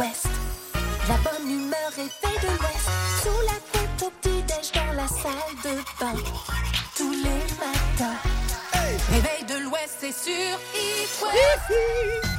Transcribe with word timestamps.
West. 0.00 0.26
La 1.08 1.16
bonne 1.18 1.48
humeur 1.50 1.92
est 1.98 2.08
faite 2.08 2.40
de 2.42 2.48
l'Ouest. 2.48 2.88
Sous 3.22 3.40
la 3.44 3.58
tête 3.70 4.02
au 4.02 4.10
petit-déj 4.22 4.72
dans 4.72 4.92
la 4.96 5.06
salle 5.06 5.54
de 5.62 5.76
bain. 6.00 6.16
Tous 6.96 7.12
les 7.12 7.44
matins. 7.60 8.16
Réveil 9.10 9.44
de 9.46 9.58
l'Ouest, 9.62 9.98
c'est 10.00 10.12
sur 10.12 10.58
It 10.74 11.22
West. 11.22 11.70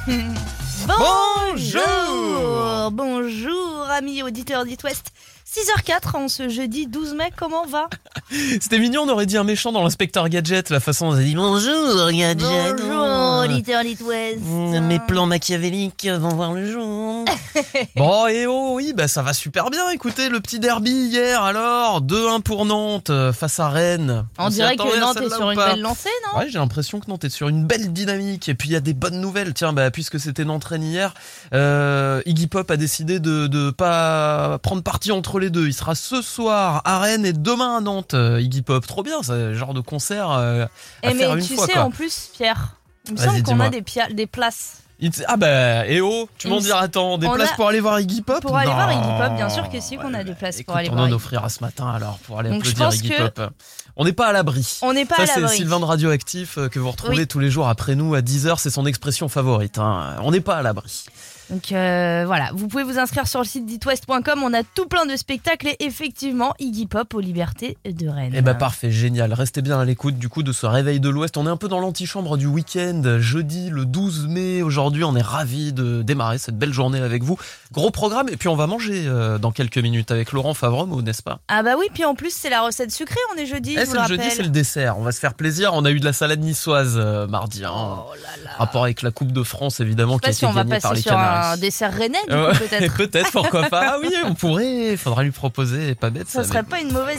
Bonjour 0.88 2.90
Bonjour 2.90 3.86
amis 3.90 4.24
auditeurs 4.24 4.64
d'It 4.64 4.82
West 4.82 5.11
6h04 5.52 6.16
en 6.16 6.28
ce 6.28 6.48
jeudi 6.48 6.86
12 6.86 7.12
mai, 7.12 7.30
comment 7.36 7.66
va 7.66 7.90
C'était 8.30 8.78
mignon, 8.78 9.02
on 9.02 9.08
aurait 9.10 9.26
dit 9.26 9.36
un 9.36 9.44
méchant 9.44 9.70
dans 9.70 9.82
l'inspecteur 9.82 10.30
Gadget, 10.30 10.70
la 10.70 10.80
façon 10.80 11.10
dont 11.10 11.16
on 11.16 11.18
a 11.18 11.22
dit 11.22 11.34
bonjour 11.34 12.10
Gadget. 12.10 12.76
Bonjour 12.80 13.22
auditeurs 13.44 13.82
d'It 13.82 14.00
West 14.00 14.38
Mmh, 14.40 14.80
Mes 14.80 14.98
plans 15.00 15.26
machiavéliques 15.26 16.08
vont 16.08 16.30
voir 16.30 16.54
le 16.54 16.70
jour. 16.70 17.24
bon, 17.96 18.26
et 18.28 18.46
oh, 18.46 18.72
oui, 18.76 18.94
bah 18.96 19.08
ça 19.08 19.22
va 19.22 19.34
super 19.34 19.68
bien. 19.68 19.90
Écoutez, 19.90 20.30
le 20.30 20.40
petit 20.40 20.58
derby 20.58 20.90
hier, 20.90 21.42
alors 21.42 22.00
2-1 22.00 22.40
pour 22.40 22.64
Nantes 22.64 23.10
euh, 23.10 23.32
face 23.32 23.60
à 23.60 23.68
Rennes. 23.68 24.24
On 24.38 24.48
dirait 24.48 24.76
que 24.76 25.00
Nantes 25.00 25.18
est 25.18 25.28
sur 25.28 25.50
une 25.50 25.58
belle 25.58 25.80
lancée, 25.80 26.08
non 26.24 26.40
Ouais, 26.40 26.48
j'ai 26.48 26.58
l'impression 26.58 26.98
que 26.98 27.10
Nantes 27.10 27.24
est 27.24 27.30
sur 27.30 27.48
une 27.48 27.66
belle 27.66 27.92
dynamique. 27.92 28.48
Et 28.48 28.54
puis 28.54 28.70
il 28.70 28.72
y 28.72 28.76
a 28.76 28.80
des 28.80 28.94
bonnes 28.94 29.20
nouvelles. 29.20 29.52
Tiens, 29.52 29.74
bah, 29.74 29.90
puisque 29.90 30.18
c'était 30.18 30.44
Nantes-Rennes 30.44 30.84
hier, 30.84 31.12
euh, 31.52 32.22
Iggy 32.24 32.46
Pop 32.46 32.70
a 32.70 32.76
décidé 32.78 33.20
de 33.20 33.48
de 33.48 33.70
pas 33.70 34.58
prendre 34.62 34.82
parti 34.82 35.12
entre 35.12 35.41
les 35.42 35.50
deux. 35.50 35.66
Il 35.66 35.74
sera 35.74 35.94
ce 35.94 36.22
soir 36.22 36.80
à 36.86 36.98
Rennes 37.00 37.26
et 37.26 37.32
demain 37.34 37.76
à 37.76 37.80
Nantes. 37.80 38.14
euh, 38.14 38.40
Iggy 38.40 38.62
Pop, 38.62 38.86
trop 38.86 39.02
bien, 39.02 39.22
c'est 39.22 39.32
le 39.32 39.54
genre 39.54 39.74
de 39.74 39.80
concert 39.80 40.30
euh, 40.30 40.64
à 40.64 40.68
Eh 41.10 41.14
faire 41.14 41.34
mais 41.34 41.40
une 41.40 41.46
tu 41.46 41.54
fois. 41.54 41.66
sais 41.66 41.72
quoi. 41.74 41.82
en 41.82 41.90
plus 41.90 42.30
Pierre, 42.34 42.76
il 43.06 43.12
me 43.14 43.18
semble 43.18 43.42
qu'on 43.42 43.60
a 43.60 43.68
des, 43.68 43.82
places 44.26 44.78
Ah 45.26 45.36
bah, 45.36 45.86
et 45.86 46.00
oh, 46.00 46.28
tu 46.38 46.48
m'en 46.48 46.56
me- 46.56 46.60
diras, 46.60 46.80
attends, 46.80 47.18
des 47.18 47.26
on 47.26 47.34
places 47.34 47.50
a- 47.50 47.54
pour 47.56 47.68
aller 47.68 47.80
voir 47.80 47.98
Iggy 48.00 48.22
Pop? 48.22 48.40
Pour 48.40 48.56
aller 48.56 48.70
voir. 48.70 48.90
Iggy 48.92 49.08
Pop, 49.20 49.36
bien 49.36 49.48
sûr 49.50 49.68
que 49.68 49.80
si, 49.80 49.96
qu'on 49.96 50.14
a 50.14 50.24
des 50.24 50.34
places 50.34 50.62
pour 50.62 50.76
aller 50.76 50.88
on 50.88 50.92
voir 50.92 51.04
en 51.04 51.06
Iggy 51.08 51.16
offrira 51.16 51.48
ce 51.48 51.62
matin 51.62 51.90
alors 51.90 52.18
pour 52.18 52.38
aller 52.38 52.50
Donc, 52.50 52.66
applaudir 52.66 52.94
Iggy 52.94 53.08
que- 53.10 53.28
Pop. 53.28 53.50
On 53.96 54.04
n'est 54.06 54.12
pas 54.14 54.28
à 54.28 54.32
l'abri. 54.32 54.78
On 54.80 54.94
n'est 54.94 55.04
pas 55.04 55.16
Ça, 55.16 55.22
à 55.22 55.26
c'est 55.26 55.40
l'abri 55.40 55.56
Sylvain 55.56 55.78
de 55.78 55.84
Radioactif 55.84 56.56
euh, 56.56 56.68
que 56.70 56.78
vous 56.78 56.90
retrouvez 56.90 57.14
Oui. 57.18 57.26
tous 57.26 57.40
les 57.40 57.50
jours 57.50 57.68
après 57.68 57.94
nous 57.94 58.14
à 58.14 58.20
10h. 58.22 58.54
C'est 58.58 58.70
son 58.70 58.86
expression 58.86 59.28
favorite. 59.28 59.76
hein. 59.78 60.16
On 60.22 60.30
n'est 60.30 60.40
pas 60.40 60.56
à 60.56 60.62
l'abri. 60.62 61.04
Donc 61.50 61.72
euh, 61.72 62.24
voilà, 62.26 62.50
vous 62.54 62.68
pouvez 62.68 62.82
vous 62.82 62.98
inscrire 62.98 63.26
sur 63.26 63.40
le 63.40 63.44
site 63.46 63.66
d'itwest.com, 63.66 64.42
on 64.42 64.54
a 64.54 64.62
tout 64.62 64.86
plein 64.86 65.06
de 65.06 65.16
spectacles 65.16 65.68
et 65.68 65.76
effectivement 65.84 66.54
Iggy 66.58 66.86
Pop 66.86 67.12
aux 67.14 67.20
libertés 67.20 67.76
de 67.84 68.08
Rennes. 68.08 68.32
Eh 68.34 68.40
bah 68.42 68.54
parfait, 68.54 68.90
génial. 68.90 69.32
Restez 69.34 69.60
bien 69.62 69.78
à 69.78 69.84
l'écoute 69.84 70.16
du 70.18 70.28
coup 70.28 70.42
de 70.42 70.52
ce 70.52 70.66
réveil 70.66 71.00
de 71.00 71.08
l'Ouest. 71.08 71.36
On 71.36 71.46
est 71.46 71.50
un 71.50 71.56
peu 71.56 71.68
dans 71.68 71.80
l'antichambre 71.80 72.36
du 72.36 72.46
week-end, 72.46 73.18
jeudi 73.18 73.68
le 73.70 73.84
12 73.84 74.28
mai. 74.28 74.62
Aujourd'hui, 74.62 75.04
on 75.04 75.14
est 75.16 75.22
ravis 75.22 75.72
de 75.72 76.02
démarrer 76.02 76.38
cette 76.38 76.56
belle 76.56 76.72
journée 76.72 77.00
avec 77.00 77.22
vous. 77.22 77.36
Gros 77.72 77.90
programme 77.90 78.28
et 78.28 78.36
puis 78.36 78.48
on 78.48 78.56
va 78.56 78.66
manger 78.66 79.04
euh, 79.06 79.38
dans 79.38 79.52
quelques 79.52 79.78
minutes 79.78 80.10
avec 80.10 80.32
Laurent 80.32 80.54
Favremo, 80.54 81.02
n'est-ce 81.02 81.22
pas? 81.22 81.40
Ah 81.48 81.62
bah 81.62 81.72
oui, 81.78 81.86
puis 81.92 82.04
en 82.04 82.14
plus 82.14 82.32
c'est 82.34 82.50
la 82.50 82.62
recette 82.62 82.92
sucrée, 82.92 83.20
on 83.34 83.38
est 83.38 83.46
jeudi, 83.46 83.76
Eh, 83.78 83.84
c'est 83.84 83.94
le 83.96 84.02
le 84.02 84.08
jeudi, 84.08 84.30
c'est 84.30 84.42
le 84.42 84.48
dessert. 84.48 84.98
On 84.98 85.02
va 85.02 85.12
se 85.12 85.20
faire 85.20 85.34
plaisir. 85.34 85.72
On 85.74 85.84
a 85.84 85.90
eu 85.90 86.00
de 86.00 86.04
la 86.04 86.12
salade 86.12 86.40
niçoise 86.40 86.94
euh, 86.96 87.26
mardi. 87.26 87.64
hein. 87.64 87.70
Oh 87.74 88.14
là 88.14 88.44
là. 88.44 88.50
Rapport 88.58 88.84
avec 88.84 89.02
la 89.02 89.10
Coupe 89.10 89.32
de 89.32 89.42
France, 89.42 89.80
évidemment, 89.80 90.18
qui 90.18 90.28
a 90.28 90.32
si 90.32 90.44
été 90.44 90.54
gagnée 90.54 90.78
par 90.80 90.94
les 90.94 91.00
sur 91.02 91.12
un 91.32 91.56
dessert 91.56 91.92
rennais 91.92 92.18
du 92.28 92.34
Ouais, 92.34 92.52
coup 92.52 92.58
peut-être. 92.58 92.94
peut-être, 92.96 93.30
pourquoi 93.32 93.68
pas. 93.68 93.82
Ah 93.94 93.96
oui, 94.02 94.12
on 94.24 94.34
pourrait. 94.34 94.96
Faudra 94.96 95.22
lui 95.22 95.30
proposer. 95.30 95.94
Pas 95.94 96.10
bête, 96.10 96.28
ça. 96.28 96.42
Ça 96.42 96.48
serait 96.48 96.62
mais- 96.62 96.68
pas 96.68 96.80
une 96.80 96.92
mauvaise. 96.92 97.18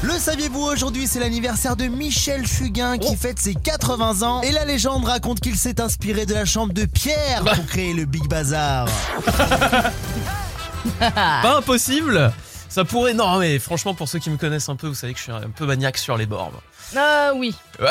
Le 0.00 0.12
saviez-vous 0.12 0.60
aujourd'hui, 0.62 1.08
c'est 1.08 1.18
l'anniversaire 1.18 1.74
de 1.74 1.86
Michel 1.86 2.46
Fugain 2.46 2.98
qui 2.98 3.08
Oh. 3.10 3.16
fête 3.20 3.40
ses 3.40 3.54
80 3.54 4.22
ans 4.22 4.42
et 4.42 4.52
la 4.52 4.64
légende 4.64 5.04
raconte 5.04 5.40
qu'il 5.40 5.56
s'est 5.56 5.80
inspiré 5.80 6.24
de 6.24 6.34
la 6.34 6.44
chambre 6.44 6.72
de 6.72 6.84
Pierre 6.84 7.42
Bah. 7.42 7.52
pour 7.56 7.66
créer 7.66 7.94
le 7.94 8.04
Big 8.04 8.28
Bazar. 8.28 8.86
Pas 11.00 11.56
impossible. 11.58 12.32
Ça 12.68 12.84
pourrait. 12.84 13.14
Non, 13.14 13.38
mais 13.38 13.58
franchement, 13.58 13.94
pour 13.94 14.08
ceux 14.08 14.18
qui 14.18 14.30
me 14.30 14.36
connaissent 14.36 14.68
un 14.68 14.76
peu, 14.76 14.86
vous 14.88 14.94
savez 14.94 15.12
que 15.12 15.18
je 15.18 15.24
suis 15.24 15.32
un 15.32 15.50
peu 15.54 15.64
maniaque 15.66 15.98
sur 15.98 16.16
les 16.16 16.26
moi. 16.26 16.50
Ah 16.96 17.32
oui. 17.34 17.54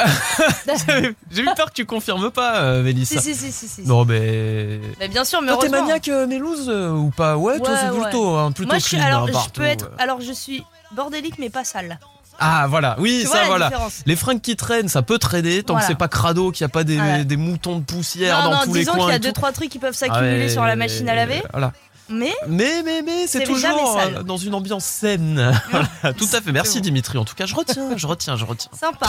J'ai 1.32 1.42
eu 1.42 1.46
peur 1.56 1.68
que 1.68 1.74
tu 1.74 1.86
confirmes 1.86 2.32
pas, 2.32 2.62
euh, 2.62 2.84
Mélissa. 2.84 3.20
si, 3.22 3.36
si, 3.36 3.52
si, 3.52 3.68
si. 3.68 3.82
Non, 3.84 4.06
mais. 4.06 4.80
Mais 5.00 5.08
bien 5.08 5.24
sûr, 5.24 5.42
mais 5.42 5.52
Toi, 5.52 5.60
t'es 5.62 5.70
maniaque, 5.70 6.08
euh, 6.10 6.28
Mélouse, 6.28 6.68
euh, 6.70 6.90
ou 6.92 7.10
pas? 7.12 7.38
Ouais, 7.38 7.58
toi, 7.60 7.70
Ouais, 7.70 7.76
c'est 7.82 7.90
ouais. 7.90 8.02
plutôt, 8.02 8.36
hein, 8.36 8.52
plutôt 8.52 8.72
Moi 8.72 8.80
je 8.80 8.84
suis 8.86 8.98
clean, 8.98 9.06
alors 9.06 9.24
hein, 9.28 9.42
je 9.46 9.50
peux 9.52 9.64
être 9.66 9.90
alors 10.00 10.22
je 10.22 10.32
suis 10.32 10.64
bordélique 10.96 11.36
mais 11.40 11.50
pas 11.50 11.64
sale. 11.64 12.00
Ah, 12.40 12.68
voilà. 12.70 12.96
Oui, 13.00 13.22
Tu 13.24 13.28
ça, 13.28 13.46
voilà. 13.48 13.66
différence 13.70 14.04
Les 14.06 14.16
fringues 14.16 14.42
qui 14.42 14.56
traînent, 14.56 14.88
ça 14.90 15.02
peut 15.02 15.18
traîner 15.18 15.64
tant 15.64 15.74
Voilà. 15.74 15.88
que 15.88 15.92
c'est 15.92 15.98
pas 15.98 16.08
crado, 16.08 16.52
qu'il 16.52 16.64
n'y 16.66 16.70
a 16.70 16.74
pas 16.74 16.84
des, 16.84 16.96
Voilà. 16.98 17.24
des 17.24 17.36
moutons 17.38 17.80
de 17.80 17.84
poussière 17.84 18.38
non 18.44 18.44
dans 18.52 18.52
non, 18.58 18.62
tous 18.66 18.74
les 18.76 18.80
disons 18.82 18.92
coins. 18.94 19.06
qu'il 19.06 19.12
y 19.14 19.16
a 19.16 19.20
deux 19.20 19.30
tout. 19.30 19.34
trois 19.34 19.52
trucs 19.52 19.70
qui 19.70 19.80
peuvent 19.80 19.96
Ah 19.96 20.06
s'accumuler 20.06 20.48
sur 20.48 20.64
la 20.64 20.76
machine 20.76 21.10
à 21.10 21.16
laver, 21.16 21.42
Voilà. 21.52 21.74
Mais 22.10 22.34
Mais, 22.48 22.84
mais, 22.84 23.02
mais, 23.02 23.28
c'est 23.28 23.44
toujours 23.44 24.00
euh, 24.00 24.24
dans 24.24 24.38
une 24.38 24.54
ambiance 24.56 24.86
saine. 24.86 25.60
Tout 26.18 26.28
à 26.34 26.42
fait. 26.42 26.52
Merci. 26.52 26.82
Dimitri. 26.82 27.18
En 27.18 27.26
tout 27.26 27.36
cas, 27.36 27.46
je 27.46 27.56
retiens, 27.56 27.98
je 27.98 28.08
retiens, 28.08 28.36
je 28.38 28.46
retiens. 28.46 28.72
sympa. 28.78 29.08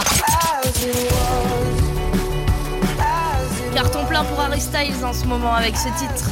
Carton 3.75 4.05
plein 4.07 4.25
pour 4.25 4.41
Harry 4.41 4.61
Styles 4.61 5.05
en 5.05 5.13
ce 5.13 5.25
moment 5.25 5.55
avec 5.55 5.77
ce 5.77 5.89
titre. 5.99 6.31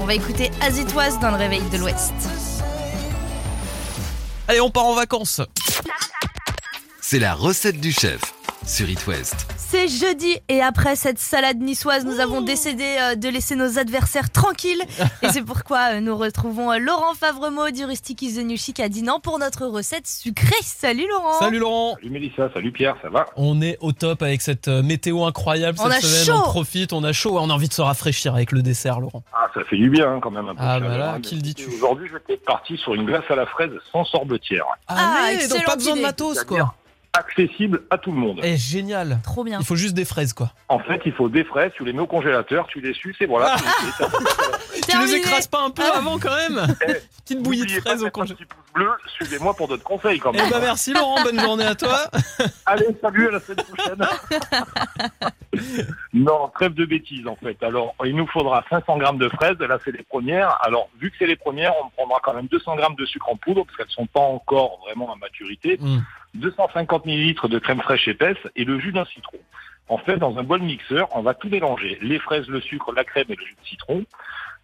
On 0.00 0.04
va 0.04 0.14
écouter 0.14 0.50
Azitoise 0.60 1.20
dans 1.20 1.30
le 1.30 1.36
réveil 1.36 1.62
de 1.70 1.76
l'Ouest. 1.76 2.12
Allez, 4.48 4.60
on 4.60 4.70
part 4.70 4.86
en 4.86 4.94
vacances. 4.94 5.40
C'est 7.00 7.20
la 7.20 7.34
recette 7.34 7.80
du 7.80 7.92
chef 7.92 8.20
sur 8.64 8.88
It 8.88 9.06
West. 9.06 9.46
C'est 9.56 9.88
jeudi 9.88 10.38
et 10.48 10.62
après 10.62 10.94
cette 10.96 11.18
salade 11.18 11.58
niçoise, 11.60 12.04
nous 12.04 12.20
avons 12.20 12.42
décidé 12.42 12.84
euh, 13.00 13.14
de 13.16 13.28
laisser 13.28 13.56
nos 13.56 13.78
adversaires 13.78 14.30
tranquilles. 14.30 14.82
Et 15.22 15.28
c'est 15.30 15.42
pourquoi 15.42 15.94
euh, 15.94 16.00
nous 16.00 16.16
retrouvons 16.16 16.70
euh, 16.72 16.78
Laurent 16.78 17.14
Favremo 17.14 17.70
du 17.70 17.84
Rustic 17.84 18.22
is 18.22 18.34
the 18.36 18.44
New 18.44 18.56
Chic 18.56 18.78
à 18.80 18.88
Dinan 18.88 19.18
pour 19.20 19.38
notre 19.38 19.66
recette 19.66 20.06
sucrée. 20.06 20.54
Salut 20.62 21.06
Laurent 21.10 21.38
Salut 21.40 21.58
Laurent. 21.58 21.94
Salut 21.96 22.10
Mélissa, 22.10 22.50
salut 22.54 22.70
Pierre, 22.72 22.96
ça 23.02 23.08
va 23.08 23.26
On 23.36 23.60
est 23.60 23.78
au 23.80 23.92
top 23.92 24.22
avec 24.22 24.42
cette 24.42 24.68
météo 24.68 25.24
incroyable 25.24 25.78
On 25.80 25.90
cette 25.90 26.04
a 26.04 26.06
semaine. 26.06 26.36
chaud. 26.36 26.42
On 26.46 26.48
profite, 26.50 26.92
on 26.92 27.02
a 27.04 27.12
chaud. 27.12 27.38
On 27.38 27.50
a 27.50 27.52
envie 27.52 27.68
de 27.68 27.74
se 27.74 27.82
rafraîchir 27.82 28.34
avec 28.34 28.52
le 28.52 28.62
dessert, 28.62 29.00
Laurent. 29.00 29.24
Ah, 29.32 29.48
ça 29.54 29.64
fait 29.64 29.76
du 29.76 29.90
bien 29.90 30.08
hein, 30.14 30.20
quand 30.22 30.30
même 30.30 30.48
un 30.48 30.54
peu. 30.54 30.62
Ah, 30.62 30.78
de 30.78 30.84
bah 30.86 30.98
là, 30.98 31.18
qui 31.20 31.34
le 31.34 31.42
dis-tu? 31.42 31.68
Aujourd'hui, 31.74 32.08
je 32.12 32.16
suis 32.32 32.40
parti 32.44 32.76
sur 32.76 32.94
une 32.94 33.06
glace 33.06 33.24
à 33.28 33.34
la 33.34 33.46
fraise 33.46 33.72
sans 33.90 34.04
sorbetière. 34.04 34.64
Ah, 34.88 35.24
Allez, 35.26 35.48
donc 35.48 35.64
pas 35.64 35.76
besoin 35.76 35.96
de 35.96 36.02
matos, 36.02 36.44
quoi. 36.44 36.74
Accessible 37.14 37.82
à 37.90 37.98
tout 37.98 38.10
le 38.10 38.16
monde. 38.16 38.40
Eh, 38.42 38.56
génial. 38.56 39.18
Trop 39.22 39.44
bien. 39.44 39.58
Il 39.60 39.66
faut 39.66 39.76
juste 39.76 39.92
des 39.92 40.06
fraises, 40.06 40.32
quoi. 40.32 40.52
En 40.70 40.78
fait, 40.78 41.02
il 41.04 41.12
faut 41.12 41.28
des 41.28 41.44
fraises, 41.44 41.70
tu 41.76 41.84
les 41.84 41.92
mets 41.92 42.00
au 42.00 42.06
congélateur, 42.06 42.66
tu 42.68 42.80
les 42.80 42.94
suces 42.94 43.16
et 43.20 43.26
voilà. 43.26 43.54
tu 44.88 44.98
les 44.98 45.14
écrases 45.16 45.46
pas 45.46 45.62
un 45.62 45.68
peu 45.70 45.82
Ah. 45.84 45.98
avant, 45.98 46.18
quand 46.18 46.34
même 46.34 46.74
Eh, 46.88 46.94
Petite 47.22 47.42
bouillie 47.42 47.66
de 47.66 47.80
fraises 47.80 48.00
au 48.00 48.04
mettre 48.06 48.24
un 48.74 48.78
congé. 48.80 48.88
petit 48.88 49.02
pouce 49.08 49.18
bleu, 49.18 49.24
suivez-moi 49.26 49.54
pour 49.54 49.68
d'autres 49.68 49.82
conseils 49.84 50.18
quand 50.18 50.32
Eh 50.34 50.38
même. 50.38 50.50
bah 50.50 50.58
merci 50.60 50.92
Laurent, 50.92 51.22
bonne 51.22 51.40
journée 51.40 51.64
à 51.64 51.74
toi. 51.74 51.98
Allez, 52.66 52.86
salut, 53.00 53.28
à 53.28 53.30
la 53.32 53.40
semaine 53.40 53.64
prochaine. 53.66 54.06
non, 56.14 56.48
trêve 56.54 56.74
de 56.74 56.84
bêtises 56.84 57.26
en 57.26 57.36
fait. 57.36 57.62
Alors, 57.62 57.94
il 58.04 58.16
nous 58.16 58.26
faudra 58.26 58.64
500 58.70 58.98
grammes 58.98 59.18
de 59.18 59.28
fraises. 59.28 59.58
Là, 59.58 59.78
c'est 59.84 59.92
les 59.92 60.02
premières. 60.02 60.56
Alors, 60.62 60.88
vu 60.98 61.10
que 61.10 61.16
c'est 61.18 61.26
les 61.26 61.36
premières, 61.36 61.72
on 61.84 61.90
prendra 61.90 62.20
quand 62.22 62.34
même 62.34 62.46
200 62.46 62.76
grammes 62.76 62.94
de 62.96 63.06
sucre 63.06 63.28
en 63.28 63.36
poudre 63.36 63.64
parce 63.64 63.76
qu'elles 63.76 63.90
sont 63.94 64.06
pas 64.06 64.20
encore 64.20 64.78
vraiment 64.86 65.12
à 65.12 65.16
maturité. 65.16 65.78
Hmm. 65.80 66.00
250 66.34 67.04
millilitres 67.06 67.48
de 67.48 67.58
crème 67.58 67.80
fraîche 67.82 68.08
épaisse 68.08 68.38
et 68.56 68.64
le 68.64 68.78
jus 68.80 68.92
d'un 68.92 69.04
citron. 69.04 69.38
En 69.88 69.98
fait, 69.98 70.16
dans 70.16 70.38
un 70.38 70.42
bol 70.42 70.62
mixeur, 70.62 71.08
on 71.12 71.20
va 71.22 71.34
tout 71.34 71.48
mélanger. 71.50 71.98
Les 72.00 72.18
fraises, 72.18 72.48
le 72.48 72.60
sucre, 72.62 72.92
la 72.92 73.04
crème 73.04 73.26
et 73.28 73.34
le 73.36 73.44
jus 73.44 73.56
de 73.62 73.66
citron. 73.68 74.04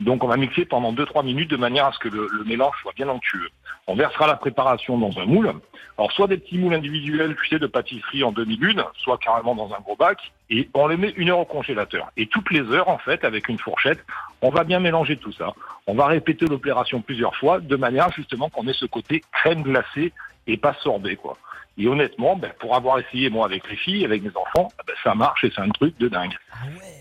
Donc, 0.01 0.23
on 0.23 0.29
va 0.29 0.37
mixer 0.37 0.65
pendant 0.65 0.93
2-3 0.93 1.25
minutes 1.25 1.51
de 1.51 1.57
manière 1.57 1.87
à 1.87 1.93
ce 1.93 1.99
que 1.99 2.09
le, 2.09 2.29
le 2.31 2.45
mélange 2.45 2.75
soit 2.83 2.93
bien 2.95 3.09
onctueux. 3.09 3.49
On 3.89 3.97
versera 3.97 4.27
la 4.27 4.37
préparation 4.37 4.97
dans 4.97 5.19
un 5.19 5.27
moule. 5.27 5.53
Alors, 5.97 6.13
soit 6.13 6.29
des 6.29 6.39
petits 6.39 6.59
moules 6.59 6.75
individuels, 6.75 7.35
tu 7.43 7.49
sais, 7.49 7.59
de 7.59 7.67
pâtisserie 7.67 8.23
en 8.23 8.31
demi-lune, 8.31 8.85
soit 8.99 9.19
carrément 9.19 9.57
dans 9.57 9.75
un 9.75 9.81
gros 9.81 9.97
bac. 9.97 10.19
Et 10.51 10.69
on 10.75 10.87
les 10.87 10.97
met 10.97 11.13
une 11.17 11.31
heure 11.31 11.41
au 11.41 11.45
congélateur. 11.45 12.11
Et 12.17 12.27
toutes 12.27 12.51
les 12.53 12.61
heures, 12.71 12.89
en 12.89 12.99
fait, 12.99 13.25
avec 13.25 13.49
une 13.49 13.59
fourchette, 13.59 14.05
on 14.41 14.51
va 14.51 14.63
bien 14.63 14.79
mélanger 14.79 15.17
tout 15.17 15.33
ça. 15.33 15.53
On 15.87 15.95
va 15.95 16.07
répéter 16.07 16.47
l'opération 16.47 17.01
plusieurs 17.01 17.35
fois, 17.35 17.59
de 17.61 17.77
manière 17.77 18.13
justement 18.13 18.49
qu'on 18.49 18.69
ait 18.69 18.75
ce 18.75 18.87
côté 18.87 19.23
crème 19.33 19.63
glacée 19.63 20.13
et 20.47 20.57
pas 20.57 20.75
sorbet, 20.75 21.17
quoi. 21.17 21.37
Et 21.81 21.87
honnêtement, 21.87 22.35
ben, 22.35 22.51
pour 22.59 22.75
avoir 22.75 22.99
essayé 22.99 23.31
moi 23.31 23.47
avec 23.47 23.69
les 23.71 23.77
filles, 23.77 24.05
avec 24.05 24.23
mes 24.23 24.33
enfants, 24.37 24.69
ben, 24.87 24.95
ça 25.05 25.15
marche 25.15 25.45
et 25.45 25.53
c'est 25.55 25.63
un 25.63 25.69
truc 25.69 25.97
de 25.99 26.09
dingue. 26.09 26.37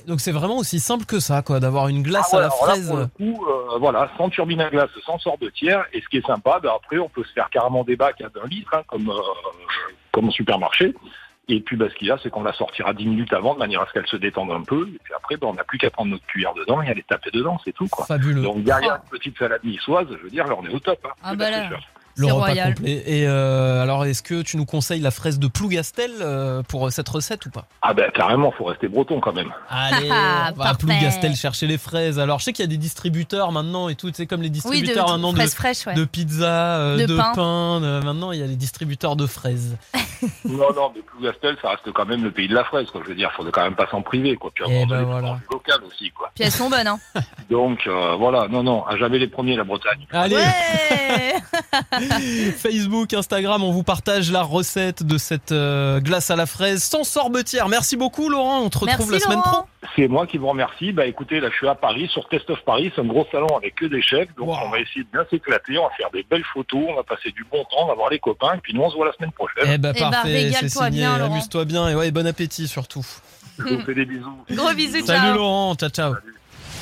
Donc 0.05 0.21
c'est 0.21 0.31
vraiment 0.31 0.57
aussi 0.57 0.79
simple 0.79 1.05
que 1.05 1.19
ça, 1.19 1.41
quoi, 1.41 1.59
d'avoir 1.59 1.87
une 1.87 2.03
glace 2.03 2.29
Ah 2.31 2.37
ouais, 2.37 2.43
à 2.43 2.47
la 2.47 2.53
alors 2.53 2.67
là, 2.67 2.73
fraise. 2.73 2.87
pour 2.87 2.97
le 2.97 3.07
coup, 3.07 3.45
euh, 3.47 3.77
voilà, 3.79 4.11
sans 4.17 4.29
turbine 4.29 4.61
à 4.61 4.69
glace, 4.69 4.91
sans 5.03 5.17
sorbetière. 5.17 5.85
Et 5.93 6.01
ce 6.01 6.07
qui 6.07 6.17
est 6.17 6.27
sympa, 6.27 6.59
ben, 6.61 6.71
après, 6.75 6.99
on 6.99 7.09
peut 7.09 7.23
se 7.23 7.33
faire 7.33 7.49
carrément 7.49 7.83
des 7.83 7.95
bacs 7.95 8.21
à 8.21 8.29
d'un 8.29 8.45
litre, 8.47 8.69
hein, 8.73 8.83
comme, 8.87 9.09
euh, 9.09 9.19
comme 10.11 10.27
au 10.27 10.31
supermarché. 10.31 10.93
Et 11.49 11.61
puis, 11.61 11.75
ben, 11.75 11.89
ce 11.89 11.95
qu'il 11.95 12.07
y 12.07 12.11
a, 12.11 12.19
c'est 12.21 12.29
qu'on 12.29 12.43
la 12.43 12.53
sortira 12.53 12.93
10 12.93 13.05
minutes 13.07 13.33
avant, 13.33 13.53
de 13.55 13.59
manière 13.59 13.81
à 13.81 13.87
ce 13.87 13.93
qu'elle 13.93 14.05
se 14.07 14.17
détende 14.17 14.51
un 14.51 14.61
peu. 14.61 14.87
Et 14.93 14.99
puis 15.03 15.13
après, 15.15 15.37
ben, 15.37 15.47
on 15.47 15.53
n'a 15.55 15.63
plus 15.63 15.79
qu'à 15.79 15.89
prendre 15.89 16.11
notre 16.11 16.25
cuillère 16.27 16.53
dedans 16.53 16.83
et 16.83 16.89
aller 16.89 17.03
taper 17.03 17.31
dedans, 17.31 17.57
c'est 17.65 17.71
tout, 17.71 17.87
quoi. 17.87 18.05
Fabuleux. 18.05 18.41
Donc 18.43 18.63
derrière 18.63 18.95
une 18.95 19.09
petite 19.09 19.37
salade 19.39 19.63
niçoise, 19.63 20.07
je 20.11 20.23
veux 20.23 20.29
dire, 20.29 20.45
là, 20.45 20.55
on 20.59 20.65
est 20.65 20.73
au 20.73 20.79
top. 20.79 20.99
Hein. 21.05 21.13
Ah 21.23 21.29
C'est 21.31 21.37
bah 21.37 21.49
là. 21.49 21.69
Le 22.17 22.27
repas 22.27 22.37
royal. 22.47 22.73
complet. 22.75 23.03
Et 23.05 23.27
euh, 23.27 23.81
alors, 23.83 24.05
est-ce 24.05 24.23
que 24.23 24.41
tu 24.41 24.57
nous 24.57 24.65
conseilles 24.65 25.01
la 25.01 25.11
fraise 25.11 25.39
de 25.39 25.47
Plougastel 25.47 26.11
euh, 26.21 26.63
pour 26.63 26.91
cette 26.91 27.07
recette 27.09 27.45
ou 27.45 27.49
pas? 27.49 27.65
Ah 27.81 27.93
ben 27.93 28.09
carrément, 28.13 28.51
faut 28.51 28.65
rester 28.65 28.87
breton 28.87 29.19
quand 29.19 29.33
même. 29.33 29.51
Allez, 29.69 30.09
Ah, 30.11 30.51
on 30.53 30.57
va 30.57 30.69
à. 30.69 30.75
Plougastel 30.75 31.35
chercher 31.35 31.67
les 31.67 31.77
fraises. 31.77 32.19
Alors, 32.19 32.39
je 32.39 32.45
sais 32.45 32.53
qu'il 32.53 32.63
y 32.63 32.67
a 32.67 32.69
des 32.69 32.77
distributeurs 32.77 33.51
maintenant 33.51 33.89
et 33.89 33.95
tout, 33.95 34.09
c'est 34.13 34.25
comme 34.25 34.41
les 34.41 34.47
Oui, 34.47 34.51
de, 34.51 34.53
distributeurs 34.55 35.09
maintenant 35.09 35.31
de 35.31 35.37
de, 35.37 35.41
fraises 35.41 35.55
fraîches, 35.55 35.85
ouais. 35.87 35.93
de 35.93 36.05
pizza, 36.05 36.77
euh, 36.77 36.97
De 36.97 37.05
de, 37.05 37.15
pain. 37.17 37.31
pain. 37.35 37.79
de- 37.81 38.03
maintenant, 38.03 38.31
il 38.31 38.39
y 38.39 38.43
a 38.43 38.47
les 38.47 38.55
distributeurs 38.55 39.15
de 39.15 39.25
fraises. 39.27 39.77
non, 40.45 40.73
non, 40.75 40.91
mais 40.95 41.01
Plougastel, 41.01 41.57
ça 41.61 41.69
reste 41.69 41.91
quand 41.93 42.05
même 42.05 42.23
le 42.23 42.31
pays 42.31 42.47
de 42.47 42.55
la 42.55 42.63
fraise, 42.63 42.87
quoi. 42.91 43.01
Je 43.03 43.09
veux 43.09 43.15
dire, 43.15 43.31
faut 43.35 43.43
quand 43.51 43.63
même 43.63 43.75
pas 43.75 43.87
s'en 43.91 44.01
priver, 44.01 44.35
quoi. 44.35 44.51
Puis 44.53 44.63
Eh 44.67 44.81
avoir 44.81 44.87
ben 44.87 45.03
voilà. 45.05 45.39
local 45.51 45.79
aussi, 45.87 46.09
quoi. 46.11 46.31
Puis 46.35 46.43
elles 46.43 46.51
sont 46.51 46.69
bonnes, 46.69 46.87
hein. 46.87 46.99
Donc 47.49 47.85
euh, 47.87 48.15
voilà, 48.15 48.47
non, 48.47 48.63
non, 48.63 48.85
à 48.85 48.97
jamais 48.97 49.19
les 49.19 49.27
premiers 49.27 49.55
la 49.55 49.63
Bretagne. 49.63 50.05
Allez, 50.11 50.35
Ouais 50.35 51.33
Facebook, 52.57 53.13
Instagram, 53.13 53.63
on 53.63 53.71
vous 53.71 53.83
partage 53.83 54.31
la 54.31 54.41
recette 54.43 55.03
de 55.03 55.17
cette 55.17 55.51
euh, 55.51 55.99
glace 55.99 56.29
à 56.31 56.35
la 56.35 56.45
fraise 56.45 56.83
sans 56.83 57.03
sorbetière. 57.03 57.69
Merci 57.69 57.97
beaucoup, 57.97 58.29
Laurent. 58.29 58.61
On 58.61 58.69
te 58.69 58.77
retrouve 58.79 59.09
Merci 59.09 59.11
la 59.13 59.19
semaine 59.19 59.41
pro. 59.41 59.51
Laurent. 59.51 59.67
C'est 59.95 60.07
moi 60.07 60.27
qui 60.27 60.37
vous 60.37 60.47
remercie. 60.47 60.91
Bah 60.91 61.05
écoutez, 61.05 61.39
là 61.39 61.49
je 61.51 61.55
suis 61.55 61.67
à 61.67 61.75
Paris, 61.75 62.07
sur 62.11 62.27
Test 62.29 62.49
of 62.49 62.59
Paris, 62.65 62.91
c'est 62.95 63.01
un 63.01 63.05
gros 63.05 63.25
salon 63.31 63.47
avec 63.57 63.75
que 63.75 63.85
des 63.85 64.01
chefs, 64.01 64.27
donc 64.35 64.47
Wow. 64.49 64.57
on 64.65 64.69
va 64.69 64.79
essayer 64.79 65.03
de 65.03 65.09
bien 65.11 65.25
s'éclater, 65.29 65.77
on 65.77 65.83
va 65.83 65.89
faire 65.97 66.09
des 66.13 66.23
belles 66.29 66.43
photos, 66.53 66.81
on 66.89 66.95
va 66.95 67.03
passer 67.03 67.31
du 67.31 67.45
bon 67.49 67.63
temps, 67.63 67.83
on 67.83 67.87
va 67.87 67.95
voir 67.95 68.09
les 68.09 68.19
copains, 68.19 68.55
et 68.55 68.59
puis 68.61 68.73
nous 68.73 68.81
on 68.81 68.89
se 68.89 68.95
voit 68.95 69.05
la 69.07 69.13
semaine 69.13 69.31
prochaine. 69.31 69.63
Eh 69.65 69.77
ben 69.77 69.93
Eh 69.95 69.99
ben, 69.99 70.11
parfait, 70.11 70.51
c'est 70.59 70.69
signé. 70.69 71.05
Amuse-toi 71.05 71.65
bien 71.65 71.89
et 71.89 71.95
ouais, 71.95 72.11
bon 72.11 72.27
appétit 72.27 72.67
surtout. 72.67 73.05
Je 73.59 73.63
vous 73.63 73.81
fais 73.85 73.95
des 73.95 74.05
bisous. 74.05 74.37
Gros 74.51 74.73
bisous, 74.73 75.05
Salut 75.05 75.19
ciao. 75.19 75.35
Laurent, 75.35 75.75
ciao 75.75 75.89
ciao. 75.89 76.13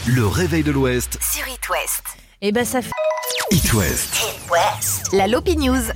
Le 0.08 0.26
réveil 0.28 0.64
de 0.64 0.72
l'Ouest, 0.72 1.18
Sur 1.22 1.48
It 1.48 1.70
West. 1.70 2.25
Et 2.42 2.52
ben 2.52 2.66
ça 2.66 2.82
fait. 2.82 2.92
It 3.52 3.74
West. 3.74 4.16
La 5.14 5.28
Lopi 5.28 5.56
News. 5.58 5.92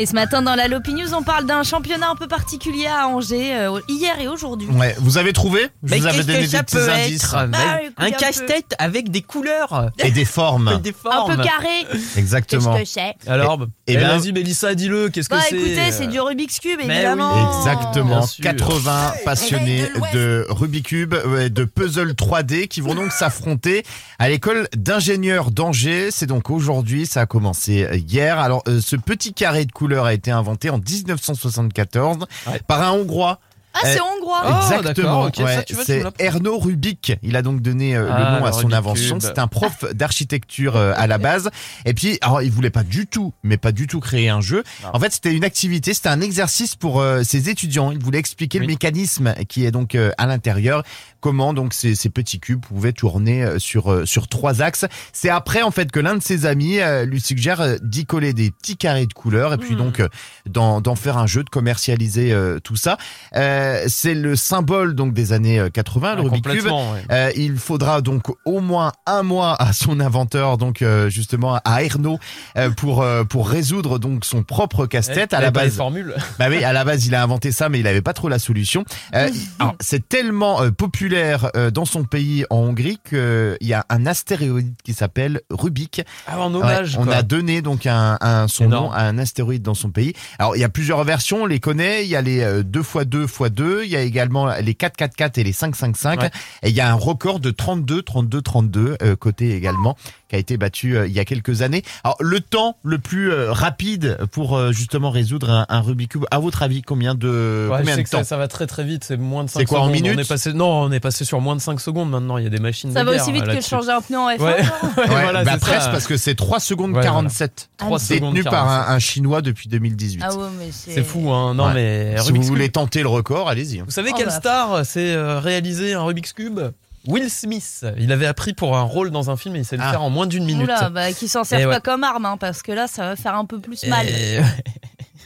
Et 0.00 0.06
ce 0.06 0.12
matin 0.14 0.42
dans 0.42 0.54
la 0.54 0.68
Lopi 0.68 0.94
News, 0.94 1.12
on 1.12 1.24
parle 1.24 1.44
d'un 1.44 1.64
championnat 1.64 2.08
un 2.10 2.14
peu 2.14 2.28
particulier 2.28 2.86
à 2.86 3.08
Angers 3.08 3.56
euh, 3.56 3.80
hier 3.88 4.20
et 4.20 4.28
aujourd'hui. 4.28 4.68
Ouais, 4.68 4.94
vous 5.00 5.18
avez 5.18 5.32
trouvé 5.32 5.66
Je 5.82 5.96
vous 5.96 6.06
avais 6.06 6.22
donné 6.22 6.46
des 6.46 6.58
petits 6.58 6.76
indices 6.78 7.32
Bah, 7.32 7.48
écoute, 7.82 7.94
un 7.96 8.04
Un 8.06 8.10
peu. 8.12 8.16
casse-tête 8.16 8.74
avec 8.78 9.10
des 9.10 9.22
couleurs, 9.22 9.90
et 9.98 10.12
des 10.12 10.24
formes. 10.24 10.78
des 10.84 10.90
Un 10.90 11.10
formes. 11.10 11.36
peu 11.36 11.42
carré. 11.42 11.84
Exactement. 12.16 12.76
Qu'est-ce 12.76 12.94
que 12.94 13.00
c'est 13.24 13.28
Alors, 13.28 13.58
Eh 13.88 13.94
eh 13.94 13.96
ben- 13.96 14.16
vas-y 14.18 14.30
Mélissa, 14.30 14.76
dis-le, 14.76 15.08
qu'est-ce 15.08 15.28
que 15.28 15.34
Bah 15.34 15.40
c'est 15.48 15.56
écoutez, 15.56 15.90
c'est 15.90 16.06
du 16.06 16.20
Rubik's 16.20 16.60
Cube, 16.60 16.78
Mais 16.86 16.94
évidemment. 16.94 17.58
Exactement, 17.58 18.18
Bien 18.18 18.26
sûr. 18.26 18.44
80 18.44 19.12
passionnés 19.24 19.82
de 20.12 20.46
Rubik's 20.48 20.86
Cube, 20.88 21.14
ouais, 21.26 21.50
de 21.50 21.64
puzzle 21.64 22.12
3D 22.12 22.68
qui 22.68 22.80
vont 22.82 22.94
donc 22.94 23.10
s'affronter 23.10 23.82
à 24.20 24.28
l'école 24.28 24.68
d'ingénieurs 24.76 25.50
d'Angers. 25.50 26.10
C'est 26.12 26.26
donc 26.26 26.50
aujourd'hui, 26.50 27.04
ça 27.04 27.22
a 27.22 27.26
commencé 27.26 27.88
hier. 28.08 28.38
Alors 28.38 28.62
euh, 28.68 28.80
ce 28.80 28.94
petit 28.94 29.34
carré 29.34 29.64
de 29.64 29.72
couleur 29.72 29.87
a 29.96 30.12
été 30.12 30.30
inventé 30.30 30.70
en 30.70 30.78
1974 30.78 32.26
Ouais. 32.46 32.60
par 32.66 32.82
un 32.82 32.92
Hongrois. 32.92 33.38
Ah, 33.74 33.80
c'est 33.84 34.00
hongrois. 34.00 34.40
Ah, 34.42 34.70
Exactement, 34.78 35.24
ouais, 35.26 35.64
c'est. 35.84 36.02
Erno 36.18 36.58
Rubik. 36.58 37.12
Il 37.22 37.36
a 37.36 37.42
donc 37.42 37.60
donné 37.60 37.94
euh, 37.96 38.08
Ah, 38.10 38.32
le 38.34 38.40
nom 38.40 38.44
à 38.46 38.52
son 38.52 38.72
invention. 38.72 39.18
C'est 39.20 39.38
un 39.38 39.46
prof 39.46 39.84
d'architecture 39.92 40.74
euh, 40.76 40.92
à 40.96 41.06
la 41.06 41.18
base. 41.18 41.50
Et 41.84 41.94
puis, 41.94 42.18
alors, 42.22 42.42
il 42.42 42.50
voulait 42.50 42.70
pas 42.70 42.82
du 42.82 43.06
tout, 43.06 43.32
mais 43.44 43.56
pas 43.56 43.70
du 43.70 43.86
tout 43.86 44.00
créer 44.00 44.30
un 44.30 44.40
jeu. 44.40 44.64
Non. 44.82 44.90
En 44.94 44.98
fait, 44.98 45.12
c'était 45.12 45.32
une 45.32 45.44
activité, 45.44 45.94
c'était 45.94 46.08
un 46.08 46.20
exercice 46.20 46.74
pour 46.74 47.00
euh, 47.00 47.22
ses 47.22 47.50
étudiants. 47.50 47.92
Il 47.92 48.02
voulait 48.02 48.18
expliquer 48.18 48.58
le 48.58 48.66
mécanisme 48.66 49.34
qui 49.48 49.64
est 49.64 49.70
donc 49.70 49.94
euh, 49.94 50.10
à 50.18 50.26
l'intérieur, 50.26 50.82
comment 51.20 51.52
donc 51.54 51.72
ces, 51.74 51.94
ces 51.94 52.10
petits 52.10 52.40
cubes 52.40 52.60
pouvaient 52.60 52.92
tourner 52.92 53.42
euh, 53.44 53.58
sur 53.58 53.90
euh, 53.92 54.04
sur 54.06 54.28
trois 54.28 54.62
axes. 54.62 54.84
C'est 55.12 55.30
après 55.30 55.62
en 55.62 55.70
fait 55.70 55.90
que 55.90 56.00
l'un 56.00 56.14
de 56.16 56.22
ses 56.22 56.46
amis 56.46 56.80
euh, 56.80 57.04
lui 57.04 57.20
suggère 57.20 57.76
d'y 57.82 58.06
coller 58.06 58.32
des 58.32 58.50
petits 58.50 58.76
carrés 58.76 59.06
de 59.06 59.12
couleurs 59.14 59.52
et 59.54 59.58
puis 59.58 59.74
Hmm. 59.74 59.78
donc 59.78 60.02
d'en 60.46 60.94
faire 60.96 61.18
un 61.18 61.26
jeu, 61.26 61.44
de 61.44 61.50
commercialiser 61.50 62.34
tout 62.64 62.76
ça. 62.76 62.96
Euh, 63.36 63.84
c'est 63.88 64.14
le 64.14 64.34
symbole 64.36 64.94
donc 64.94 65.12
des 65.12 65.32
années 65.32 65.58
euh, 65.58 65.68
80, 65.70 66.14
le 66.16 66.20
Ah, 66.20 66.24
Rubik's 66.24 66.48
Cube. 66.52 66.66
ouais. 66.66 66.72
Euh, 67.10 67.30
il 67.36 67.56
faudra 67.58 68.00
donc 68.00 68.24
au 68.44 68.60
moins 68.60 68.92
un 69.06 69.22
mois 69.22 69.54
à 69.60 69.72
son 69.72 70.00
inventeur, 70.00 70.58
donc 70.58 70.82
euh, 70.82 71.08
justement 71.10 71.60
à 71.64 71.82
Erno, 71.82 72.18
euh, 72.56 72.70
pour 72.70 73.04
pour 73.28 73.48
résoudre 73.48 73.98
donc 73.98 74.24
son 74.24 74.42
propre 74.42 74.86
casse-tête. 74.86 75.30
Eh, 75.32 75.36
à 75.36 75.40
la 75.40 75.50
base, 75.50 75.76
formules. 75.76 76.14
bah 76.38 76.46
oui, 76.48 76.64
à 76.64 76.72
la 76.72 76.84
base 76.84 77.06
il 77.06 77.14
a 77.14 77.22
inventé 77.22 77.52
ça, 77.52 77.68
mais 77.68 77.80
il 77.80 77.86
avait 77.86 78.02
pas 78.02 78.12
trop 78.14 78.28
la 78.28 78.38
solution. 78.38 78.84
Alors, 79.12 79.74
c'est 79.80 80.08
tellement 80.08 80.62
euh, 80.62 80.70
populaire 81.08 81.50
euh, 81.56 81.70
dans 81.70 81.84
son 81.86 82.04
pays 82.04 82.44
en 82.50 82.56
Hongrie 82.58 82.98
qu'il 83.08 83.56
y 83.62 83.72
a 83.72 83.86
un 83.88 84.04
astéroïde 84.06 84.74
qui 84.84 84.92
s'appelle 84.92 85.40
Rubik. 85.50 86.02
Ah, 86.26 86.38
en 86.40 86.50
Ouais, 86.52 86.56
hommage. 86.60 86.98
on 86.98 87.04
quoi. 87.04 87.14
a 87.16 87.22
donné 87.22 87.62
donc 87.62 87.86
un, 87.86 88.18
un- 88.20 88.46
son 88.48 88.64
Énorme. 88.64 88.86
nom 88.86 88.92
à 88.92 89.02
un 89.04 89.16
astéroïde 89.18 89.62
dans 89.62 89.74
son 89.74 89.90
pays. 89.90 90.12
Alors 90.38 90.54
il 90.56 90.60
y 90.60 90.64
a 90.64 90.68
plusieurs 90.68 91.02
versions, 91.04 91.44
on 91.44 91.46
les 91.46 91.60
connaît. 91.60 92.04
Il 92.04 92.08
y 92.10 92.16
a 92.16 92.20
les 92.22 92.40
euh, 92.42 92.62
2x2 92.62 93.24
x 93.24 93.50
2, 93.50 93.84
il 93.84 93.90
y 93.90 93.96
a 93.96 94.02
également 94.02 94.48
les 94.60 94.74
4x4 94.74 95.40
et 95.40 95.44
les 95.44 95.52
5x5. 95.52 96.18
Ouais. 96.20 96.30
Et 96.62 96.68
il 96.68 96.74
y 96.74 96.80
a 96.80 96.90
un 96.90 96.94
record 96.94 97.40
de 97.40 97.50
32, 97.50 98.02
32, 98.02 98.42
32 98.42 98.96
euh, 99.02 99.16
côté 99.16 99.54
également 99.54 99.96
qui 100.28 100.36
a 100.36 100.38
été 100.38 100.56
battu 100.56 100.96
euh, 100.96 101.06
il 101.06 101.12
y 101.12 101.20
a 101.20 101.24
quelques 101.24 101.62
années. 101.62 101.82
Alors 102.04 102.16
le 102.20 102.40
temps 102.40 102.76
le 102.82 102.98
plus 102.98 103.32
euh, 103.32 103.50
rapide 103.52 104.18
pour 104.30 104.56
euh, 104.56 104.72
justement 104.72 105.10
résoudre 105.10 105.50
un, 105.50 105.66
un 105.68 105.80
Rubik's 105.80 106.12
cube. 106.12 106.24
À 106.30 106.38
votre 106.38 106.62
avis, 106.62 106.82
combien 106.82 107.14
de 107.14 107.68
Ouais, 107.70 107.76
je 107.76 107.80
combien 107.80 107.94
sais 107.94 107.98
de 107.98 108.02
que 108.04 108.08
ça, 108.10 108.18
temps 108.18 108.24
ça 108.24 108.36
va 108.36 108.46
très 108.48 108.66
très 108.66 108.84
vite, 108.84 109.04
c'est 109.04 109.16
moins 109.16 109.44
de 109.44 109.48
5 109.50 109.60
C'est 109.60 109.66
quoi, 109.66 109.80
en 109.80 109.88
minutes 109.88 110.14
on 110.16 110.20
est 110.20 110.28
passé, 110.28 110.52
Non, 110.52 110.82
on 110.82 110.92
est 110.92 111.00
passé 111.00 111.24
sur 111.24 111.40
moins 111.40 111.56
de 111.56 111.60
5 111.60 111.80
secondes 111.80 112.10
maintenant, 112.10 112.36
il 112.38 112.44
y 112.44 112.46
a 112.46 112.50
des 112.50 112.58
machines 112.58 112.92
Ça 112.92 113.00
de 113.00 113.04
va 113.06 113.12
guerre, 113.12 113.22
aussi 113.22 113.32
vite 113.32 113.42
que 113.42 113.48
là-dessus. 113.48 113.70
changer 113.70 113.90
un 113.90 114.00
pneu 114.00 114.18
en 114.18 114.28
F1. 114.30 114.42
Ouais. 114.42 114.62
genre. 114.64 114.74
Ouais, 114.98 115.02
Ouais, 115.08 115.22
voilà, 115.22 115.44
bah 115.44 115.52
c'est 115.54 115.60
presque 115.60 115.80
ça. 115.82 115.88
parce 115.90 116.06
que 116.06 116.16
c'est 116.16 116.34
3 116.34 116.60
secondes 116.60 116.92
Ouais, 116.94 117.02
47. 117.02 117.70
Trois 117.78 117.98
C'est 117.98 118.16
secondes 118.16 118.32
tenu 118.34 118.44
par 118.44 118.52
47. 118.52 118.88
un, 118.90 118.94
un 118.94 118.98
chinois 118.98 119.42
depuis 119.42 119.68
2018. 119.68 120.22
Ah 120.24 120.34
ouais, 120.34 120.46
mais 120.58 120.68
c'est. 120.72 120.92
C'est 120.92 121.02
fou, 121.04 121.30
hein. 121.32 121.54
Non, 121.54 121.66
Ouais. 121.68 121.74
mais 121.74 122.16
si 122.18 122.28
vous 122.32 122.38
Cube. 122.38 122.44
voulez 122.48 122.68
tenter 122.68 123.02
le 123.02 123.08
record, 123.08 123.48
allez-y. 123.48 123.78
Vous 123.80 123.90
savez 123.90 124.10
Oh, 124.12 124.16
quelle 124.16 124.26
bah. 124.26 124.32
star 124.32 124.84
s'est 124.86 125.16
réalisé 125.38 125.94
un 125.94 126.02
Rubik's 126.02 126.32
Cube? 126.32 126.60
Will 127.06 127.30
Smith. 127.30 127.84
Il 127.98 128.12
avait 128.12 128.26
appris 128.26 128.52
pour 128.52 128.76
un 128.76 128.82
rôle 128.82 129.10
dans 129.10 129.30
un 129.30 129.36
film 129.36 129.56
et 129.56 129.60
il 129.60 129.64
sait 129.64 129.76
le 129.76 129.82
Ah. 129.84 129.90
faire 129.92 130.02
en 130.02 130.10
moins 130.10 130.26
d'une 130.26 130.44
minute. 130.44 130.64
Oula, 130.64 130.90
bah, 130.90 131.12
qui 131.12 131.28
s'en 131.28 131.42
Et 131.44 131.62
pas 131.64 131.66
ouais. 131.68 131.80
comme 131.82 132.04
arme, 132.04 132.26
hein, 132.26 132.36
parce 132.38 132.62
que 132.62 132.72
là, 132.72 132.86
ça 132.86 133.04
va 133.04 133.16
faire 133.16 133.34
un 133.34 133.44
peu 133.44 133.58
plus 133.60 133.84
mal. 133.86 134.06
Et- 134.08 134.40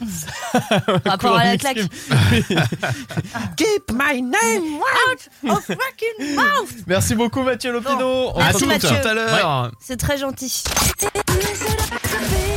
Rapport 1.07 1.37
à 1.37 1.45
la 1.45 1.57
claque. 1.57 1.77
Keep 3.57 3.93
my 3.93 4.21
name 4.21 4.81
out 4.81 5.29
of 5.49 5.65
fucking 5.65 6.35
mouth 6.35 6.73
Merci 6.87 7.15
beaucoup 7.15 7.43
Mathieu 7.43 7.73
Lopino. 7.73 8.33
On 8.35 8.41
se 8.41 8.47
retrouve 8.47 8.69
Mathieu. 8.69 8.89
tout 8.89 9.09
à 9.09 9.15
l'heure. 9.15 9.71
C'est 9.81 9.97
très 9.99 10.19
gentil. 10.19 10.65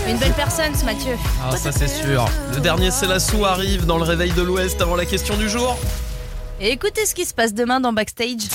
Une 0.07 0.17
belle 0.17 0.33
personne, 0.33 0.73
ce 0.75 0.85
Mathieu. 0.85 1.17
Ah, 1.44 1.56
ça 1.57 1.71
c'est 1.71 1.88
sûr. 1.88 2.27
Le 2.53 2.59
dernier 2.62 2.89
c'est 2.89 3.07
la 3.07 3.19
sou 3.19 3.45
arrive 3.45 3.85
dans 3.85 3.97
le 3.97 4.03
réveil 4.03 4.31
de 4.31 4.41
l'Ouest 4.41 4.81
avant 4.81 4.95
la 4.95 5.06
question 5.06 5.35
du 5.38 5.47
jour. 5.50 5.77
Et 6.62 6.71
écoutez 6.71 7.05
ce 7.05 7.13
qui 7.13 7.25
se 7.25 7.33
passe 7.33 7.53
demain 7.53 7.81
dans 7.81 7.91
Backstage. 7.91 8.47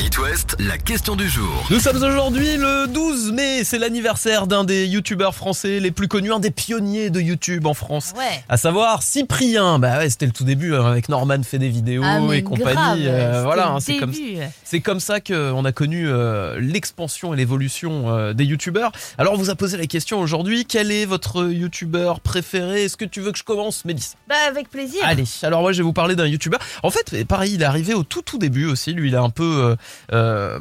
It 0.00 0.16
West, 0.18 0.56
la 0.58 0.78
question 0.78 1.16
du 1.16 1.28
jour. 1.28 1.66
Nous 1.70 1.78
sommes 1.80 2.02
aujourd'hui 2.02 2.56
le 2.56 2.86
12 2.86 3.32
mai, 3.32 3.62
c'est 3.64 3.78
l'anniversaire 3.78 4.46
d'un 4.46 4.64
des 4.64 4.86
youtubeurs 4.86 5.34
français 5.34 5.80
les 5.80 5.90
plus 5.90 6.08
connus, 6.08 6.32
un 6.32 6.40
des 6.40 6.50
pionniers 6.50 7.10
de 7.10 7.20
YouTube 7.20 7.66
en 7.66 7.74
France. 7.74 8.14
Ouais. 8.16 8.42
À 8.48 8.56
savoir 8.56 9.02
Cyprien, 9.02 9.78
bah 9.78 9.98
ouais, 9.98 10.08
c'était 10.08 10.26
le 10.26 10.32
tout 10.32 10.44
début 10.44 10.74
hein, 10.74 10.86
avec 10.86 11.08
Norman 11.10 11.42
fait 11.42 11.58
des 11.58 11.68
vidéos 11.68 12.02
Ah, 12.04 12.20
et 12.32 12.42
compagnie. 12.42 12.74
grave, 12.74 12.98
euh, 13.02 13.42
voilà, 13.44 13.68
hein, 13.72 13.80
c'est 13.80 13.98
comme 13.98 14.12
début. 14.12 14.38
c'est 14.64 14.80
comme 14.80 15.00
ça 15.00 15.20
qu'on 15.20 15.64
a 15.64 15.72
connu 15.72 16.08
euh, 16.08 16.58
l'expansion 16.58 17.34
et 17.34 17.36
l'évolution 17.36 18.08
euh, 18.16 18.32
des 18.32 18.44
youtubeurs. 18.44 18.92
Alors 19.18 19.34
on 19.34 19.36
vous 19.36 19.50
a 19.50 19.56
posé 19.56 19.76
la 19.76 19.86
question 19.86 20.20
aujourd'hui, 20.20 20.64
quel 20.64 20.90
est 20.90 21.04
votre 21.04 21.44
youtubeur 21.50 22.20
préféré? 22.20 22.84
Est-ce 22.84 22.96
que 22.96 23.04
tu 23.04 23.20
veux 23.20 23.32
que 23.32 23.38
je 23.38 23.44
commence, 23.44 23.84
Mélissa? 23.84 24.16
Bah, 24.28 24.36
avec 24.48 24.70
plaisir. 24.70 25.00
Allez, 25.04 25.24
alors 25.42 25.60
moi 25.60 25.72
je 25.72 25.78
vais 25.78 25.84
vous 25.84 25.92
parler 25.92 26.16
d'un 26.16 26.26
youtubeur. 26.26 26.60
En 26.82 26.90
fait, 26.90 27.09
pareil, 27.26 27.54
il 27.54 27.62
est 27.62 27.66
arrivé 27.66 27.94
au 27.94 28.02
tout 28.02 28.22
tout 28.22 28.38
début 28.38 28.66
aussi. 28.66 28.92
Lui, 28.92 29.08
il 29.08 29.14
est 29.14 29.18
un 29.18 29.30
peu 29.30 29.42
euh, 29.42 29.76
euh, 30.12 30.58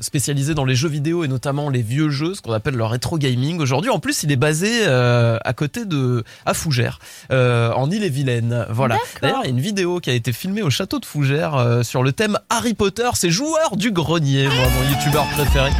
spécialisé 0.00 0.54
dans 0.54 0.64
les 0.64 0.74
jeux 0.74 0.88
vidéo 0.88 1.24
et 1.24 1.28
notamment 1.28 1.70
les 1.70 1.82
vieux 1.82 2.10
jeux, 2.10 2.34
ce 2.34 2.42
qu'on 2.42 2.52
appelle 2.52 2.74
le 2.74 2.84
rétro 2.84 3.18
gaming. 3.18 3.60
Aujourd'hui, 3.60 3.90
en 3.90 3.98
plus, 3.98 4.22
il 4.22 4.32
est 4.32 4.36
basé 4.36 4.86
euh, 4.86 5.38
à 5.44 5.52
côté 5.52 5.84
de 5.84 6.24
à 6.46 6.54
Fougères, 6.54 6.98
euh, 7.32 7.72
en 7.72 7.90
Ille-et-Vilaine. 7.90 8.66
Voilà. 8.70 8.98
D'ailleurs, 9.22 9.40
il 9.42 9.46
y 9.46 9.48
a 9.48 9.50
une 9.50 9.60
vidéo 9.60 10.00
qui 10.00 10.10
a 10.10 10.14
été 10.14 10.32
filmée 10.32 10.62
au 10.62 10.70
château 10.70 10.98
de 10.98 11.06
Fougères 11.06 11.80
sur 11.82 12.02
le 12.02 12.12
thème 12.12 12.38
Harry 12.48 12.74
Potter. 12.74 13.08
C'est 13.14 13.30
joueur 13.30 13.76
du 13.76 13.90
grenier, 13.90 14.46
moi, 14.46 14.66
mon 14.68 14.90
youtubeur 14.90 15.26
préféré. 15.30 15.70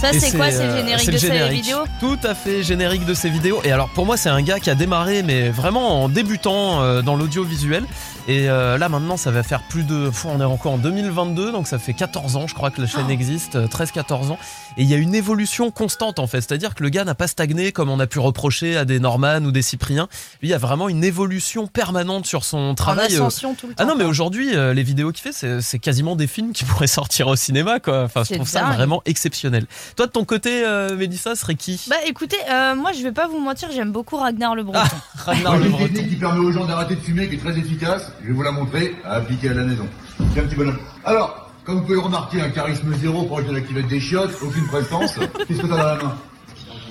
Ça, 0.00 0.12
c'est 0.12 0.36
quoi 0.36 0.50
C'est 0.50 0.64
le 0.64 0.70
euh, 0.72 0.76
générique 0.76 1.06
de 1.06 1.12
le 1.12 1.18
ces 1.18 1.26
générique. 1.26 1.62
vidéos 1.64 1.84
Tout 1.98 2.18
à 2.22 2.34
fait, 2.34 2.62
générique 2.62 3.04
de 3.04 3.14
ses 3.14 3.30
vidéos. 3.30 3.60
Et 3.64 3.72
alors 3.72 3.88
pour 3.88 4.06
moi, 4.06 4.16
c'est 4.16 4.28
un 4.28 4.42
gars 4.42 4.60
qui 4.60 4.70
a 4.70 4.76
démarré, 4.76 5.22
mais 5.24 5.48
vraiment 5.50 6.04
en 6.04 6.08
débutant 6.08 6.82
euh, 6.82 7.02
dans 7.02 7.16
l'audiovisuel. 7.16 7.84
Et 8.28 8.48
euh, 8.48 8.78
là 8.78 8.88
maintenant, 8.88 9.16
ça 9.16 9.30
va 9.30 9.42
faire 9.42 9.62
plus 9.62 9.82
de... 9.84 10.08
Pff, 10.10 10.26
on 10.26 10.40
est 10.40 10.44
encore 10.44 10.72
en 10.72 10.78
2022, 10.78 11.50
donc 11.50 11.66
ça 11.66 11.78
fait 11.78 11.94
14 11.94 12.36
ans, 12.36 12.46
je 12.46 12.54
crois 12.54 12.70
que 12.70 12.80
la 12.80 12.86
chaîne 12.86 13.06
Oh. 13.08 13.10
existe, 13.10 13.56
euh, 13.56 13.66
13-14 13.66 14.30
ans. 14.30 14.38
Et 14.78 14.82
il 14.82 14.88
y 14.88 14.94
a 14.94 14.96
une 14.96 15.14
évolution 15.14 15.70
constante 15.70 16.18
en 16.20 16.26
fait. 16.26 16.40
C'est-à-dire 16.40 16.74
que 16.74 16.82
le 16.84 16.88
gars 16.88 17.04
n'a 17.04 17.14
pas 17.16 17.26
stagné 17.26 17.72
comme 17.72 17.90
on 17.90 17.98
a 18.00 18.06
pu 18.06 18.18
reprocher 18.20 18.76
à 18.76 18.84
des 18.84 19.00
Norman 19.00 19.40
ou 19.44 19.50
des 19.50 19.60
Cypriens. 19.60 20.08
Lui, 20.40 20.48
il 20.48 20.50
y 20.50 20.54
a 20.54 20.58
vraiment 20.58 20.88
une 20.88 21.02
évolution 21.04 21.66
permanente 21.66 22.26
sur 22.26 22.44
son 22.44 22.58
En 22.58 22.74
travail. 22.76 23.12
euh, 23.12 23.16
ascension 23.16 23.54
tout 23.54 23.66
le 23.66 23.74
temps. 23.74 23.82
ah 23.82 23.86
non 23.86 23.96
mais 23.96 24.04
aujourd'hui 24.04 24.54
euh, 24.54 24.72
les 24.72 24.84
vidéos 24.84 25.10
qu'il 25.12 25.22
fait 25.22 25.32
c'est 25.32 25.60
c'est 25.60 25.78
quasiment 25.80 26.14
des 26.16 26.26
films 26.28 26.52
qui 26.52 26.64
pourraient 26.64 26.86
sortir 26.86 27.26
au 27.26 27.36
cinéma 27.36 27.80
quoi. 27.80 28.04
Enfin 28.04 28.22
je 28.22 28.28
C'est 28.28 28.34
trouve 28.36 28.48
ça 28.48 28.64
vraiment 28.70 29.02
exceptionnel. 29.04 29.66
Toi, 29.96 30.06
de 30.06 30.12
ton 30.12 30.24
côté, 30.24 30.64
euh, 30.64 30.96
Mélissa, 30.96 31.34
serait 31.34 31.56
qui? 31.56 31.84
Bah 31.90 31.96
écoutez, 32.06 32.36
euh, 32.50 32.74
moi 32.76 32.92
je 32.92 33.02
vais 33.02 33.12
pas 33.12 33.26
vous 33.26 33.40
mentir, 33.40 33.68
j'ime 33.72 33.90
beaucoup 33.90 34.16
Ragnar 34.16 34.54
le 34.54 34.62
Breton. 34.62 34.80
Ragnar 35.16 35.54
Moi, 35.54 35.56
le 35.56 35.62
j'ai 35.64 35.68
une 35.70 35.76
Breton. 35.76 35.92
technique 35.94 36.10
qui 36.10 36.16
permet 36.16 36.38
aux 36.40 36.52
gens 36.52 36.66
d'arrêter 36.66 36.94
de 36.94 37.00
fumer, 37.00 37.28
qui 37.28 37.34
est 37.34 37.38
très 37.38 37.58
efficace. 37.58 38.12
Je 38.22 38.28
vais 38.28 38.32
vous 38.32 38.42
la 38.42 38.52
montrer, 38.52 38.94
à 39.04 39.14
appliquer 39.14 39.48
à 39.48 39.54
la 39.54 39.64
maison. 39.64 39.88
Tiens, 40.34 40.44
petit 40.44 40.54
bonhomme. 40.54 40.78
Alors, 41.04 41.47
comme 41.68 41.80
vous 41.80 41.84
pouvez 41.84 41.98
remarquer, 41.98 42.40
un 42.40 42.48
charisme 42.48 42.94
zéro 42.94 43.24
pour 43.24 43.40
être 43.40 43.52
la 43.52 43.82
des 43.82 44.00
chiottes, 44.00 44.34
aucune 44.40 44.66
prestance. 44.68 45.18
Qu'est-ce 45.46 45.60
que 45.60 45.66
t'as 45.66 45.76
dans 45.76 45.76
la 45.76 45.96
main? 45.96 46.16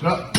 Là. 0.04 0.32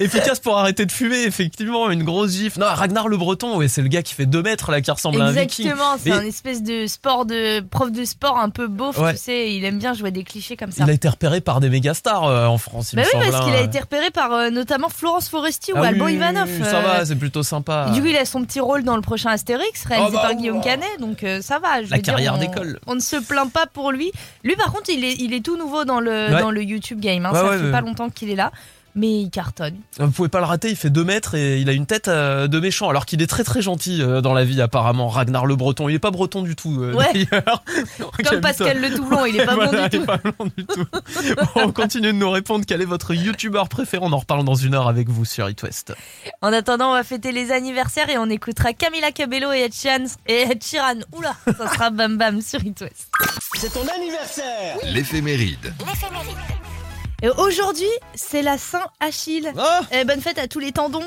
Efficace 0.00 0.40
pour 0.40 0.58
arrêter 0.58 0.86
de 0.86 0.92
fumer, 0.92 1.22
effectivement, 1.24 1.90
une 1.90 2.02
grosse 2.02 2.32
gifle. 2.32 2.60
Non, 2.60 2.66
Ragnar 2.66 3.08
le 3.08 3.16
Breton, 3.16 3.56
ouais, 3.56 3.68
c'est 3.68 3.82
le 3.82 3.88
gars 3.88 4.02
qui 4.02 4.14
fait 4.14 4.26
2 4.26 4.42
mètres 4.42 4.70
là, 4.70 4.80
qui 4.80 4.90
ressemble 4.90 5.20
à 5.20 5.26
un 5.26 5.32
viking. 5.32 5.66
Exactement, 5.66 5.96
c'est 5.98 6.10
Mais- 6.10 6.16
un 6.16 6.22
espèce 6.24 6.62
de 6.62 6.86
sport 6.86 7.24
de 7.26 7.60
prof 7.60 7.92
de 7.92 8.04
sport 8.04 8.38
un 8.38 8.50
peu 8.50 8.68
beauf, 8.68 8.98
Ouais. 8.98 9.12
tu 9.12 9.18
sais, 9.20 9.54
il 9.54 9.64
aime 9.64 9.78
bien 9.78 9.92
jouer 9.94 10.10
des 10.10 10.24
clichés 10.24 10.56
comme 10.56 10.72
ça. 10.72 10.84
Il 10.84 10.90
a 10.90 10.92
été 10.92 11.08
repéré 11.08 11.40
par 11.40 11.60
des 11.60 11.68
méga 11.68 11.94
stars 11.94 12.24
euh, 12.24 12.46
en 12.46 12.58
France, 12.58 12.92
il 12.92 12.96
Bah 12.96 13.02
me 13.02 13.06
oui, 13.06 13.12
semble. 13.12 13.30
parce 13.30 13.44
qu'il 13.44 13.54
a 13.54 13.58
hein. 13.58 13.64
été 13.64 13.78
repéré 13.80 14.10
par 14.10 14.32
euh, 14.32 14.50
notamment 14.50 14.88
Florence 14.88 15.28
Foresti 15.28 15.72
ou 15.72 15.76
Ah 15.78 15.88
Alban 15.88 16.06
oui, 16.06 16.14
Ivanov. 16.14 16.48
Ça 16.64 16.76
euh, 16.78 16.82
va, 16.82 17.04
c'est 17.04 17.16
plutôt 17.16 17.42
sympa. 17.42 17.90
du 17.92 18.00
coup, 18.00 18.06
il 18.08 18.16
a 18.16 18.24
son 18.24 18.42
petit 18.44 18.60
rôle 18.60 18.82
dans 18.82 18.96
le 18.96 19.02
prochain 19.02 19.30
Astérix, 19.30 19.84
réalisé 19.84 20.10
Oh 20.10 20.16
bah, 20.16 20.22
par 20.22 20.30
oh. 20.34 20.36
Guillaume 20.38 20.60
Canet, 20.62 20.88
donc 21.00 21.22
euh, 21.24 21.40
ça 21.42 21.58
va. 21.58 21.82
Je 21.84 21.90
La 21.90 21.96
veux 21.96 22.02
carrière 22.02 22.38
d'école. 22.38 22.80
On 22.86 22.94
ne 22.94 23.00
se 23.00 23.16
plaint 23.16 23.50
pas 23.52 23.66
pour 23.66 23.92
lui. 23.92 24.10
Lui, 24.44 24.56
par 24.56 24.72
contre, 24.72 24.90
il 24.90 25.04
est, 25.04 25.14
il 25.20 25.32
est 25.34 25.44
tout 25.44 25.56
nouveau 25.56 25.84
dans 25.84 26.00
le, 26.00 26.10
Ouais. 26.30 26.40
dans 26.40 26.50
le 26.50 26.62
YouTube 26.62 27.00
game. 27.00 27.09
Hein. 27.18 27.32
Ouais, 27.32 27.38
ça 27.38 27.44
ouais, 27.50 27.58
fait 27.58 27.64
ouais. 27.64 27.70
pas 27.72 27.80
longtemps 27.80 28.08
qu'il 28.10 28.30
est 28.30 28.36
là, 28.36 28.50
mais 28.96 29.20
il 29.20 29.30
cartonne. 29.30 29.76
Vous 30.00 30.10
pouvez 30.10 30.28
pas 30.28 30.40
le 30.40 30.46
rater, 30.46 30.68
il 30.68 30.74
fait 30.74 30.90
2 30.90 31.04
mètres 31.04 31.36
et 31.36 31.58
il 31.60 31.68
a 31.68 31.72
une 31.72 31.86
tête 31.86 32.08
euh, 32.08 32.48
de 32.48 32.58
méchant, 32.58 32.88
alors 32.88 33.06
qu'il 33.06 33.22
est 33.22 33.28
très 33.28 33.44
très 33.44 33.62
gentil 33.62 34.02
euh, 34.02 34.20
dans 34.20 34.34
la 34.34 34.42
vie 34.44 34.60
apparemment, 34.60 35.06
Ragnar 35.08 35.46
le 35.46 35.54
Breton. 35.54 35.88
Il 35.88 35.94
est 35.94 36.00
pas 36.00 36.10
breton 36.10 36.42
du 36.42 36.56
tout 36.56 36.76
euh, 36.82 36.92
Ouais. 36.94 37.06
d'ailleurs. 37.12 37.62
Comme 38.28 38.40
Pascal 38.40 38.80
Le 38.80 38.92
Toublon, 38.92 39.26
il 39.26 39.38
est 39.38 39.46
pas 39.46 39.54
Voilà, 39.60 39.70
bon 39.70 39.84
il 39.84 39.90
du 39.90 39.96
est 39.96 40.00
tout. 40.00 40.06
pas 40.06 40.18
bon 40.38 40.50
du 40.56 40.66
tout. 40.66 40.84
Bon, 41.36 41.46
on 41.66 41.72
continue 41.72 42.08
de 42.08 42.12
nous 42.18 42.30
répondre 42.32 42.64
quel 42.66 42.82
est 42.82 42.86
votre 42.86 43.14
youtubeur 43.14 43.68
préféré? 43.68 44.02
On 44.04 44.12
en 44.12 44.18
reparle 44.18 44.44
dans 44.44 44.56
une 44.56 44.74
heure 44.74 44.88
avec 44.88 45.08
vous 45.08 45.24
sur 45.24 45.48
It 45.48 45.62
West. 45.62 45.94
En 46.42 46.52
attendant, 46.52 46.90
on 46.90 46.94
va 46.94 47.04
fêter 47.04 47.30
les 47.30 47.52
anniversaires 47.52 48.10
et 48.10 48.18
on 48.18 48.28
écoutera 48.28 48.72
Camila 48.72 49.12
Cabello 49.12 49.52
et 49.52 49.60
Ed 49.60 49.72
Sheeran. 49.72 50.06
Et 50.26 50.42
Ed 50.50 50.64
Sheeran. 50.64 51.00
Oula, 51.12 51.36
ça 51.46 51.72
sera 51.72 51.90
Bam 51.90 52.16
Bam 52.18 52.40
sur 52.40 52.62
It 52.64 52.80
West. 52.80 53.08
L'éphéméride. 54.92 55.72
Et 55.80 56.59
aujourd'hui, 57.28 57.88
c'est 58.14 58.42
la 58.42 58.58
Saint 58.58 58.84
Achille. 59.00 59.52
Oh, 59.56 59.84
Et 59.92 60.04
bonne 60.04 60.20
fête 60.20 60.38
à 60.38 60.46
tous 60.48 60.58
les 60.60 60.72
tendons. 60.72 61.04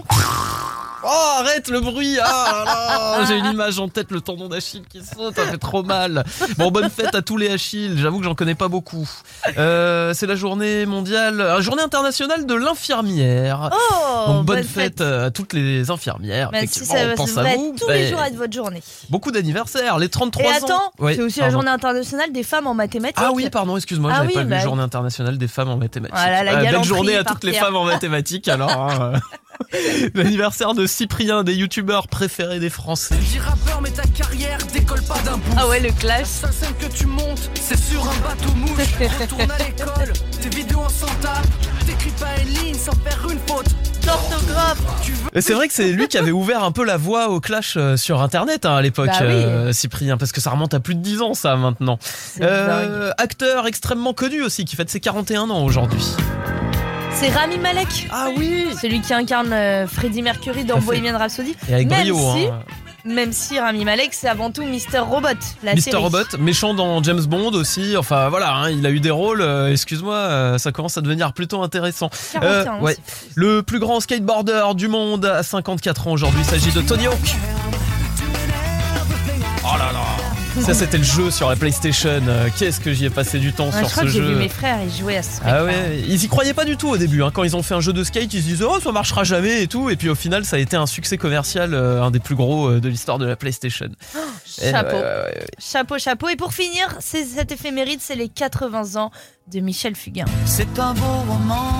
oh, 1.05 1.07
arrête 1.39 1.67
le 1.69 1.79
bruit 1.81 2.17
Ah 2.21 2.63
là 2.65 3.17
là, 3.19 3.25
J'ai 3.27 3.37
une 3.37 3.45
image 3.47 3.79
en 3.79 3.87
tête, 3.89 4.11
le 4.11 4.21
tendon 4.21 4.47
d'Achille 4.47 4.83
qui 4.89 5.01
saute, 5.03 5.35
ça 5.35 5.45
fait 5.45 5.57
trop 5.57 5.83
mal. 5.83 6.23
Bon, 6.57 6.71
bonne 6.71 6.89
fête 6.89 7.15
à 7.15 7.21
tous 7.21 7.37
les 7.37 7.49
Achilles, 7.51 7.97
j'avoue 7.97 8.19
que 8.19 8.25
j'en 8.25 8.35
connais 8.35 8.55
pas 8.55 8.67
beaucoup. 8.67 9.09
Euh, 9.57 10.13
c'est 10.13 10.27
la 10.27 10.35
journée 10.35 10.85
mondiale, 10.85 11.37
la 11.37 11.61
journée 11.61 11.81
internationale 11.83 12.45
de 12.45 12.53
l'infirmière. 12.53 13.69
Oh, 13.73 14.27
Donc 14.27 14.45
bonne, 14.45 14.63
fête, 14.63 15.01
à 15.01 15.31
toutes 15.31 15.53
les 15.53 15.89
infirmières. 15.91 16.51
Même 16.51 16.67
si 16.67 16.85
ça 16.85 16.95
on 17.11 17.15
pense 17.15 17.37
à 17.37 17.43
vous. 17.55 17.75
tous 17.79 17.89
les 17.89 18.09
jours 18.09 18.21
être 18.21 18.35
votre 18.35 18.53
journée. 18.53 18.81
Beaucoup 19.09 19.31
d'anniversaires, 19.31 19.97
les 19.99 20.09
33 20.09 20.43
Et 20.43 20.71
ans. 20.71 20.79
Oui, 20.99 21.15
c'est 21.15 21.21
aussi 21.21 21.39
la 21.39 21.49
journée 21.49 21.69
internationale 21.71 22.31
des 22.31 22.43
femmes 22.43 22.67
en 22.67 22.73
mathématiques. 22.73 23.17
Ah 23.19 23.31
oui, 23.33 23.49
pardon, 23.49 23.75
excuse-moi, 23.77 24.11
Ah 24.13 24.17
j'avais 24.17 24.27
oui, 24.27 24.33
pas 24.35 24.43
vu 24.43 24.49
bah- 24.49 24.59
Journée 24.59 24.83
internationale 24.83 25.37
des 25.37 25.47
femmes 25.47 25.69
en 25.69 25.77
mathématiques. 25.77 26.02
Voilà, 26.11 26.43
la 26.43 26.53
Euh, 26.59 26.63
belle 26.63 26.83
journée 26.83 27.15
à 27.15 27.23
toutes 27.23 27.43
les 27.43 27.53
femmes 27.53 27.75
en 27.75 27.85
mathématiques 27.85 28.47
alors. 28.47 28.71
hein. 28.71 29.13
L'anniversaire 30.13 30.73
de 30.73 30.85
Cyprien, 30.85 31.43
des 31.43 31.53
youtubeurs 31.55 32.07
préférés 32.07 32.59
des 32.59 32.69
Français. 32.69 33.15
Rappeur, 33.39 33.81
mais 33.81 33.89
ta 33.91 34.03
carrière 34.03 34.57
décolle 34.73 35.01
pas 35.03 35.19
d'un 35.25 35.37
bout. 35.37 35.55
Ah 35.57 35.67
ouais, 35.67 35.79
le 35.79 35.91
clash. 35.91 36.27
La 36.43 36.51
scène 36.51 36.73
que 36.79 36.85
tu 36.93 37.05
montes, 37.07 37.49
c'est 37.59 37.77
sur 37.77 38.01
un 38.03 38.15
bateau 38.27 38.53
mouche. 38.55 39.19
Retourne 39.19 39.51
à 39.51 39.57
l'école, 39.57 40.13
tes 40.41 40.49
vidéos 40.49 40.79
en 40.79 41.21
tape. 41.21 41.45
T'écris 41.85 42.11
pas 42.19 42.27
une 42.41 42.49
ligne 42.65 42.75
sans 42.75 42.93
faire 43.03 43.19
une 43.29 43.39
faute. 43.47 43.67
D'orthographe. 44.05 44.81
C'est 45.39 45.53
vrai 45.53 45.67
que 45.69 45.73
c'est 45.73 45.91
lui 45.93 46.09
qui 46.09 46.17
avait 46.17 46.31
ouvert 46.31 46.63
un 46.63 46.73
peu 46.73 46.83
la 46.83 46.97
voie 46.97 47.29
au 47.29 47.39
clash 47.39 47.75
euh, 47.77 47.95
sur 47.95 48.21
internet 48.21 48.65
hein, 48.65 48.75
à 48.75 48.81
l'époque, 48.81 49.07
Bah 49.07 49.19
oui. 49.21 49.27
euh, 49.29 49.71
Cyprien, 49.71 50.17
parce 50.17 50.33
que 50.33 50.41
ça 50.41 50.49
remonte 50.49 50.73
à 50.73 50.81
plus 50.81 50.95
de 50.95 50.99
10 50.99 51.21
ans 51.21 51.33
ça 51.33 51.55
maintenant. 51.55 51.97
Euh, 52.41 53.11
acteur 53.17 53.65
extrêmement 53.65 54.13
connu 54.13 54.41
aussi, 54.41 54.65
qui 54.65 54.75
fête 54.75 54.89
ses 54.89 54.99
41 54.99 55.49
ans 55.49 55.63
aujourd'hui. 55.63 56.03
C'est 57.15 57.29
Rami 57.29 57.57
Malek. 57.57 58.07
Ah 58.11 58.29
oui 58.35 58.67
Celui 58.81 59.01
qui 59.01 59.13
incarne 59.13 59.53
euh, 59.53 59.87
Freddie 59.87 60.21
Mercury 60.21 60.65
dans. 60.65 60.79
Bohemian 60.79 61.17
Rhapsody. 61.17 61.55
Et 61.69 61.73
avec 61.73 61.89
Même 61.89 62.01
brio, 62.01 62.15
si- 62.17 62.45
hein. 62.47 62.59
Même 63.05 63.33
si 63.33 63.59
Rami 63.59 63.83
Malek, 63.83 64.09
c'est 64.13 64.29
avant 64.29 64.49
tout 64.49 64.63
Mister 64.63 64.99
Robot, 64.99 65.27
la 65.61 65.73
Mr. 65.75 65.81
série. 65.81 65.97
Robot, 65.97 66.37
méchant 66.39 66.73
dans 66.73 67.03
James 67.03 67.21
Bond 67.25 67.51
aussi. 67.51 67.95
Enfin 67.97 68.29
voilà, 68.29 68.53
hein, 68.55 68.69
il 68.69 68.85
a 68.85 68.89
eu 68.91 68.99
des 69.01 69.11
rôles. 69.11 69.41
euh, 69.41 69.71
Excuse-moi, 69.71 70.15
euh, 70.15 70.57
ça 70.57 70.71
commence 70.71 70.97
à 70.97 71.01
devenir 71.01 71.33
plutôt 71.33 71.61
intéressant. 71.61 72.09
41 72.33 72.49
Euh, 72.49 72.79
ouais. 72.79 72.97
Le 73.35 73.61
plus 73.61 73.79
grand 73.79 73.99
skateboarder 73.99 74.63
du 74.75 74.87
monde 74.87 75.25
à 75.25 75.43
54 75.43 76.07
ans 76.07 76.11
aujourd'hui, 76.11 76.39
il 76.41 76.45
s'agit 76.45 76.71
de 76.71 76.81
Tony 76.81 77.07
Hawk. 77.07 77.35
Oh 79.65 79.77
là 79.77 79.91
là 79.91 80.22
Ça 80.61 80.73
c'était 80.73 80.97
le 80.97 81.03
jeu 81.03 81.31
sur 81.31 81.49
la 81.49 81.55
PlayStation. 81.55 82.21
Euh, 82.27 82.47
Qu'est-ce 82.57 82.79
que 82.79 82.93
j'y 82.93 83.05
ai 83.05 83.09
passé 83.09 83.39
du 83.39 83.53
temps 83.53 83.65
Ouais, 83.67 83.71
sur 83.79 83.87
je 83.87 83.91
crois 83.91 84.03
ce 84.03 84.07
que 84.07 84.13
j'ai 84.13 84.19
jeu 84.19 84.29
vu 84.29 84.35
mes 84.35 84.49
frères, 84.49 84.79
ils 84.83 84.91
jouaient 84.95 85.17
à 85.17 85.23
ce 85.23 85.37
truc. 85.39 85.43
ah 85.47 85.63
ouais, 85.63 85.99
ils 86.07 86.23
y 86.23 86.27
croyaient 86.27 86.53
pas 86.53 86.65
du 86.65 86.77
tout 86.77 86.89
au 86.89 86.97
début. 86.97 87.23
hein. 87.23 87.31
Quand 87.33 87.43
ils 87.43 87.55
ont 87.55 87.63
fait 87.63 87.73
un 87.73 87.79
jeu 87.81 87.93
de 87.93 88.03
skate, 88.03 88.33
ils 88.33 88.41
se 88.41 88.47
disaient 88.47 88.65
oh 88.67 88.79
ça 88.79 88.91
marchera 88.91 89.23
jamais 89.23 89.63
et 89.63 89.67
tout. 89.67 89.89
Et 89.89 89.95
puis 89.95 90.09
au 90.09 90.15
final, 90.15 90.45
ça 90.45 90.57
a 90.57 90.59
été 90.59 90.75
un 90.75 90.85
succès 90.85 91.17
commercial, 91.17 91.73
euh, 91.73 92.03
un 92.03 92.11
des 92.11 92.19
plus 92.19 92.35
gros 92.35 92.67
euh, 92.67 92.79
de 92.79 92.87
l'histoire 92.89 93.17
de 93.17 93.25
la 93.25 93.35
PlayStation. 93.35 93.87
Chapeau. 94.45 94.87
ouais, 94.89 94.93
ouais, 94.93 95.01
ouais, 95.01 95.37
ouais. 95.39 95.45
Chapeau, 95.59 95.97
chapeau. 95.97 96.29
Et 96.29 96.35
pour 96.35 96.53
finir, 96.53 96.87
c'est 96.99 97.23
cet 97.25 97.51
éphéméride, 97.51 97.99
c'est 98.01 98.15
les 98.15 98.29
80 98.29 98.95
ans 99.01 99.11
de 99.51 99.59
Michel 99.59 99.95
Fugain. 99.95 100.25
C'est 100.45 100.79
un 100.79 100.93
beau 100.93 101.23
roman, 101.27 101.71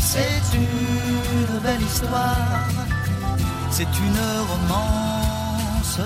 c'est 0.00 0.56
une 0.56 1.60
belle 1.62 1.82
histoire. 1.82 2.36
C'est 3.70 3.82
une 3.84 4.18
romance. 4.48 5.98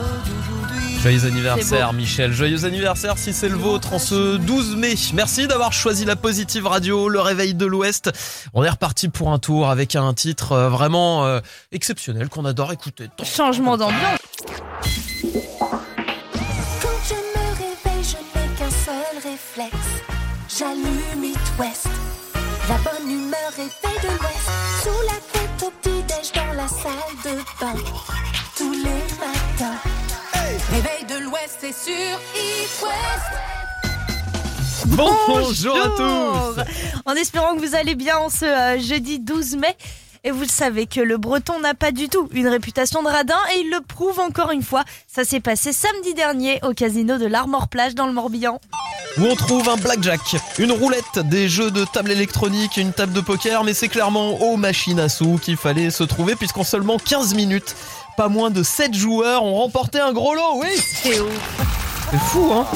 Joyeux 1.04 1.26
anniversaire. 1.26 1.92
Michel, 1.92 2.32
joyeux 2.32 2.64
anniversaire 2.64 3.18
si 3.18 3.34
c'est 3.34 3.50
le 3.50 3.56
vôtre 3.56 3.92
en 3.92 3.98
ce 3.98 4.38
12 4.38 4.76
mai. 4.76 4.94
Merci 5.12 5.46
d'avoir 5.46 5.70
choisi 5.70 6.06
la 6.06 6.16
Positive 6.16 6.66
Radio, 6.66 7.10
le 7.10 7.20
réveil 7.20 7.52
de 7.52 7.66
l'Ouest. 7.66 8.10
On 8.54 8.64
est 8.64 8.70
reparti 8.70 9.10
pour 9.10 9.30
un 9.30 9.38
tour 9.38 9.68
avec 9.68 9.96
un 9.96 10.14
titre 10.14 10.52
euh, 10.52 10.70
vraiment 10.70 11.26
euh, 11.26 11.40
exceptionnel 11.72 12.30
qu'on 12.30 12.46
adore 12.46 12.72
écouter. 12.72 13.10
Changement 13.22 13.76
d'ambiance. 13.76 14.18
Quand 16.80 16.98
je 17.06 17.14
me 17.14 17.48
réveille, 17.52 18.02
je 18.02 18.40
n'ai 18.40 18.48
qu'un 18.56 18.70
seul 18.70 19.30
réflexe. 19.30 19.76
J'allume 20.58 21.22
It 21.22 21.38
West. 21.58 21.86
La 22.66 22.78
bonne 22.78 23.10
humeur 23.10 23.52
est 23.58 23.68
faite 23.68 24.02
de 24.04 24.08
l'Ouest. 24.08 24.48
Sous 24.82 25.02
la 25.06 25.20
couette 25.30 25.64
au 25.64 25.70
petit-déj 25.82 26.32
dans 26.32 26.54
la 26.54 26.66
salle 26.66 27.14
de 27.26 27.36
bain. 27.60 27.78
Tous 28.56 28.72
les 28.72 29.02
matins. 29.20 29.93
Réveil 31.34 31.48
de 31.48 31.56
l'Ouest, 31.56 31.58
c'est 31.60 31.72
sur 31.72 32.20
It 32.36 32.82
West. 32.82 33.32
Bonjour 34.86 35.76
à 35.76 35.88
tous 35.96 36.60
En 37.06 37.14
espérant 37.14 37.56
que 37.56 37.66
vous 37.66 37.74
allez 37.74 37.94
bien 37.94 38.18
en 38.18 38.28
ce 38.28 38.44
euh, 38.44 38.78
jeudi 38.78 39.18
12 39.18 39.56
mai. 39.56 39.76
Et 40.26 40.30
vous 40.30 40.40
le 40.40 40.48
savez 40.48 40.86
que 40.86 41.00
le 41.00 41.18
breton 41.18 41.60
n'a 41.60 41.74
pas 41.74 41.92
du 41.92 42.08
tout 42.08 42.30
une 42.32 42.48
réputation 42.48 43.02
de 43.02 43.08
radin 43.08 43.36
et 43.54 43.60
il 43.60 43.70
le 43.70 43.80
prouve 43.82 44.20
encore 44.20 44.52
une 44.52 44.62
fois. 44.62 44.82
Ça 45.06 45.22
s'est 45.22 45.40
passé 45.40 45.74
samedi 45.74 46.14
dernier 46.14 46.60
au 46.62 46.72
casino 46.72 47.18
de 47.18 47.26
l'Armor 47.26 47.68
Plage 47.68 47.94
dans 47.94 48.06
le 48.06 48.12
Morbihan. 48.14 48.58
Où 49.18 49.26
on 49.26 49.36
trouve 49.36 49.68
un 49.68 49.76
blackjack, 49.76 50.36
une 50.58 50.72
roulette, 50.72 51.18
des 51.24 51.48
jeux 51.48 51.70
de 51.70 51.84
table 51.84 52.10
électronique, 52.10 52.78
une 52.78 52.92
table 52.92 53.12
de 53.12 53.20
poker, 53.20 53.64
mais 53.64 53.74
c'est 53.74 53.88
clairement 53.88 54.40
aux 54.40 54.56
machines 54.56 54.98
à 54.98 55.10
sous 55.10 55.36
qu'il 55.36 55.58
fallait 55.58 55.90
se 55.90 56.04
trouver 56.04 56.36
puisqu'en 56.36 56.64
seulement 56.64 56.96
15 56.96 57.34
minutes, 57.34 57.76
pas 58.16 58.28
moins 58.28 58.50
de 58.50 58.62
7 58.62 58.94
joueurs 58.94 59.42
ont 59.44 59.54
remporté 59.54 59.98
un 60.00 60.12
gros 60.12 60.34
lot, 60.34 60.60
oui 60.60 60.68
C'est 61.02 61.18
fou 62.18 62.52
hein 62.52 62.66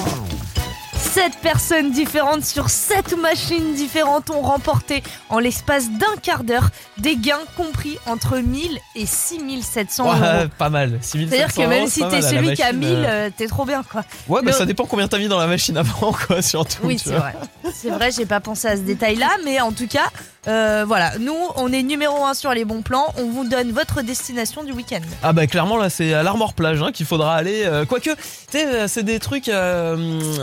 7 0.99 1.33
personnes 1.42 1.90
différentes 1.90 2.45
sur 2.45 2.68
7 2.68 3.16
machines 3.18 3.75
différentes 3.75 4.30
ont 4.30 4.42
remporté 4.42 5.02
en 5.30 5.38
l'espace 5.38 5.90
d'un 5.90 6.14
quart 6.23 6.45
d'heure 6.45 6.68
des 6.99 7.16
gains 7.16 7.38
compris 7.57 7.99
entre 8.07 8.37
1000 8.38 8.78
et 8.95 9.07
6700 9.07 10.04
euros. 10.04 10.21
Ouais, 10.21 10.49
pas 10.59 10.68
mal. 10.68 10.99
6700 11.00 11.28
C'est-à-dire 11.30 11.54
que 11.54 11.68
même 11.68 11.88
si 11.88 12.00
t'es 12.09 12.23
celui 12.23 12.54
qui 12.54 12.62
a 12.62 12.73
machine, 12.73 12.78
1000, 12.80 12.88
euh. 12.88 13.04
euh, 13.07 13.30
t'es 13.37 13.47
trop 13.47 13.64
bien 13.64 13.83
quoi. 13.83 14.02
Ouais, 14.28 14.42
bah 14.42 14.50
Le- 14.50 14.57
ça 14.57 14.66
dépend 14.66 14.85
combien 14.85 15.09
t'as 15.09 15.18
mis 15.18 15.28
dans 15.28 15.38
la 15.38 15.47
machine 15.47 15.76
avant, 15.78 16.12
quoi, 16.12 16.42
surtout. 16.42 16.78
Oui, 16.85 17.00
c'est 17.02 17.14
vrai. 17.14 17.35
C'est 17.75 17.90
vrai, 17.90 18.11
j'ai 18.11 18.26
pas 18.26 18.40
pensé 18.40 18.68
à 18.68 18.76
ce 18.76 18.83
détail-là, 18.83 19.30
mais 19.45 19.61
en 19.61 19.73
tout 19.73 19.87
cas, 19.88 20.11
euh, 20.47 20.85
voilà, 20.87 21.18
nous, 21.18 21.37
on 21.57 21.73
est 21.73 21.83
numéro 21.83 22.25
un 22.25 22.33
sur 22.33 22.52
les 22.54 22.64
bons 22.64 22.80
plans. 22.83 23.12
On 23.18 23.25
vous 23.26 23.45
donne 23.47 23.73
votre 23.73 24.02
destination 24.02 24.62
du 24.64 24.73
week-end. 24.73 25.00
Ah 25.23 25.33
bah 25.33 25.47
clairement 25.47 25.76
là 25.76 25.90
c'est 25.90 26.14
à 26.14 26.23
l'Armor 26.23 26.54
Plage 26.54 26.80
hein, 26.83 26.92
qu'il 26.92 27.07
faudra 27.07 27.35
aller. 27.35 27.64
euh, 27.66 27.85
quoique, 27.85 28.11
tu 28.11 28.16
sais, 28.50 28.64
euh, 28.66 28.88
c'est 28.88 29.02
des 29.02 29.18
trucs. 29.18 29.49
euh, 29.49 29.97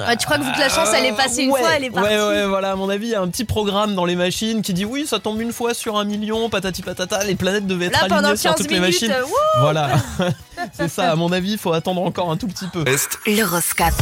Ouais, 0.07 0.17
tu 0.17 0.25
crois 0.25 0.37
que 0.37 0.43
que 0.53 0.59
la 0.59 0.69
chance, 0.69 0.89
elle 0.95 1.05
est 1.05 1.15
passée 1.15 1.43
une 1.43 1.51
ouais, 1.51 1.59
fois, 1.61 1.69
elle 1.75 1.85
est 1.85 1.89
partie. 1.89 2.09
Ouais 2.09 2.19
ouais 2.27 2.45
voilà 2.45 2.73
à 2.73 2.75
mon 2.75 2.89
avis 2.89 3.07
il 3.07 3.11
y 3.11 3.15
a 3.15 3.21
un 3.21 3.27
petit 3.29 3.45
programme 3.45 3.95
dans 3.95 4.05
les 4.05 4.15
machines 4.15 4.61
qui 4.61 4.73
dit 4.73 4.85
oui 4.85 5.05
ça 5.07 5.19
tombe 5.19 5.39
une 5.41 5.53
fois 5.53 5.73
sur 5.73 5.97
un 5.97 6.03
million 6.05 6.49
patati 6.49 6.81
patata 6.81 7.23
les 7.23 7.35
planètes 7.35 7.65
devaient 7.65 7.85
être 7.87 7.93
Là, 7.93 7.99
pendant 8.07 8.15
alignées 8.17 8.37
sur 8.37 8.51
15 8.51 8.57
toutes 8.61 8.71
les 8.71 8.79
machines. 8.79 9.11
wouh 9.25 9.61
Voilà 9.61 9.89
c'est 10.73 10.89
ça 10.89 11.11
à 11.11 11.15
mon 11.15 11.31
avis 11.31 11.53
il 11.53 11.57
faut 11.57 11.73
attendre 11.73 12.01
encore 12.03 12.29
un 12.31 12.37
tout 12.37 12.47
petit 12.47 12.67
peu. 12.67 12.83
Est 12.87 13.07
L'horoscope? 13.27 13.93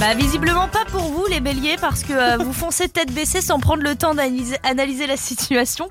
Bah 0.00 0.14
visiblement 0.14 0.68
pas 0.68 0.84
pour 0.92 1.02
vous 1.02 1.26
les 1.26 1.40
béliers 1.40 1.76
parce 1.80 2.02
que 2.04 2.12
euh, 2.12 2.36
vous 2.38 2.52
foncez 2.52 2.88
tête 2.88 3.12
baissée 3.12 3.40
sans 3.40 3.58
prendre 3.58 3.82
le 3.82 3.96
temps 3.96 4.14
d'analyser 4.14 4.56
analyser 4.62 5.06
la 5.06 5.16
situation. 5.16 5.27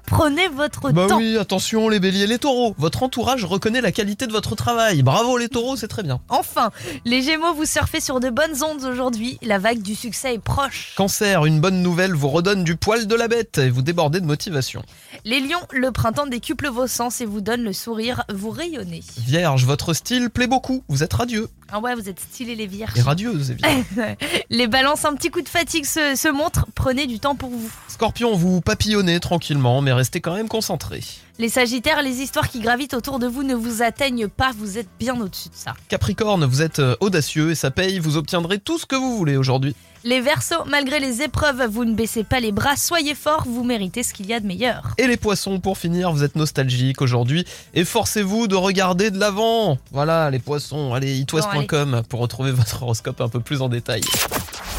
Prenez 0.06 0.48
votre 0.50 0.92
Bah 0.92 1.08
temps. 1.08 1.18
oui, 1.18 1.38
attention 1.38 1.90
les 1.90 2.00
béliers, 2.00 2.28
les 2.28 2.40
taureaux. 2.40 2.74
Votre 2.78 3.04
entourage 3.04 3.46
reconnaît 3.46 3.82
la 3.82 3.92
qualité 3.92 4.28
de 4.28 4.32
votre 4.32 4.56
travail. 4.56 5.04
Bravo 5.04 5.38
les 5.38 5.50
taureaux, 5.50 5.76
c'est 5.76 5.88
très 5.88 6.04
bien. 6.04 6.20
Enfin, 6.30 6.72
les 7.06 7.22
gémeaux, 7.22 7.54
vous 7.54 7.66
surfez 7.66 8.00
sur 8.02 8.20
de 8.20 8.30
bonnes 8.30 8.64
ondes 8.64 8.84
aujourd'hui. 8.84 9.38
La 9.42 9.60
vague 9.60 9.82
du 9.82 9.96
succès 9.96 10.36
est 10.36 10.40
proche. 10.40 10.94
Cancer, 10.96 11.46
une 11.46 11.60
bonne 11.60 11.82
nouvelle 11.82 12.14
vous 12.14 12.30
redonne 12.30 12.64
du 12.64 12.76
poil 12.76 13.08
de 13.08 13.16
la 13.16 13.28
bête 13.28 13.58
et 13.58 13.70
vous 13.70 13.82
débordez 13.82 14.20
de 14.22 14.26
motivation. 14.26 14.82
Les 15.26 15.40
lions, 15.40 15.62
le 15.72 15.92
printemps 15.92 16.28
décuple 16.28 16.68
vos 16.70 16.88
sens 16.88 17.22
et 17.22 17.26
vous 17.26 17.42
donne 17.42 17.62
le 17.64 17.74
sourire, 17.74 18.24
vous 18.34 18.50
rayonnez. 18.50 19.04
Vierge, 19.20 19.66
votre 19.66 19.94
style 19.94 20.30
plaît 20.30 20.48
beaucoup. 20.48 20.84
Vous 20.88 21.04
êtes 21.04 21.14
radieux 21.14 21.48
Ah 21.72 21.80
ouais, 21.80 21.96
vous 21.96 22.10
êtes 22.10 22.20
stylés 22.20 22.56
les 22.56 22.68
vierges. 22.68 22.98
et 22.98 23.02
radieuse, 23.02 23.52
évidemment. 23.52 23.84
Les 24.50 24.68
balances, 24.68 25.06
un 25.06 25.14
petit 25.14 25.30
coup 25.30 25.42
de 25.42 25.50
fatigue 25.50 25.86
se, 25.86 26.16
se 26.16 26.28
montre. 26.30 26.66
Prenez 26.76 27.06
du 27.08 27.20
temps 27.20 27.36
pour 27.36 27.50
vous. 27.50 27.70
Scorpion, 27.88 28.36
vous 28.36 28.62
papillonnez 28.62 29.20
tranquillement, 29.28 29.82
mais 29.82 29.92
restez 29.92 30.22
quand 30.22 30.36
même 30.36 30.48
concentré. 30.48 31.02
Les 31.38 31.50
sagittaires, 31.50 32.02
les 32.02 32.22
histoires 32.22 32.48
qui 32.48 32.62
gravitent 32.62 32.94
autour 32.94 33.20
de 33.20 33.28
vous 33.28 33.44
ne 33.44 33.56
vous 33.56 33.84
atteignent 33.84 34.30
pas. 34.30 34.52
Vous 34.58 34.78
êtes 34.78 34.88
bien 34.98 35.20
au-dessus 35.20 35.50
de 35.50 35.54
ça. 35.54 35.74
Capricorne, 35.90 36.46
vous 36.46 36.62
êtes 36.62 36.80
euh, 36.80 36.96
audacieux 37.02 37.52
et 37.52 37.56
ça 37.56 37.70
paye. 37.70 38.00
Vous 38.00 38.16
obtiendrez 38.16 38.58
tout 38.58 38.80
ce 38.80 38.86
que 38.86 38.96
vous 38.96 39.18
voulez 39.18 39.36
aujourd'hui. 39.36 39.76
Les 40.06 40.22
versos, 40.22 40.64
malgré 40.68 41.02
les 41.02 41.22
épreuves, 41.24 41.68
vous 41.70 41.84
ne 41.84 41.94
baissez 41.94 42.24
pas 42.24 42.40
les 42.40 42.54
bras. 42.54 42.78
Soyez 42.78 43.16
forts, 43.16 43.44
vous 43.46 43.66
méritez 43.66 44.02
ce 44.02 44.14
qu'il 44.14 44.28
y 44.28 44.34
a 44.34 44.40
de 44.40 44.48
meilleur. 44.48 44.94
Et 44.98 45.08
les 45.08 45.18
poissons, 45.18 45.60
pour 45.60 45.78
finir, 45.78 46.14
vous 46.14 46.24
êtes 46.24 46.38
nostalgique 46.38 47.02
aujourd'hui 47.02 47.46
et 47.74 47.84
forcez-vous 47.84 48.48
de 48.48 48.56
regarder 48.56 49.12
de 49.12 49.20
l'avant. 49.20 49.78
Voilà, 49.92 50.32
les 50.32 50.40
poissons. 50.40 50.94
Allez, 50.94 51.18
itwest.com 51.18 52.04
pour 52.08 52.22
retrouver 52.22 52.52
votre 52.54 52.82
horoscope 52.82 53.20
un 53.20 53.28
peu 53.28 53.42
plus 53.42 53.62
en 53.62 53.68
détail. 53.68 54.02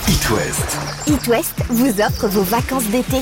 It 0.08 0.30
West. 0.30 0.78
It 1.06 1.26
West 1.26 1.54
vous 1.68 2.00
offre 2.00 2.28
vos 2.28 2.44
vacances 2.44 2.86
d'été. 2.86 3.18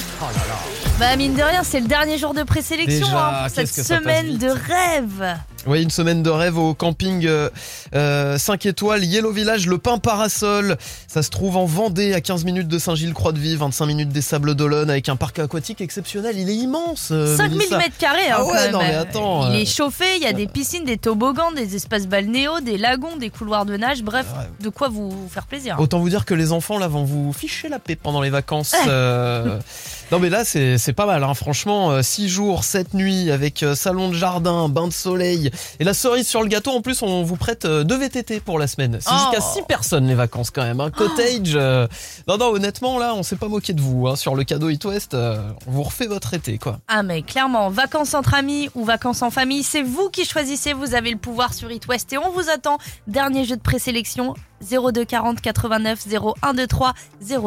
Bah 0.98 1.14
mine 1.16 1.34
de 1.34 1.42
rien, 1.42 1.62
c'est 1.62 1.80
le 1.80 1.88
dernier 1.88 2.16
jour 2.16 2.32
de 2.32 2.42
présélection. 2.42 3.04
Déjà, 3.06 3.44
hein, 3.44 3.48
cette 3.50 3.66
ça 3.68 3.82
passe 3.82 4.02
semaine 4.02 4.38
de 4.38 4.48
rêve. 4.48 5.36
Oui, 5.66 5.82
une 5.82 5.90
semaine 5.90 6.23
de 6.23 6.30
rêve 6.30 6.58
au 6.58 6.75
camping 6.75 7.26
euh, 7.26 7.50
euh, 7.94 8.38
5 8.38 8.66
étoiles 8.66 9.04
Yellow 9.04 9.32
Village, 9.32 9.66
le 9.66 9.78
Pain 9.78 9.99
Parasol. 9.99 10.76
Ça 11.08 11.23
se 11.25 11.30
trouve 11.30 11.56
en 11.56 11.64
Vendée, 11.64 12.14
à 12.14 12.20
15 12.20 12.44
minutes 12.44 12.68
de 12.68 12.78
Saint-Gilles-Croix-de-Vie, 12.78 13.56
25 13.56 13.87
minutes 13.87 14.08
des 14.11 14.20
Sables 14.23 14.54
d'Olonne, 14.54 14.90
avec 14.90 15.08
un 15.08 15.16
parc 15.16 15.40
aquatique 15.40 15.80
exceptionnel. 15.80 16.38
Il 16.38 16.49
est 16.49 16.54
immense. 16.54 17.08
euh, 17.11 17.37
5000 17.37 17.58
Mélissa. 17.58 17.78
mètres 17.78 17.96
carrés. 17.99 18.28
hein, 18.30 18.37
Ah 18.38 18.44
ouais, 18.44 18.70
non, 18.70 18.78
mais 18.78 18.94
attends, 18.94 19.50
Il 19.50 19.56
euh. 19.56 19.62
est 19.62 19.66
chauffé, 19.66 20.04
il 20.16 20.23
y 20.23 20.26
a 20.26 20.32
des 20.32 20.46
piscines, 20.46 20.85
des 20.85 20.99
toboggans, 20.99 21.50
des 21.56 21.75
espaces 21.75 22.06
balnéaux, 22.06 22.61
des 22.61 22.78
lagons, 22.78 23.16
des 23.16 23.30
couloirs 23.30 23.66
de 23.66 23.76
nage. 23.76 24.02
Bref, 24.04 24.26
Ouais. 24.38 24.44
de 24.61 24.68
quoi 24.68 24.88
vous 24.88 25.12
faire 25.30 25.46
plaisir. 25.46 25.76
Autant 25.80 25.99
vous 25.99 26.08
dire 26.08 26.25
que 26.25 26.35
les 26.35 26.52
enfants 26.52 26.78
là 26.78 26.87
vont 26.87 27.04
vous 27.04 27.32
ficher 27.32 27.68
la 27.68 27.78
paix 27.80 27.96
pendant 27.96 28.20
les 28.20 28.30
vacances. 28.30 28.75
euh. 28.87 29.58
Non 30.12 30.20
mais 30.20 30.30
là 30.30 30.44
c'est 30.44 30.92
pas 30.94 31.04
mal 31.06 31.25
hein. 31.25 31.35
franchement 31.35 32.00
6 32.00 32.28
jours, 32.28 32.62
7 32.62 32.94
nuits 32.94 33.32
avec 33.32 33.64
euh, 33.64 33.75
salon 33.75 34.08
de 34.08 34.14
jardin, 34.14 34.68
bain 34.68 34.87
de 34.87 34.92
soleil 34.92 35.50
et 35.80 35.84
la 35.84 35.94
cerise 35.94 36.26
sur 36.26 36.42
le 36.42 36.48
gâteau 36.48 36.70
en 36.70 36.80
plus 36.80 37.02
on 37.02 37.22
vous 37.22 37.36
prête 37.36 37.64
euh, 37.64 37.84
deux 37.84 37.96
VTT 37.98 38.40
pour 38.40 38.58
la 38.58 38.66
semaine. 38.66 38.98
C'est 39.00 39.10
Oh. 39.12 39.18
jusqu'à 39.32 39.40
6 39.40 39.62
personnes 39.62 40.06
les 40.06 40.14
vacances 40.14 40.50
quand 40.50 40.62
même. 40.62 40.80
Un 40.80 40.90
cottage. 40.90 41.52
euh. 41.54 41.86
Non 42.28 42.36
non 42.38 42.46
honnêtement 42.46 42.98
là 42.98 43.14
on 43.14 43.22
s'est 43.22 43.36
pas 43.36 43.48
moqué 43.48 43.72
de 43.72 43.80
vous 43.80 44.06
hein. 44.08 44.16
sur 44.16 44.34
le 44.34 44.44
cadeau 44.44 44.68
It 44.68 44.84
West. 44.84 45.14
euh, 45.14 45.40
on 45.66 45.70
vous 45.70 45.82
refait 45.82 46.06
votre 46.06 46.34
été 46.34 46.58
quoi. 46.58 46.78
Ah 46.88 47.02
mais 47.02 47.22
clairement, 47.22 47.70
vacances 47.70 48.14
entre 48.14 48.34
amis 48.34 48.68
ou 48.75 48.84
vacances 48.84 49.22
en 49.22 49.30
famille, 49.30 49.62
c'est 49.62 49.82
vous 49.82 50.08
qui 50.10 50.25
choisissez, 50.25 50.72
vous 50.72 50.94
avez 50.94 51.10
le 51.10 51.18
pouvoir 51.18 51.54
sur 51.54 51.70
It 51.70 51.86
West 51.88 52.12
et 52.12 52.18
on 52.18 52.30
vous 52.30 52.48
attend. 52.50 52.78
Dernier 53.06 53.44
jeu 53.44 53.56
de 53.56 53.62
présélection 53.62 54.34
02 54.70 55.04
40 55.04 55.40
89 55.40 56.06
0123 56.08 56.92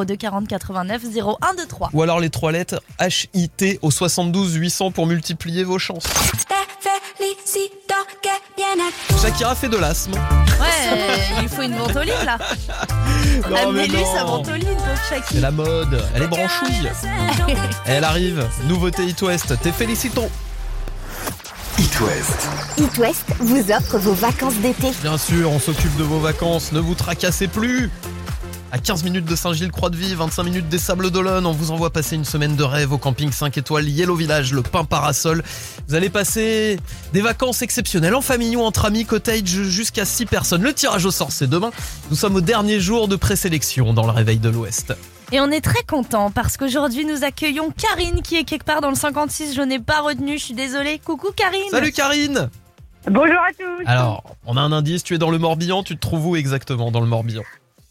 02 0.06 0.16
40 0.16 0.48
89 0.48 1.02
0123. 1.14 1.90
Ou 1.94 2.02
alors 2.04 2.20
les 2.20 2.30
trois 2.30 2.52
lettres 2.52 2.82
HIT 3.34 3.80
au 3.82 3.92
72 3.92 4.54
800 4.56 4.92
pour 4.92 5.06
multiplier 5.08 5.64
vos 5.64 5.80
chances. 5.80 6.06
Shakira 9.22 9.56
fait 9.56 9.68
de 9.70 9.78
l'asthme. 9.78 10.14
Ouais, 10.14 11.20
il 11.42 11.50
faut 11.50 11.62
une 11.62 11.76
ventoline 11.76 12.14
là. 12.26 12.38
Non, 13.50 13.50
mais 13.50 13.60
Amenez-lui 13.84 14.02
non. 14.02 14.14
sa 14.16 14.24
ventoline, 14.24 14.66
pauvre 14.76 14.90
C'est 15.10 15.16
Shaki. 15.16 15.40
la 15.40 15.52
mode, 15.52 16.04
elle 16.16 16.24
est 16.24 16.28
branchouille. 16.28 16.90
Elle 17.86 18.04
arrive, 18.04 18.48
nouveauté 18.68 19.04
It 19.06 19.22
West, 19.22 19.54
t'es 19.62 19.72
félicitons. 19.72 20.30
It 21.80 22.02
West. 22.02 22.50
It 22.78 22.98
West 22.98 23.26
vous 23.40 23.72
offre 23.72 23.98
vos 24.00 24.12
vacances 24.12 24.56
d'été. 24.56 24.90
Bien 25.02 25.18
sûr, 25.18 25.50
on 25.50 25.60
s'occupe 25.60 25.96
de 25.96 26.04
vos 26.04 26.20
vacances, 26.20 26.74
ne 26.74 26.80
vous 26.82 26.94
tracassez 26.94 27.48
plus. 27.48 27.90
À 28.74 28.80
15 28.80 29.06
minutes 29.06 29.24
de 29.24 29.34
Saint-Gilles-Croix-de-Vie, 29.34 30.14
25 30.14 30.44
minutes 30.44 30.68
des 30.68 30.78
Sables 30.78 31.10
d'Olonne, 31.10 31.46
on 31.46 31.54
vous 31.54 31.72
envoie 31.72 31.90
passer 31.90 32.18
une 32.18 32.26
semaine 32.26 32.58
de 32.58 32.64
rêve 32.64 32.92
au 32.92 32.98
camping 32.98 33.32
5 33.32 33.58
étoiles 33.58 33.88
Yellow 33.88 34.16
Village, 34.16 34.52
le 34.52 34.62
pain 34.62 34.84
parasol. 34.84 35.42
Vous 35.88 35.96
allez 35.96 36.10
passer 36.10 36.78
des 37.14 37.22
vacances 37.22 37.62
exceptionnelles 37.62 38.16
en 38.16 38.22
famille 38.22 38.58
ou 38.58 38.62
entre 38.62 38.84
amis, 38.84 39.06
cottage 39.06 39.46
jusqu'à 39.46 40.04
6 40.04 40.26
personnes. 40.26 40.64
Le 40.64 40.74
tirage 40.74 41.06
au 41.06 41.12
sort, 41.12 41.32
c'est 41.32 41.50
demain. 41.50 41.72
Nous 42.10 42.18
sommes 42.18 42.36
au 42.36 42.42
dernier 42.42 42.82
jour 42.82 43.08
de 43.08 43.16
présélection 43.16 43.94
dans 43.94 44.06
le 44.06 44.12
réveil 44.12 44.40
de 44.40 44.50
l'Ouest. 44.50 44.94
Et 45.32 45.40
on 45.40 45.52
est 45.52 45.62
très 45.62 45.84
content 45.84 46.32
parce 46.32 46.58
qu'aujourd'hui 46.58 47.06
nous 47.06 47.24
accueillons 47.24 47.72
Karine 47.72 48.22
qui 48.24 48.38
est 48.38 48.44
quelque 48.44 48.64
part 48.66 48.82
dans 48.82 48.90
le 48.90 48.96
56. 48.96 49.54
Je 49.56 49.62
n'ai 49.62 49.80
pas 49.80 50.02
retenu, 50.02 50.38
je 50.40 50.44
suis 50.46 50.54
désolée. 50.56 51.00
Coucou 51.00 51.28
Karine. 51.36 51.70
Salut 51.70 51.92
Karine 51.92 52.50
Bonjour 53.10 53.38
à 53.38 53.52
tous. 53.58 53.84
Alors, 53.86 54.24
on 54.46 54.58
a 54.58 54.62
un 54.62 54.72
indice, 54.72 55.04
tu 55.04 55.16
es 55.16 55.18
dans 55.18 55.32
le 55.32 55.38
Morbihan, 55.38 55.84
tu 55.84 55.96
te 55.96 56.00
trouves 56.02 56.28
où 56.28 56.36
exactement 56.36 56.92
dans 56.92 57.00
le 57.00 57.06
Morbihan 57.08 57.44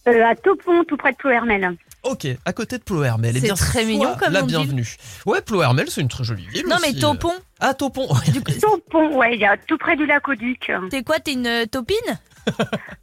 Euh, 0.06 0.24
à 0.24 0.34
Taupon, 0.34 0.84
tout 0.84 0.96
près 0.96 1.12
de 1.12 1.16
Plouermel. 1.16 1.76
Ok, 2.04 2.26
à 2.44 2.52
côté 2.52 2.78
de 2.78 2.82
Plohermel. 2.84 3.32
Eh 3.36 3.40
C'est 3.40 3.46
bien, 3.46 3.54
très 3.54 3.84
mignon 3.84 4.14
comme 4.18 4.32
la 4.32 4.42
bienvenue. 4.42 4.86
Ouais, 5.26 5.40
Plohermel, 5.42 5.90
c'est 5.90 6.00
une 6.00 6.08
très 6.08 6.22
jolie 6.24 6.46
ville. 6.46 6.64
Non 6.68 6.76
mais. 6.80 6.92
Taupon, 6.92 7.32
Ah, 7.58 7.74
Taupon. 7.74 8.06
Taupon, 8.60 9.16
ouais, 9.16 9.34
il 9.34 9.40
y 9.40 9.44
a 9.44 9.56
tout 9.56 9.76
près 9.78 9.96
du 9.96 10.06
lac 10.06 10.28
au 10.28 10.34
Duc. 10.34 10.70
t'es 10.90 11.02
quoi 11.02 11.18
T'es 11.18 11.32
une 11.32 11.46
euh, 11.46 11.66
taupine? 11.66 11.96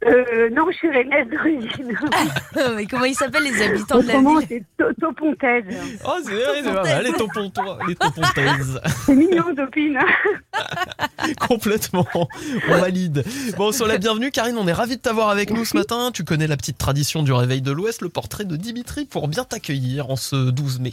Euh, 0.06 0.50
non, 0.50 0.66
je 0.70 0.76
suis 0.76 0.88
rennaise 0.88 1.26
d'origine. 1.30 1.98
Mais 2.76 2.86
comment 2.86 3.04
ils 3.04 3.14
s'appellent 3.14 3.42
les 3.44 3.62
habitants 3.62 3.98
de 4.00 4.06
la 4.06 4.18
ville 4.18 4.46
c'est 4.48 4.62
Ta- 4.76 4.94
Taupontaise. 5.00 5.64
Oh, 6.06 6.12
c'est 6.24 6.30
vrai, 6.32 6.44
c'est 6.62 6.72
pas 6.72 6.82
mal. 6.82 7.04
Les 7.04 7.12
Taupontois, 7.12 7.78
les 7.88 7.94
Taupontaises. 7.96 8.80
C'est 9.04 9.14
mignon, 9.14 9.54
Taupine. 9.54 9.98
Complètement. 11.48 12.06
On 12.68 12.76
valide. 12.78 13.24
Bon, 13.56 13.72
sur 13.72 13.86
la 13.86 13.98
bienvenue, 13.98 14.30
Karine, 14.30 14.56
on 14.58 14.68
est 14.68 14.72
ravis 14.72 14.96
de 14.96 15.00
t'avoir 15.02 15.30
avec 15.30 15.50
nous 15.50 15.64
ce 15.64 15.76
matin. 15.76 16.10
Tu 16.12 16.24
connais 16.24 16.46
la 16.46 16.56
petite 16.56 16.78
tradition 16.78 17.22
du 17.22 17.32
réveil 17.32 17.62
de 17.62 17.72
l'Ouest, 17.72 18.00
le 18.02 18.08
portrait 18.08 18.44
de 18.44 18.56
Dimitri 18.56 19.04
pour 19.06 19.28
bien 19.28 19.44
t'accueillir 19.44 20.10
en 20.10 20.16
ce 20.16 20.50
12 20.50 20.80
mai. 20.80 20.92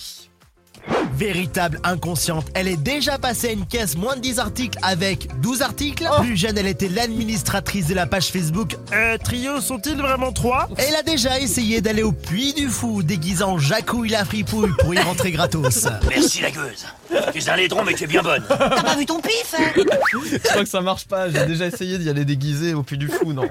Véritable 1.15 1.79
inconsciente, 1.83 2.45
elle 2.55 2.67
est 2.67 2.75
déjà 2.77 3.17
passée 3.17 3.49
à 3.49 3.51
une 3.51 3.65
caisse 3.65 3.95
moins 3.95 4.15
de 4.15 4.21
10 4.21 4.39
articles 4.39 4.77
avec 4.81 5.27
12 5.41 5.61
articles. 5.61 6.05
Plus 6.21 6.35
jeune, 6.35 6.57
elle 6.57 6.67
était 6.67 6.89
l'administratrice 6.89 7.87
de 7.87 7.93
la 7.93 8.05
page 8.07 8.27
Facebook 8.31 8.75
Euh, 8.91 9.17
Trio 9.23 9.61
sont-ils 9.61 9.95
vraiment 9.95 10.31
trois? 10.33 10.67
Elle 10.77 10.95
a 10.95 11.03
déjà 11.03 11.39
essayé 11.39 11.81
d'aller 11.81 12.03
au 12.03 12.11
Puy 12.11 12.53
du 12.53 12.67
Fou 12.67 13.03
déguisant 13.03 13.57
Jacouille 13.59 14.09
la 14.09 14.25
fripouille 14.25 14.73
pour 14.79 14.93
y 14.93 14.99
rentrer 14.99 15.31
gratos. 15.31 15.87
Merci 16.09 16.41
la 16.41 16.51
gueuse. 16.51 16.85
Tu 17.31 17.39
es 17.39 17.49
un 17.49 17.55
laidron 17.55 17.83
mais 17.85 17.93
tu 17.93 18.03
es 18.03 18.07
bien 18.07 18.21
bonne. 18.23 18.43
T'as 18.47 18.81
pas 18.81 18.95
vu 18.95 19.05
ton 19.05 19.21
pif 19.21 19.55
Je 19.55 20.37
crois 20.39 20.63
que 20.63 20.69
ça 20.69 20.81
marche 20.81 21.05
pas. 21.05 21.29
J'ai 21.29 21.45
déjà 21.45 21.67
essayé 21.67 21.97
d'y 21.99 22.09
aller 22.09 22.25
déguisé 22.25 22.73
au 22.73 22.83
Puy 22.83 22.97
du 22.97 23.07
Fou. 23.07 23.33
Non, 23.33 23.47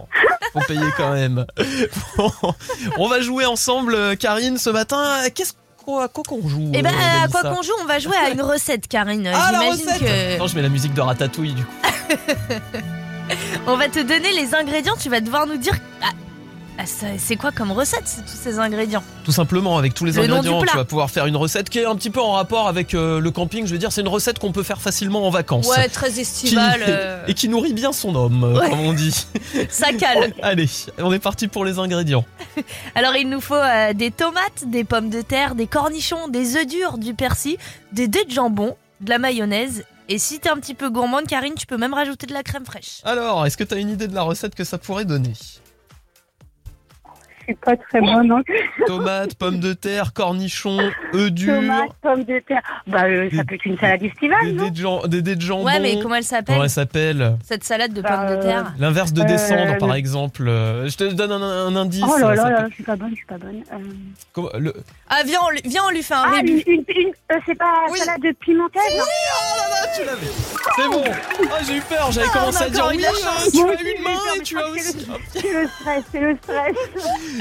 faut 0.53 0.61
payer 0.67 0.81
quand 0.97 1.13
même. 1.13 1.47
Bon, 2.17 2.31
on 2.99 3.09
va 3.09 3.21
jouer 3.21 3.47
ensemble, 3.47 3.95
euh, 3.95 4.15
Karine, 4.17 4.59
ce 4.59 4.69
matin. 4.69 5.07
Qu'est-ce 5.35 5.53
quoi, 5.83 6.09
quoi 6.09 6.23
qu'on 6.27 6.47
joue 6.49 6.71
Eh 6.75 6.83
ben, 6.83 6.91
euh, 6.93 7.25
à 7.25 7.29
quoi 7.29 7.43
qu'on 7.43 7.63
joue, 7.63 7.73
on 7.83 7.87
va 7.87 7.99
jouer 7.99 8.17
à 8.17 8.31
une 8.31 8.43
recette, 8.43 8.89
Karine. 8.89 9.27
Ah, 9.33 9.51
la 9.53 9.61
J'imagine 9.61 9.87
recette 9.89 10.01
que 10.01 10.39
Non, 10.39 10.47
je 10.47 10.57
mets 10.57 10.63
la 10.63 10.69
musique 10.69 10.95
de 10.95 11.01
Ratatouille 11.01 11.55
du 11.55 11.65
coup. 11.65 11.73
on 13.67 13.77
va 13.77 13.89
te 13.89 14.01
donner 14.01 14.33
les 14.33 14.55
ingrédients. 14.55 14.95
Tu 14.99 15.09
vas 15.09 15.21
devoir 15.21 15.47
nous 15.47 15.57
dire. 15.57 15.75
Ah, 16.03 16.11
ah, 16.83 17.07
c'est 17.19 17.37
quoi 17.37 17.53
comme 17.53 17.71
recette, 17.73 18.05
tous 18.27 18.37
ces 18.37 18.59
ingrédients 18.59 19.03
Tout 19.25 19.33
simplement, 19.33 19.79
avec 19.79 19.95
tous 19.95 20.05
les 20.05 20.13
Le 20.13 20.23
ingrédients, 20.23 20.63
tu 20.63 20.77
vas 20.77 20.85
pouvoir 20.85 21.11
faire 21.11 21.27
une 21.27 21.37
recette 21.37 21.71
qui 21.71 21.79
est 21.79 21.85
un 21.85 21.95
petit 21.97 22.11
peu 22.11 22.21
en 22.21 22.33
rapport 22.33 22.69
avec 22.69 22.95
euh, 22.95 23.21
le 23.21 23.31
camping. 23.31 23.67
Je 23.67 23.73
veux 23.73 23.79
dire, 23.79 23.93
c'est 23.93 24.01
une 24.01 24.09
recette 24.09 24.39
qu'on 24.39 24.53
peut 24.53 24.63
faire 24.63 24.81
facilement 24.81 25.27
en 25.27 25.31
vacances. 25.31 25.69
Ouais, 25.69 25.89
très 25.89 26.11
Qui- 26.11 26.21
estival. 26.21 26.81
euh, 26.89 27.25
Et 27.29 27.35
qui 27.35 27.49
nourrit 27.49 27.73
bien 27.73 27.93
son 27.93 28.15
homme, 28.15 28.45
euh, 28.45 28.59
Ouais. 28.61 28.71
comme 28.71 28.81
on 28.81 28.93
dit. 28.93 29.27
Ça 29.71 29.93
cale. 29.93 30.33
Allez, 30.43 30.69
on 30.99 31.13
est 31.13 31.19
parti 31.19 31.49
pour 31.49 31.65
les 31.65 31.79
ingrédients. 31.79 32.25
Alors, 32.95 33.17
il 33.17 33.29
nous 33.29 33.41
faut 33.41 33.55
euh, 33.55 33.93
des 33.93 34.11
tomates, 34.11 34.65
des 34.67 34.85
pommes 34.85 35.11
de 35.11 35.23
terre, 35.23 35.55
des 35.55 35.67
cornichons, 35.67 36.29
des 36.29 36.57
œufs 36.57 36.67
durs, 36.67 36.99
du 36.99 37.15
persil, 37.15 37.57
des 37.93 38.09
dés 38.09 38.25
de 38.25 38.31
jambon, 38.31 38.77
de 39.01 39.11
la 39.11 39.19
mayonnaise. 39.19 39.85
Et 40.09 40.19
si 40.19 40.41
t'es 40.41 40.51
un 40.51 40.57
petit 40.57 40.75
peu 40.75 40.91
gourmande, 40.91 41.27
Karine, 41.27 41.55
tu 41.57 41.67
peux 41.67 41.77
même 41.79 41.95
rajouter 41.95 42.27
de 42.27 42.33
la 42.35 42.43
crème 42.43 42.67
fraîche. 42.67 43.01
Alors, 43.05 43.47
est-ce 43.47 43.57
que 43.57 43.65
tu 43.65 43.73
as 43.75 43.79
une 43.79 43.89
idée 43.91 44.09
de 44.09 44.15
la 44.15 44.23
recette 44.23 44.55
que 44.55 44.65
ça 44.65 44.77
pourrait 44.79 45.05
donner? 45.05 45.33
Suis 47.45 47.55
pas 47.55 47.77
très 47.77 48.01
bonne. 48.01 48.29
Donc. 48.29 48.47
Tomates, 48.87 49.35
pommes 49.35 49.61
de 49.61 49.73
terre, 49.73 50.13
cornichons, 50.13 50.79
œufs 51.15 51.31
durs. 51.31 51.55
Tomates, 51.61 51.91
pommes 52.03 52.25
de 52.25 52.39
terre. 52.41 52.63
Bah, 52.87 53.05
euh, 53.05 53.29
ça 53.35 53.45
peut 53.45 53.55
être 53.55 53.65
une 53.67 53.79
salade 53.79 54.03
estivale, 54.03 54.45
Des 54.45 54.53
non 54.53 54.65
dés 54.65 54.71
de, 54.71 54.77
jan- 54.77 55.07
des 55.07 55.23
dés 55.23 55.37
de 55.37 55.41
jambon. 55.41 55.65
Ouais, 55.67 55.81
mais 55.81 55.99
comment 56.01 56.15
elle 56.17 56.25
s'appelle 56.25 56.55
Comment 56.55 56.65
elle 56.65 56.71
s'appelle 56.71 57.37
Cette 57.45 57.65
salade 57.65 57.93
de 57.93 58.03
Bah, 58.03 58.09
pommes 58.27 58.37
de 58.37 58.43
terre. 58.43 58.73
L'inverse 58.79 59.13
de 59.13 59.23
Euh, 59.23 59.25
descendre, 59.25 59.79
par 59.79 59.89
le- 59.91 59.95
exemple. 59.97 60.45
Euh, 60.47 60.89
Je 60.89 60.97
te 60.97 61.05
donne 61.13 61.33
un, 61.33 61.43
un 61.43 61.77
indice. 61.77 62.05
Oh 62.07 62.19
là 62.19 62.35
là, 62.35 62.51
là, 62.51 62.67
je 62.69 62.75
suis 62.75 62.85
pas 62.85 62.97
bonne, 62.97 63.11
je 63.11 63.17
suis 63.17 63.27
pas 63.27 63.39
bonne. 63.39 63.63
Euh... 63.73 63.77
comment- 64.33 64.51
le- 64.59 64.75
Ah, 65.09 65.23
viens, 65.25 65.39
on 65.47 65.51
lui, 65.51 65.61
viens, 65.65 65.83
on 65.87 65.91
lui 65.91 66.03
fait 66.03 66.15
un 66.15 66.23
Ah, 66.25 66.41
une, 66.41 66.47
rébut. 66.57 66.63
une, 66.67 66.85
une- 66.97 67.13
euh, 67.33 67.39
c'est 67.47 67.55
pas 67.55 67.73
Oui. 67.91 67.99
salade 67.99 68.23
de 68.23 68.33
pimentelle 68.41 68.83
non 68.97 69.05
Oh 69.05 69.57
là 69.59 69.69
là, 69.69 69.93
tu 69.97 70.05
l'avais. 70.05 70.33
C'est 70.77 70.89
bon. 70.89 71.05
Ah, 71.53 71.59
j'ai 71.67 71.77
eu 71.77 71.81
peur. 71.83 72.11
J'avais 72.13 72.27
Ah, 72.33 72.39
commencé 72.39 72.65
à 72.65 72.71
dire 72.71 72.87
oui. 72.91 72.97
euh, 73.05 73.09
tu 73.21 73.27
as 73.27 73.37
aussi, 73.47 73.59
une 73.97 74.03
main 74.05 74.11
et 74.37 74.41
tu 74.43 74.59
as 74.59 74.69
aussi. 74.69 75.07
C'est 75.35 75.53
le 75.53 75.69
stress, 75.69 76.05
c'est 76.13 76.21
le 76.21 76.37
stress. 76.43 76.77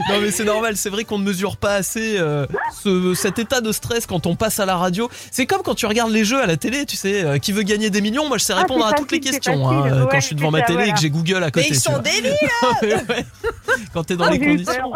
Non 0.10 0.22
mais 0.22 0.32
c'est 0.32 0.44
normal, 0.44 0.78
c'est 0.78 0.90
vrai 0.90 1.04
qu'on 1.04 1.18
ne 1.20 1.24
mesure 1.24 1.58
pas 1.58 1.74
assez 1.76 2.18
euh, 2.18 2.46
ce, 2.84 3.14
cet 3.14 3.40
état 3.40 3.62
de 3.62 3.72
stress 3.72 4.06
quand 4.06 4.26
on 4.26 4.36
passe 4.36 4.60
à 4.60 4.66
la 4.66 4.76
radio. 4.78 5.10
C'est 5.32 5.46
comme 5.46 5.62
quand 5.64 5.76
tu 5.76 5.86
regardes 5.86 6.12
les 6.12 6.24
jeux 6.26 6.42
à 6.42 6.46
la 6.46 6.58
télé, 6.58 6.86
tu 6.86 6.96
sais, 6.96 7.24
euh, 7.24 7.38
qui 7.38 7.52
veut 7.52 7.64
gagner 7.64 7.90
des 7.90 8.02
millions, 8.02 8.28
moi 8.28 8.38
je 8.38 8.44
sais 8.46 8.54
Ah, 8.56 8.62
répondre 8.62 8.86
à 8.86 8.94
toutes 8.94 9.12
les 9.12 9.20
questions 9.20 9.54
facile. 9.68 9.94
hein, 9.94 10.08
quand 10.10 10.20
je 10.20 10.26
suis 10.26 10.36
devant 10.36 10.52
ma 10.52 10.60
ça, 10.60 10.66
télé 10.66 10.86
et 10.88 10.94
que 10.94 11.00
j'ai 11.00 11.10
Google 11.10 11.44
à 11.44 11.52
côté. 11.52 11.68
Mais 11.70 11.76
ils 11.76 11.80
sont 11.80 11.98
débiles 12.00 12.36
Ouais, 12.82 12.94
ouais. 13.10 13.26
Quand 13.94 14.04
t'es 14.04 14.16
dans 14.16 14.28
Oh, 14.28 14.32
les 14.32 14.40
conditions. 14.40 14.92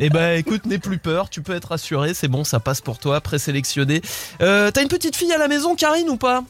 Eh 0.00 0.10
ben 0.10 0.38
écoute, 0.38 0.66
n'aie 0.66 0.78
plus 0.78 0.98
peur, 0.98 1.30
tu 1.30 1.42
peux 1.42 1.54
être 1.54 1.68
rassuré, 1.68 2.14
c'est 2.14 2.28
bon, 2.28 2.44
ça 2.44 2.60
passe 2.60 2.80
pour 2.80 2.98
toi, 2.98 3.20
présélectionné. 3.20 4.02
Euh, 4.40 4.70
T'as 4.70 4.82
une 4.82 4.88
petite 4.88 5.16
fille 5.16 5.32
à 5.32 5.38
la 5.38 5.48
maison, 5.48 5.74
Karine, 5.74 6.08
ou 6.08 6.16
pas? 6.16 6.42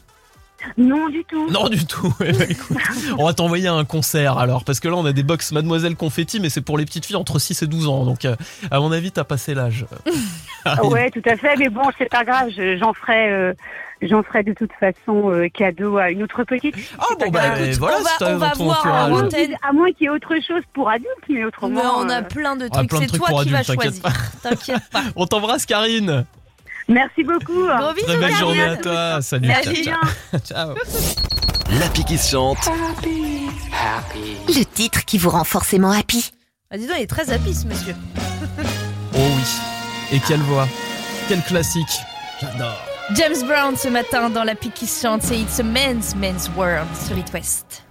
Non, 0.77 1.09
du 1.09 1.23
tout. 1.25 1.49
Non 1.49 1.67
du 1.69 1.85
tout. 1.85 2.13
Eh 2.25 2.31
ben, 2.31 2.47
écoute, 2.49 2.77
on 3.17 3.25
va 3.25 3.33
t'envoyer 3.33 3.67
à 3.67 3.73
un 3.73 3.85
concert 3.85 4.37
alors, 4.37 4.63
parce 4.63 4.79
que 4.79 4.87
là 4.87 4.95
on 4.95 5.05
a 5.05 5.11
des 5.13 5.23
box 5.23 5.51
Mademoiselle 5.51 5.95
Confetti, 5.95 6.39
mais 6.39 6.49
c'est 6.49 6.61
pour 6.61 6.77
les 6.77 6.85
petites 6.85 7.05
filles 7.05 7.15
entre 7.15 7.39
6 7.39 7.61
et 7.63 7.67
12 7.67 7.87
ans, 7.87 8.05
donc 8.05 8.25
euh, 8.25 8.35
à 8.71 8.79
mon 8.79 8.91
avis 8.91 9.11
t'as 9.11 9.23
passé 9.23 9.53
l'âge. 9.53 9.85
Ah 10.67 10.83
ouais, 10.83 11.11
tout 11.11 11.21
à 11.29 11.37
fait, 11.37 11.55
mais 11.57 11.69
bon, 11.69 11.83
c'est 11.99 12.09
pas 12.09 12.23
grave, 12.23 12.49
je- 12.49 12.75
j'en 12.79 12.91
ferai, 12.91 13.29
euh, 13.31 13.53
j'en 14.01 14.23
ferai 14.23 14.41
de 14.41 14.51
toute 14.53 14.71
façon 14.79 15.29
euh, 15.31 15.47
cadeau 15.47 15.97
à 15.97 16.09
une 16.09 16.23
autre 16.23 16.43
petite. 16.43 16.73
Ah 16.97 17.03
bon 17.19 17.29
bah 17.29 17.59
Écoute, 17.59 17.77
voilà, 17.77 17.97
on 17.99 18.03
va- 18.03 18.33
on 18.33 18.37
va 18.39 18.53
voir 18.55 18.87
À 18.87 19.07
moins 19.09 19.27
qu'il- 19.27 19.55
à 19.61 19.71
moins 19.73 19.91
qu'il 19.91 20.01
y 20.01 20.05
ait 20.05 20.09
autre 20.09 20.33
chose 20.47 20.63
pour 20.73 20.89
adultes, 20.89 21.07
mais 21.29 21.45
autrement. 21.45 21.75
Mais 21.99 22.05
on 22.07 22.09
a 22.09 22.23
plein 22.23 22.55
de 22.55 22.67
Ah, 22.71 22.83
trucs, 22.83 22.93
c'est 23.11 23.15
toi 23.15 23.27
pour 23.27 23.43
qui 23.43 23.49
vas 23.49 23.63
t'inquiète 23.63 24.01
choisir. 24.01 24.03
T'inquiète 24.41 24.89
pas. 24.91 25.03
On 25.15 25.27
t'embrasse 25.27 25.67
Karine. 25.67 26.25
Merci 26.87 27.23
beaucoup. 27.23 27.65
Gros 27.67 27.93
bisous, 27.93 28.05
Très 28.07 28.17
belle 28.17 28.35
journée 28.35 28.61
à 28.61 28.77
toi. 28.77 29.21
Salut. 29.21 29.47
Merci 29.47 29.83
ciao, 29.83 30.39
ciao. 30.39 30.75
L'appli 31.79 32.03
qui 32.05 32.17
se 32.17 32.31
chante. 32.31 32.57
Le 34.47 34.63
titre 34.63 35.03
qui 35.05 35.17
vous 35.17 35.29
rend 35.31 35.43
forcément 35.43 35.91
happy. 35.91 36.31
Ah, 36.69 36.77
dis 36.77 36.87
donc, 36.87 36.97
il 36.97 37.03
est 37.03 37.07
très 37.07 37.31
happy, 37.31 37.53
ce 37.53 37.65
monsieur. 37.65 37.95
Oh 39.13 39.17
oui. 39.17 39.43
Et 40.11 40.19
quelle 40.19 40.41
voix. 40.41 40.67
Quel 41.27 41.41
classique. 41.41 41.87
J'adore. 42.39 42.77
James 43.15 43.47
Brown 43.47 43.75
ce 43.77 43.87
matin 43.87 44.29
dans 44.29 44.43
la 44.43 44.55
pique 44.55 44.73
qui 44.73 44.87
se 44.87 45.01
chante, 45.01 45.21
c'est 45.21 45.39
It's 45.39 45.59
a 45.59 45.63
Man's 45.63 46.15
Man's 46.15 46.49
World 46.55 46.87
sur 47.07 47.17
It 47.17 47.31
West. 47.33 47.84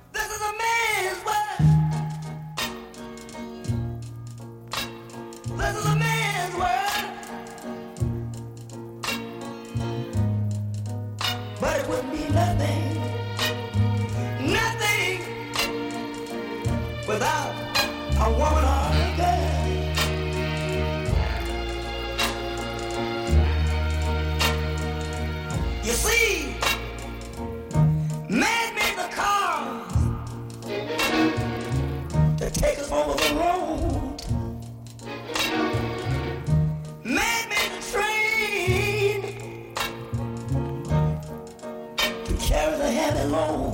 Without 17.15 17.55
a 18.19 18.31
woman 18.33 18.65
or 18.75 18.87
a 18.91 19.11
girl. 19.17 19.55
You 25.85 25.93
see, 25.93 26.57
man 28.29 28.75
made 28.75 28.97
the 29.03 29.09
cars 29.21 29.95
to 32.41 32.47
take 32.51 32.79
us 32.81 32.91
over 32.91 33.15
the 33.23 33.31
road. 33.43 34.21
Man 37.05 37.49
made 37.49 37.71
the 37.77 37.83
train 37.93 39.21
to 42.25 42.33
carry 42.45 42.77
the 42.77 42.91
heavy 42.91 43.25
load. 43.31 43.74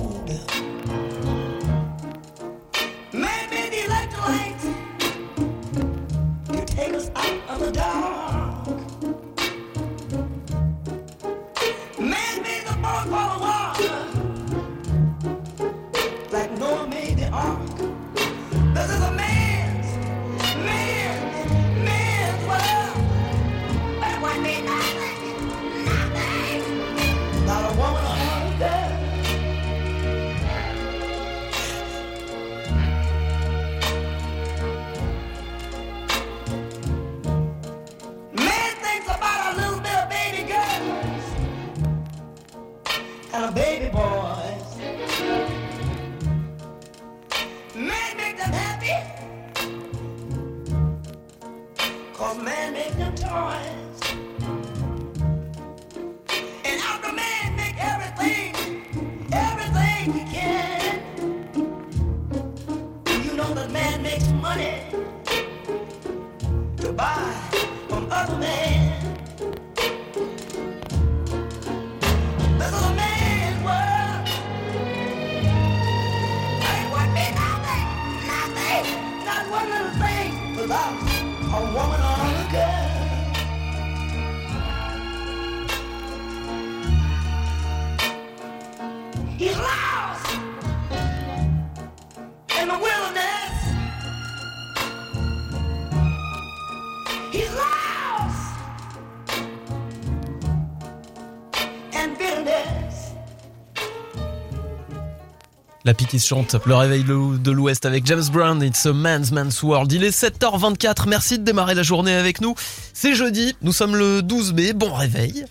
La 105.91 105.95
pique 105.95 106.07
qui 106.07 106.19
chante, 106.19 106.55
le 106.65 106.73
réveil 106.73 107.03
de 107.03 107.51
l'Ouest 107.51 107.85
avec 107.85 108.05
James 108.05 108.23
Brown, 108.31 108.63
It's 108.63 108.85
a 108.85 108.93
Man's 108.93 109.33
Man's 109.33 109.61
World. 109.61 109.91
Il 109.91 110.05
est 110.05 110.17
7h24, 110.17 111.05
merci 111.09 111.37
de 111.37 111.43
démarrer 111.43 111.75
la 111.75 111.83
journée 111.83 112.13
avec 112.13 112.39
nous. 112.39 112.55
C'est 112.93 113.13
jeudi, 113.13 113.57
nous 113.61 113.73
sommes 113.73 113.97
le 113.97 114.21
12 114.21 114.53
mai, 114.53 114.71
bon 114.71 114.93
réveil. 114.93 115.43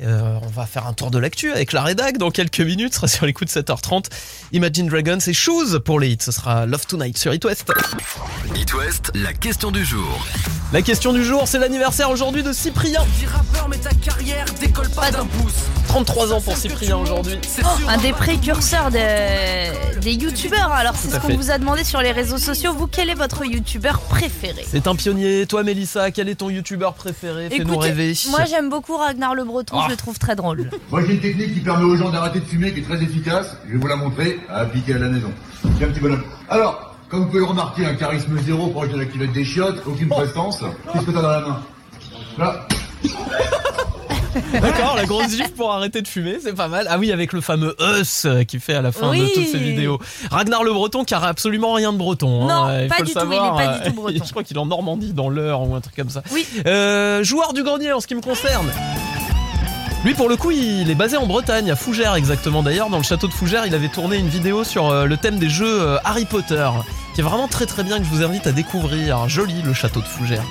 Euh, 0.00 0.38
on 0.40 0.50
va 0.50 0.66
faire 0.66 0.86
un 0.86 0.92
tour 0.92 1.10
de 1.10 1.18
l'actu 1.18 1.50
avec 1.50 1.72
la 1.72 1.82
rédac 1.82 2.16
dans 2.16 2.30
quelques 2.30 2.60
minutes, 2.60 2.94
sera 2.94 3.08
sur 3.08 3.26
les 3.26 3.32
coups 3.32 3.52
de 3.52 3.60
7h30. 3.60 4.04
Imagine 4.52 4.86
Dragons 4.86 5.18
et 5.18 5.32
Shoes 5.32 5.80
pour 5.84 5.98
les 5.98 6.10
hits, 6.10 6.18
ce 6.20 6.30
sera 6.30 6.64
Love 6.64 6.86
Tonight 6.86 7.18
sur 7.18 7.34
It 7.34 7.44
West. 7.44 7.64
It 8.54 8.72
West, 8.74 9.10
la 9.16 9.32
question 9.32 9.72
du 9.72 9.84
jour. 9.84 10.24
La 10.70 10.82
question 10.82 11.14
du 11.14 11.24
jour, 11.24 11.44
c'est 11.46 11.58
l'anniversaire 11.58 12.10
aujourd'hui 12.10 12.42
de 12.42 12.52
Cyprien. 12.52 13.00
Dis 13.18 13.24
rappeur, 13.24 13.70
mais 13.70 13.78
ta 13.78 13.88
carrière 13.88 14.44
décolle 14.60 14.90
pas 14.90 15.10
d'un 15.10 15.24
pouce. 15.24 15.54
33 15.88 16.34
ans 16.34 16.40
pour 16.42 16.54
Cyprien 16.58 16.98
aujourd'hui. 16.98 17.38
Un 17.88 17.96
des 17.96 18.12
précurseurs 18.12 18.90
de- 18.90 19.98
des 20.00 20.12
youtubeurs. 20.12 20.70
Alors, 20.70 20.92
c'est 20.94 21.08
ce 21.10 21.18
qu'on 21.20 21.34
vous 21.34 21.50
a 21.50 21.56
demandé 21.56 21.84
sur 21.84 22.02
les 22.02 22.12
réseaux 22.12 22.36
sociaux. 22.36 22.74
Vous, 22.74 22.86
quel 22.86 23.08
est 23.08 23.14
votre 23.14 23.46
youtubeur 23.46 23.98
préféré? 24.00 24.62
C'est 24.70 24.86
un 24.86 24.94
pionnier. 24.94 25.46
Toi, 25.46 25.62
Mélissa, 25.62 26.10
quel 26.10 26.28
est 26.28 26.34
ton 26.34 26.50
youtubeur 26.50 26.92
préféré? 26.92 27.48
Fais-nous 27.48 27.78
rêver. 27.78 28.12
moi 28.28 28.44
j'aime 28.44 28.68
beaucoup 28.68 28.98
Ragnar 28.98 29.34
le 29.34 29.44
Breton, 29.44 29.76
Ah. 29.78 29.84
je 29.86 29.90
le 29.92 29.96
trouve 29.96 30.18
très 30.18 30.36
drôle. 30.36 30.68
Moi 30.90 31.00
j'ai 31.06 31.14
une 31.14 31.20
technique 31.20 31.54
qui 31.54 31.60
permet 31.60 31.84
aux 31.84 31.96
gens 31.96 32.10
d'arrêter 32.10 32.40
de 32.40 32.44
fumer, 32.44 32.74
qui 32.74 32.80
est 32.80 32.82
très 32.82 33.02
efficace. 33.02 33.56
Je 33.66 33.72
vais 33.72 33.78
vous 33.78 33.86
la 33.86 33.96
montrer 33.96 34.38
à 34.50 34.58
appliquer 34.58 34.94
à 34.94 34.98
la 34.98 35.08
maison. 35.08 35.32
Tiens 35.78 35.88
petit 35.88 36.00
bonhomme. 36.00 36.24
Alors, 36.50 36.87
comme 37.08 37.20
vous 37.20 37.26
pouvez 37.26 37.40
le 37.40 37.46
remarquer, 37.46 37.86
un 37.86 37.94
charisme 37.94 38.38
zéro 38.40 38.68
proche 38.68 38.90
de 38.90 38.98
la 38.98 39.04
cuvette 39.06 39.32
des 39.32 39.44
chiottes, 39.44 39.82
aucune 39.86 40.08
prestance. 40.08 40.62
Qu'est-ce 40.92 41.06
que 41.06 41.10
t'as 41.10 41.22
dans 41.22 41.30
la 41.30 41.40
main? 41.40 41.62
Là, 42.38 42.68
D'accord, 44.52 44.94
la 44.96 45.04
grosse 45.04 45.30
gifle 45.30 45.50
pour 45.50 45.72
arrêter 45.72 46.02
de 46.02 46.08
fumer, 46.08 46.38
c'est 46.42 46.54
pas 46.54 46.68
mal. 46.68 46.86
Ah 46.88 46.98
oui, 46.98 47.12
avec 47.12 47.32
le 47.32 47.40
fameux 47.40 47.74
us 47.80 48.26
qu'il 48.46 48.60
fait 48.60 48.74
à 48.74 48.82
la 48.82 48.92
fin 48.92 49.12
de 49.12 49.34
toutes 49.34 49.48
ses 49.48 49.58
vidéos. 49.58 49.98
Ragnar 50.30 50.64
le 50.64 50.72
Breton 50.72 51.04
qui 51.04 51.14
a 51.14 51.20
absolument 51.20 51.72
rien 51.72 51.92
de 51.92 51.98
breton. 51.98 52.46
Non, 52.46 52.64
hein, 52.64 52.82
il 52.82 52.88
pas 52.88 52.96
faut 52.96 53.04
du 53.04 53.14
le 53.14 53.20
tout, 53.20 53.32
il 53.32 53.34
est 53.34 53.38
pas 53.38 53.78
du 53.78 53.88
tout 53.88 53.96
breton. 54.00 54.24
Je 54.24 54.30
crois 54.30 54.44
qu'il 54.44 54.56
est 54.56 54.60
en 54.60 54.66
Normandie, 54.66 55.12
dans 55.12 55.28
l'heure 55.28 55.62
ou 55.62 55.74
un 55.74 55.80
truc 55.80 55.96
comme 55.96 56.10
ça. 56.10 56.22
Oui. 56.32 56.46
Euh, 56.66 57.22
joueur 57.24 57.52
du 57.52 57.62
grenier 57.62 57.92
en 57.92 58.00
ce 58.00 58.06
qui 58.06 58.14
me 58.14 58.20
concerne. 58.20 58.68
Lui, 60.04 60.14
pour 60.14 60.28
le 60.28 60.36
coup, 60.36 60.52
il 60.52 60.88
est 60.88 60.94
basé 60.94 61.16
en 61.16 61.26
Bretagne, 61.26 61.70
à 61.70 61.76
Fougères 61.76 62.14
exactement. 62.14 62.62
D'ailleurs, 62.62 62.88
dans 62.88 62.98
le 62.98 63.02
château 63.02 63.26
de 63.26 63.32
Fougères, 63.32 63.66
il 63.66 63.74
avait 63.74 63.88
tourné 63.88 64.16
une 64.16 64.28
vidéo 64.28 64.62
sur 64.62 64.88
euh, 64.88 65.06
le 65.06 65.16
thème 65.16 65.38
des 65.38 65.48
jeux 65.48 65.80
euh, 65.80 65.98
Harry 66.04 66.24
Potter, 66.24 66.68
qui 67.18 67.22
est 67.22 67.24
vraiment 67.24 67.48
très 67.48 67.66
très 67.66 67.82
bien, 67.82 67.98
que 67.98 68.04
je 68.04 68.10
vous 68.10 68.22
invite 68.22 68.46
à 68.46 68.52
découvrir. 68.52 69.28
Joli, 69.28 69.60
le 69.62 69.72
château 69.72 69.98
de 69.98 70.06
Fougères. 70.06 70.44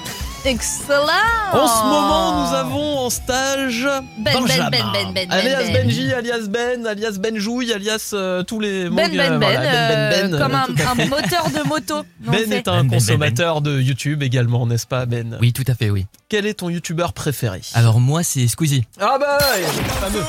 Excellent 0.44 1.08
En 1.54 1.66
ce 1.66 1.84
moment, 1.84 2.46
nous 2.46 2.56
avons 2.56 2.98
en 3.06 3.10
stage 3.10 3.88
Ben, 4.18 4.34
ben, 4.34 4.42
Benjamin. 4.42 4.70
ben, 4.70 4.84
ben, 4.94 5.14
ben, 5.14 5.32
alias 5.32 5.60
ben, 5.60 5.72
ben. 5.72 5.84
Benji, 5.86 6.14
alias 6.14 6.48
Ben, 6.50 6.86
alias 6.86 7.20
Benjouille, 7.20 7.72
alias 7.72 8.10
euh, 8.12 8.44
tous 8.44 8.60
les 8.60 8.90
Ben 8.90 8.96
Ben 8.96 9.18
euh, 9.18 9.38
Ben, 9.38 9.50
voilà, 9.50 10.12
euh, 10.12 10.28
Ben, 10.28 10.38
comme 10.38 10.56
un, 10.56 11.06
moteur 11.10 11.50
de 11.52 11.66
moto. 11.70 12.04
Non, 12.22 12.34
Ben 12.34 12.52
est 12.52 12.68
un 12.68 12.86
consommateur 12.86 13.62
de 13.62 13.80
YouTube 13.80 14.22
également, 14.22 14.68
n'est-ce 14.68 14.88
pas 14.88 15.06
Ben? 15.06 15.38
Oui, 15.40 15.54
tout 15.54 15.66
à 15.70 15.74
fait, 15.74 15.90
oui. 15.90 16.06
Quel 16.28 16.46
est 16.46 16.56
ton 16.56 16.70
YouTuber 16.70 17.08
préféré? 17.16 17.62
Alors 17.76 18.02
moi, 18.02 18.24
c'est 18.24 18.46
Squeezie. 18.50 18.84
Ah 19.00 19.18
bah 19.18 19.38
ouais, 19.38 19.64
fameux. 20.02 20.26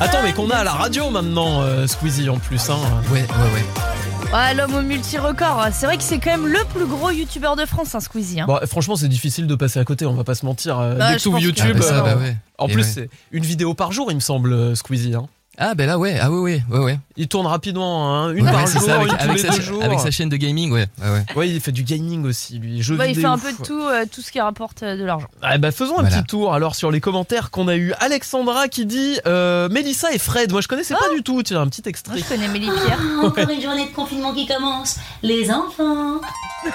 Attends, 0.00 0.22
mais 0.22 0.32
qu'on 0.32 0.48
a 0.48 0.56
à 0.56 0.64
la 0.64 0.72
radio 0.72 1.10
maintenant, 1.10 1.60
euh, 1.60 1.86
Squeezie 1.86 2.30
en 2.30 2.38
plus. 2.38 2.70
Hein. 2.70 2.78
Ouais, 3.12 3.20
ouais, 3.20 3.54
ouais. 3.54 3.93
Ouais, 4.34 4.52
l'homme 4.54 4.74
au 4.74 4.82
multi-record. 4.82 5.68
C'est 5.72 5.86
vrai 5.86 5.96
que 5.96 6.02
c'est 6.02 6.18
quand 6.18 6.32
même 6.32 6.48
le 6.48 6.58
plus 6.74 6.86
gros 6.86 7.10
youtubeur 7.10 7.54
de 7.54 7.64
France, 7.66 7.94
hein, 7.94 8.00
Squeezie. 8.00 8.40
hein. 8.40 8.46
Bon, 8.48 8.58
franchement, 8.66 8.96
c'est 8.96 9.06
difficile 9.08 9.46
de 9.46 9.54
passer 9.54 9.78
à 9.78 9.84
côté, 9.84 10.06
on 10.06 10.14
va 10.14 10.24
pas 10.24 10.34
se 10.34 10.44
mentir. 10.44 10.80
euh, 10.80 10.96
Bah, 10.96 11.12
dès 11.12 11.18
que 11.18 11.38
YouTube, 11.40 11.76
Ah 11.76 11.78
bah 11.78 11.82
ça, 11.82 11.98
euh, 11.98 12.02
bah 12.02 12.16
ouais. 12.20 12.36
en 12.58 12.66
Et 12.66 12.72
plus, 12.72 12.82
ouais. 12.82 12.88
c'est 12.94 13.10
une 13.30 13.44
vidéo 13.44 13.74
par 13.74 13.92
jour, 13.92 14.10
il 14.10 14.16
me 14.16 14.20
semble, 14.20 14.52
euh, 14.52 14.74
Squeezie. 14.74 15.14
Hein. 15.14 15.26
Ah 15.56 15.74
ben 15.74 15.86
là, 15.86 15.98
ouais, 15.98 16.18
ah 16.20 16.30
ouais, 16.32 16.38
ouais, 16.40 16.62
ouais, 16.70 16.78
ouais. 16.80 16.98
Il 17.16 17.28
tourne 17.28 17.46
rapidement, 17.46 18.12
hein, 18.24 18.32
une 18.34 18.44
Ouais, 18.44 18.50
par 18.52 18.66
jour, 18.66 18.82
ça, 18.82 18.96
avec, 18.96 19.12
une 19.12 19.16
tous 19.16 19.22
avec 19.24 19.36
les 19.36 19.42
sa, 19.42 19.48
deux 19.50 19.56
cha- 19.56 19.62
jours. 19.62 19.84
avec 19.84 20.00
sa 20.00 20.10
chaîne 20.10 20.28
de 20.28 20.36
gaming, 20.36 20.72
ouais. 20.72 20.86
ouais, 21.02 21.10
ouais. 21.10 21.24
Ouais, 21.36 21.48
il 21.48 21.60
fait 21.60 21.70
du 21.70 21.84
gaming 21.84 22.24
aussi, 22.26 22.58
lui. 22.58 22.82
Jeux 22.82 22.96
Bah, 22.96 23.06
il 23.06 23.14
fait 23.14 23.24
un 23.24 23.38
peu 23.38 23.52
de 23.52 23.58
tout, 23.62 23.80
euh, 23.80 24.04
tout 24.12 24.20
ce 24.20 24.32
qui 24.32 24.40
rapporte 24.40 24.82
euh, 24.82 24.96
de 24.96 25.04
l'argent. 25.04 25.28
Ah 25.42 25.56
bah 25.58 25.70
faisons 25.70 25.98
un 25.98 26.04
petit 26.04 26.24
tour 26.24 26.54
alors 26.54 26.74
sur 26.74 26.90
les 26.90 27.00
commentaires 27.00 27.50
qu'on 27.50 27.68
a 27.68 27.76
eu. 27.76 27.92
Alexandra 28.00 28.66
qui 28.68 28.84
dit 28.84 29.18
euh, 29.26 29.68
Mélissa 29.68 30.12
et 30.12 30.18
Fred. 30.18 30.50
Moi 30.50 30.60
je 30.60 30.66
connaissais 30.68 30.94
pas 30.94 31.14
du 31.14 31.22
tout. 31.22 31.42
Tiens 31.44 31.60
un 31.60 31.68
petit 31.68 31.82
extrait. 31.86 32.14
Moi, 32.14 32.22
je 32.28 32.34
connais 32.34 32.48
Mélie 32.48 32.70
Pierre. 32.84 32.98
Ah, 33.22 33.26
encore 33.26 33.48
une 33.48 33.60
journée 33.62 33.86
de 33.88 33.94
confinement 33.94 34.32
qui 34.34 34.46
commence. 34.46 34.96
Les 35.22 35.50
enfants. 35.50 36.20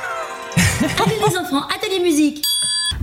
Allez 0.82 1.15
les 1.28 1.38
enfants, 1.38 1.63
atelier 1.76 2.00
musique. 2.02 2.42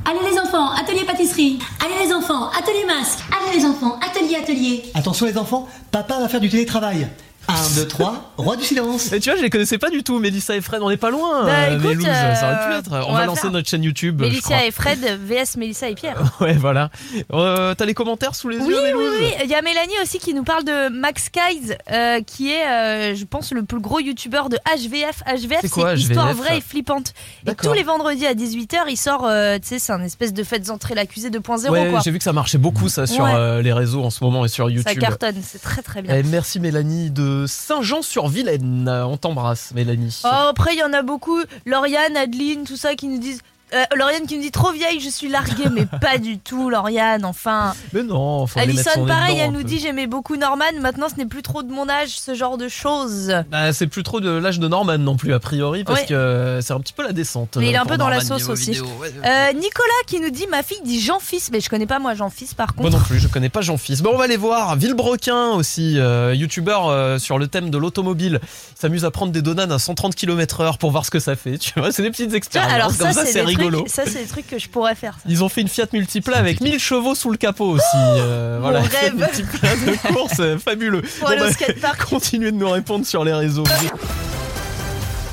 Allez 0.05 0.31
les 0.31 0.39
enfants, 0.39 0.71
atelier 0.71 1.05
pâtisserie. 1.05 1.59
Allez 1.85 2.07
les 2.07 2.13
enfants, 2.13 2.49
atelier 2.51 2.85
masque. 2.87 3.21
Allez 3.31 3.59
les 3.59 3.65
enfants, 3.65 3.99
atelier 4.01 4.37
atelier. 4.37 4.85
Attention 4.95 5.27
les 5.27 5.37
enfants, 5.39 5.69
papa 5.91 6.21
va 6.21 6.29
faire 6.29 6.41
du 6.41 6.49
télétravail. 6.49 7.09
1, 7.49 7.55
2, 7.77 7.87
3, 7.89 8.33
roi 8.37 8.57
du 8.57 8.65
silence. 8.65 9.13
Et 9.13 9.21
tu 9.21 9.31
vois, 9.31 9.39
je 9.39 9.43
les 9.43 9.51
connaissais 9.51 9.79
pas 9.79 9.91
du 9.91 10.03
tout. 10.03 10.19
Mélissa 10.19 10.57
et 10.57 10.61
Fred, 10.61 10.83
on 10.83 10.89
n'est 10.91 10.97
pas 10.97 11.11
loin. 11.11 11.45
Bah, 11.45 11.71
écoute, 11.71 11.85
Mélouse, 11.85 12.05
ça 12.05 12.11
aurait 12.53 12.67
pu 12.69 12.73
euh, 12.75 12.79
être. 12.79 12.91
On, 13.07 13.11
on 13.11 13.13
va, 13.13 13.21
va 13.21 13.27
lancer 13.27 13.49
notre 13.51 13.69
chaîne 13.69 13.83
YouTube. 13.85 14.23
crois. 14.43 14.65
et 14.65 14.71
Fred 14.71 14.99
vs 15.25 15.57
Mélissa 15.57 15.89
et 15.89 15.95
Pierre. 15.95 16.17
Ouais, 16.41 16.55
voilà. 16.55 16.91
Euh, 17.33 17.75
T'as 17.75 17.85
les 17.87 17.95
commentaires 17.95 18.35
sous 18.35 18.49
les 18.49 18.59
Oui, 18.59 18.69
yeux, 18.69 18.77
oui, 18.79 18.85
Mélouse 18.87 19.15
oui. 19.21 19.31
Il 19.45 19.51
y 19.51 19.55
a 19.55 19.63
Mélanie 19.63 19.95
aussi 20.03 20.19
qui 20.19 20.35
nous 20.35 20.45
parle 20.45 20.65
de 20.65 20.89
Max 20.91 21.25
Skies, 21.25 21.73
euh, 21.91 22.21
qui 22.23 22.51
est, 22.53 22.67
euh, 22.67 23.15
je 23.15 23.25
pense, 23.25 23.53
le 23.53 23.63
plus 23.63 23.81
gros 23.81 24.01
youtubeur 24.01 24.49
de 24.49 24.57
HVF. 24.67 25.23
HVF, 25.27 25.59
C'est 25.63 25.71
quoi, 25.71 25.91
c'est 25.97 26.03
histoire 26.03 26.33
vraie 26.35 26.59
et 26.59 26.61
flippante. 26.61 27.15
Et 27.47 27.55
tous 27.55 27.73
les 27.73 27.83
vendredis 27.85 28.27
à 28.27 28.35
18h, 28.35 28.81
il 28.89 28.97
sort, 28.97 29.25
euh, 29.27 29.59
tu 29.59 29.69
sais, 29.69 29.79
c'est 29.79 29.93
un 29.93 30.03
espèce 30.03 30.33
de 30.35 30.43
faites 30.45 30.69
entrer 30.71 30.95
l'accusé 30.95 31.31
2.0, 31.31 31.71
Ouais, 31.71 31.93
j'ai 32.05 32.11
vu 32.11 32.19
que 32.19 32.25
ça 32.25 32.33
marchait 32.33 32.59
beaucoup 32.59 32.89
ça 32.89 33.07
sur 33.07 33.25
Ouais. 33.25 33.33
euh, 33.35 33.63
les 33.63 33.73
réseaux 33.73 34.03
en 34.05 34.11
ce 34.11 34.23
moment 34.23 34.45
et 34.45 34.49
sur 34.49 34.69
YouTube. 34.69 34.89
Ça 34.89 34.95
cartonne, 34.95 35.37
c'est 35.43 35.61
très 35.63 35.83
très 35.83 36.03
bien. 36.03 36.15
Eh, 36.17 36.23
merci 36.25 36.61
Mélanie 36.61 37.11
de 37.11 37.36
Saint-Jean-sur-Vilaine. 37.47 38.89
On 38.89 39.17
t'embrasse 39.17 39.73
Mélanie. 39.75 40.21
Oh, 40.25 40.29
après, 40.29 40.75
il 40.75 40.79
y 40.79 40.83
en 40.83 40.93
a 40.93 41.03
beaucoup. 41.03 41.41
Lauriane, 41.67 42.17
Adeline, 42.17 42.65
tout 42.65 42.77
ça 42.77 42.95
qui 42.95 43.09
nous 43.09 43.19
disent. 43.19 43.43
Euh, 43.75 43.83
Lauriane 43.97 44.27
qui 44.27 44.37
nous 44.37 44.43
dit 44.43 44.53
trop 44.53 44.71
vieille, 44.71 45.01
je 45.01 45.09
suis 45.11 45.29
larguée, 45.29 45.65
mais 45.73 45.87
pas 46.01 46.19
du 46.19 46.39
tout, 46.39 46.71
Lauriane, 46.71 47.25
enfin. 47.25 47.75
Mais 47.93 48.05
non, 48.05 48.47
faut 48.47 48.61
Alison, 48.61 49.05
pareil, 49.07 49.39
elle 49.39 49.51
nous 49.51 49.65
dit 49.65 49.81
j'aimais 49.81 50.07
beaucoup 50.07 50.37
Norman, 50.37 50.65
maintenant 50.81 51.09
ce 51.09 51.17
n'est 51.17 51.27
plus 51.27 51.43
trop 51.43 51.65
de 51.65 51.73
mon 51.73 51.89
âge, 51.89 52.11
ce 52.21 52.35
genre 52.35 52.59
de 52.59 52.69
choses. 52.69 53.35
Bah, 53.51 53.73
c'est 53.73 53.89
plus 53.89 54.05
trop 54.05 54.21
de 54.21 54.31
l'âge 54.31 54.61
de 54.61 54.69
Norman 54.69 54.99
non 54.99 55.17
plus 55.17 55.35
a 55.35 55.41
priori 55.41 55.83
parce 55.83 56.03
Ouais. 56.03 56.07
que 56.07 56.61
c'est 56.63 56.73
un 56.75 56.81
petit 56.81 56.93
peu 56.93 57.03
la 57.03 57.13
descente. 57.13 57.57
Mais 57.57 57.69
il 57.71 57.75
est 57.75 57.79
euh, 57.79 57.83
un 57.83 57.87
peu 57.87 57.97
dans 57.97 58.09
la 58.09 58.21
sauce 58.21 58.49
aussi. 58.49 58.71
vidéo. 58.73 58.85
Ouais, 59.01 59.09
ouais. 59.09 59.29
Euh, 59.29 59.53
Nicolas 59.55 60.03
qui 60.07 60.21
nous 60.21 60.31
dit 60.31 60.47
ma 60.49 60.63
fille 60.63 60.81
dit 60.85 61.01
Jean-Fils, 61.01 61.51
mais 61.53 61.61
je 61.61 61.69
connais 61.69 61.87
pas 61.87 61.99
moi 61.99 62.15
Jean-Fils 62.15 62.55
par 62.55 62.69
Moi 62.77 62.85
contre. 62.91 62.99
non 62.99 63.05
plus, 63.05 63.19
je 63.19 63.27
connais 63.27 63.49
pas 63.49 63.63
Jean-Fils. 63.63 64.01
Bon, 64.01 64.11
on 64.15 64.19
va 64.19 64.25
aller 64.25 64.37
voir. 64.37 64.77
Villebrequin 64.77 65.51
aussi, 65.51 65.99
euh, 65.99 66.35
youtubeur 66.35 67.19
sur 67.21 67.39
le 67.39 67.49
thème 67.49 67.71
de 67.71 67.79
l'automobile. 67.79 68.41
Il 68.45 68.81
s'amuse 68.81 69.05
à 69.05 69.11
prendre 69.11 69.33
des 69.33 69.43
donuts 69.43 69.73
à 69.73 69.79
130 69.79 70.15
km 70.15 70.61
heure 70.61 70.79
pour 70.79 70.91
voir 70.93 71.05
ce 71.05 71.11
que 71.11 71.19
ça 71.19 71.35
fait. 71.35 71.59
Tu 71.67 71.73
vois, 71.81 71.91
c'est 71.91 72.03
des 72.03 72.11
petites 72.11 72.33
expériences. 72.35 72.73
alors 72.73 72.97
Comme 72.97 73.13
ça, 73.13 73.25
c'est 73.25 73.43
rigolo. 73.57 73.79
trucs, 73.81 73.91
ça 73.93 74.05
c'est 74.07 74.21
des 74.23 74.27
trucs 74.29 74.47
que 74.47 74.59
je 74.59 74.69
pourrais 74.69 74.95
faire. 74.95 75.15
ça. 75.15 75.21
Ils 75.29 75.43
ont 75.45 75.49
fait 75.49 75.61
une 75.63 75.69
Fiat 75.69 75.87
Multipla 75.93 76.37
avec 76.39 76.61
1000 76.61 76.79
chevaux 76.79 77.15
sous 77.15 77.31
le 77.31 77.37
capot 77.37 77.71
aussi. 77.73 77.85
Euh, 77.95 78.57
Mon 78.57 78.63
voilà, 78.63 78.83
Fiat 78.89 79.01
rêve. 79.01 79.15
Multipla 79.17 79.77
de 79.77 80.13
course, 80.15 80.41
euh, 80.41 80.59
fabuleux. 80.59 81.03
Pour 81.21 81.29
aller 81.29 81.43
au 81.43 81.51
skatepark. 81.51 82.05
continuez 82.05 82.53
de 82.53 82.57
nous 82.57 82.71
répondre 82.71 83.07
sur 83.07 83.25
les 83.25 83.33
réseaux. 83.35 83.65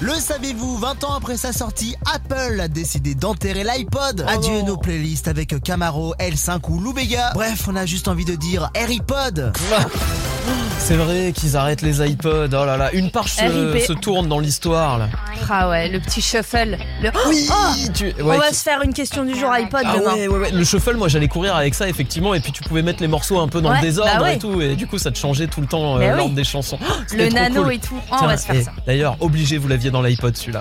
Le 0.04 0.12
savez-vous, 0.16 0.78
20 0.80 1.06
ans 1.06 1.14
après 1.16 1.38
sa 1.38 1.54
sortie, 1.54 1.96
Apple 2.14 2.60
a 2.60 2.68
décidé 2.68 3.16
d'enterrer 3.16 3.64
l'iPod. 3.64 4.26
Oh 4.28 4.30
Adieu 4.30 4.60
non. 4.60 4.66
nos 4.66 4.78
playlists 4.78 5.30
avec 5.30 5.62
Camaro, 5.64 6.14
L5 6.20 6.60
ou 6.70 6.80
Loubega. 6.82 7.32
Bref, 7.34 7.70
on 7.70 7.76
a 7.78 7.86
juste 7.86 8.10
envie 8.10 8.26
de 8.26 8.36
dire 8.36 8.70
AirPod. 8.76 9.54
C'est 10.78 10.98
vrai 10.98 11.32
qu'ils 11.34 11.56
arrêtent 11.56 11.82
les 11.82 12.06
iPods. 12.06 12.50
Oh 12.52 12.66
là 12.66 12.76
là, 12.76 12.92
une 12.92 13.10
page 13.12 13.36
se, 13.36 13.94
tourne 13.94 14.28
dans 14.28 14.40
l'histoire 14.40 14.98
là. 14.98 15.08
Ah 15.50 15.70
ouais, 15.70 15.88
le 15.88 16.02
petit 16.02 16.22
shuffle. 16.22 16.78
Le... 17.02 17.10
Oui, 17.30 17.48
Oh 17.50 17.74
tu- 17.94 18.14
On 18.22 18.26
va 18.38 18.50
qui- 18.50 18.56
se 18.56 18.64
faire 18.64 18.82
une 18.82 18.94
question 18.94 19.24
du 19.24 19.38
jour 19.40 19.50
iPod 19.54 19.84
Ah 19.86 19.96
demain. 19.98 20.14
ouais, 20.16 20.28
ouais, 20.28 20.40
ouais. 20.40 20.52
Le 20.52 20.64
shuffle, 20.66 20.96
moi 20.98 21.08
j'allais 21.08 21.30
courir 21.30 21.56
avec 21.56 21.74
ça 21.76 21.88
effectivement, 21.88 22.34
et 22.34 22.42
puis 22.42 22.52
tu 22.52 22.62
pouvais 22.64 22.82
mettre 22.82 23.02
les 23.02 23.08
morceaux 23.08 23.40
un 23.40 23.48
peu 23.48 23.62
dans 23.62 23.70
Ouais, 23.70 23.78
le 23.78 23.82
désordre 23.84 24.12
bah 24.18 24.24
ouais. 24.24 24.36
et 24.36 24.40
tout, 24.40 24.60
et 24.62 24.76
du 24.76 24.86
coup 24.86 24.98
ça 24.98 25.12
te 25.12 25.18
changeait 25.18 25.48
tout 25.48 25.62
le 25.62 25.68
temps 25.68 25.96
euh, 25.96 26.00
oui. 26.12 26.18
l'ordre 26.18 26.36
des 26.36 26.44
chansons. 26.44 26.78
Oh, 27.14 27.16
Le 27.16 27.30
nano 27.30 27.64
cool. 27.64 27.74
et 27.74 27.80
tout. 27.80 27.96
Oh, 27.96 28.06
on 28.12 28.18
Tiens, 28.18 28.28
va 28.28 28.38
se 28.38 28.46
faire 28.46 28.64
ça. 28.66 28.72
D'ailleurs, 28.86 29.16
obligé, 29.22 29.58
vous 29.58 29.68
l'aviez 29.70 29.92
dans 29.94 30.02
l'iPod 30.02 30.36
celui-là. 30.36 30.60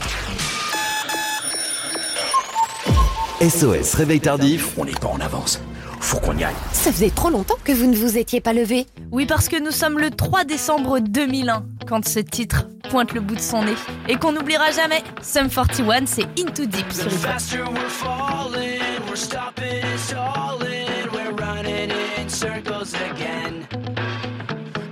SOS 3.40 3.94
Réveil 3.94 4.20
Tardif. 4.20 4.78
On 4.78 4.84
n'est 4.84 4.92
pas 4.92 5.08
en 5.08 5.18
avance. 5.18 5.60
Faut 6.00 6.18
qu'on 6.18 6.36
y 6.36 6.44
aille. 6.44 6.54
Ça 6.72 6.92
faisait 6.92 7.10
trop 7.10 7.30
longtemps 7.30 7.56
que 7.64 7.72
vous 7.72 7.86
ne 7.86 7.96
vous 7.96 8.18
étiez 8.18 8.40
pas 8.40 8.52
levé. 8.52 8.86
Oui, 9.10 9.26
parce 9.26 9.48
que 9.48 9.60
nous 9.60 9.70
sommes 9.70 9.98
le 9.98 10.10
3 10.10 10.44
décembre 10.44 11.00
2001 11.00 11.64
quand 11.88 12.06
ce 12.06 12.20
titre 12.20 12.68
pointe 12.90 13.14
le 13.14 13.20
bout 13.20 13.34
de 13.34 13.40
son 13.40 13.64
nez. 13.64 13.74
Et 14.08 14.16
qu'on 14.16 14.32
n'oubliera 14.32 14.70
jamais, 14.70 15.02
Sum 15.22 15.48
41, 15.48 16.06
c'est 16.06 16.26
Into 16.38 16.66
Deep 16.66 16.92
sur. 16.92 17.10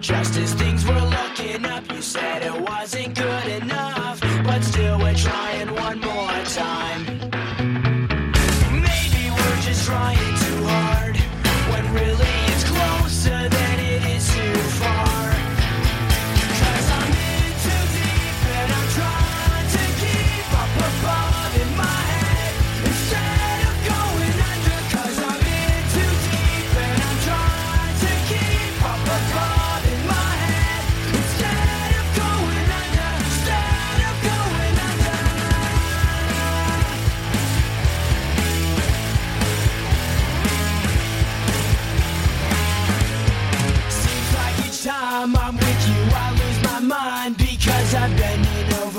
Just 0.00 0.36
as 0.38 0.54
things 0.54 0.84
were 0.86 0.94
looking 0.94 1.64
up, 1.66 1.84
you 1.92 2.00
said 2.02 2.42
it 2.42 2.60
wasn't 2.62 3.19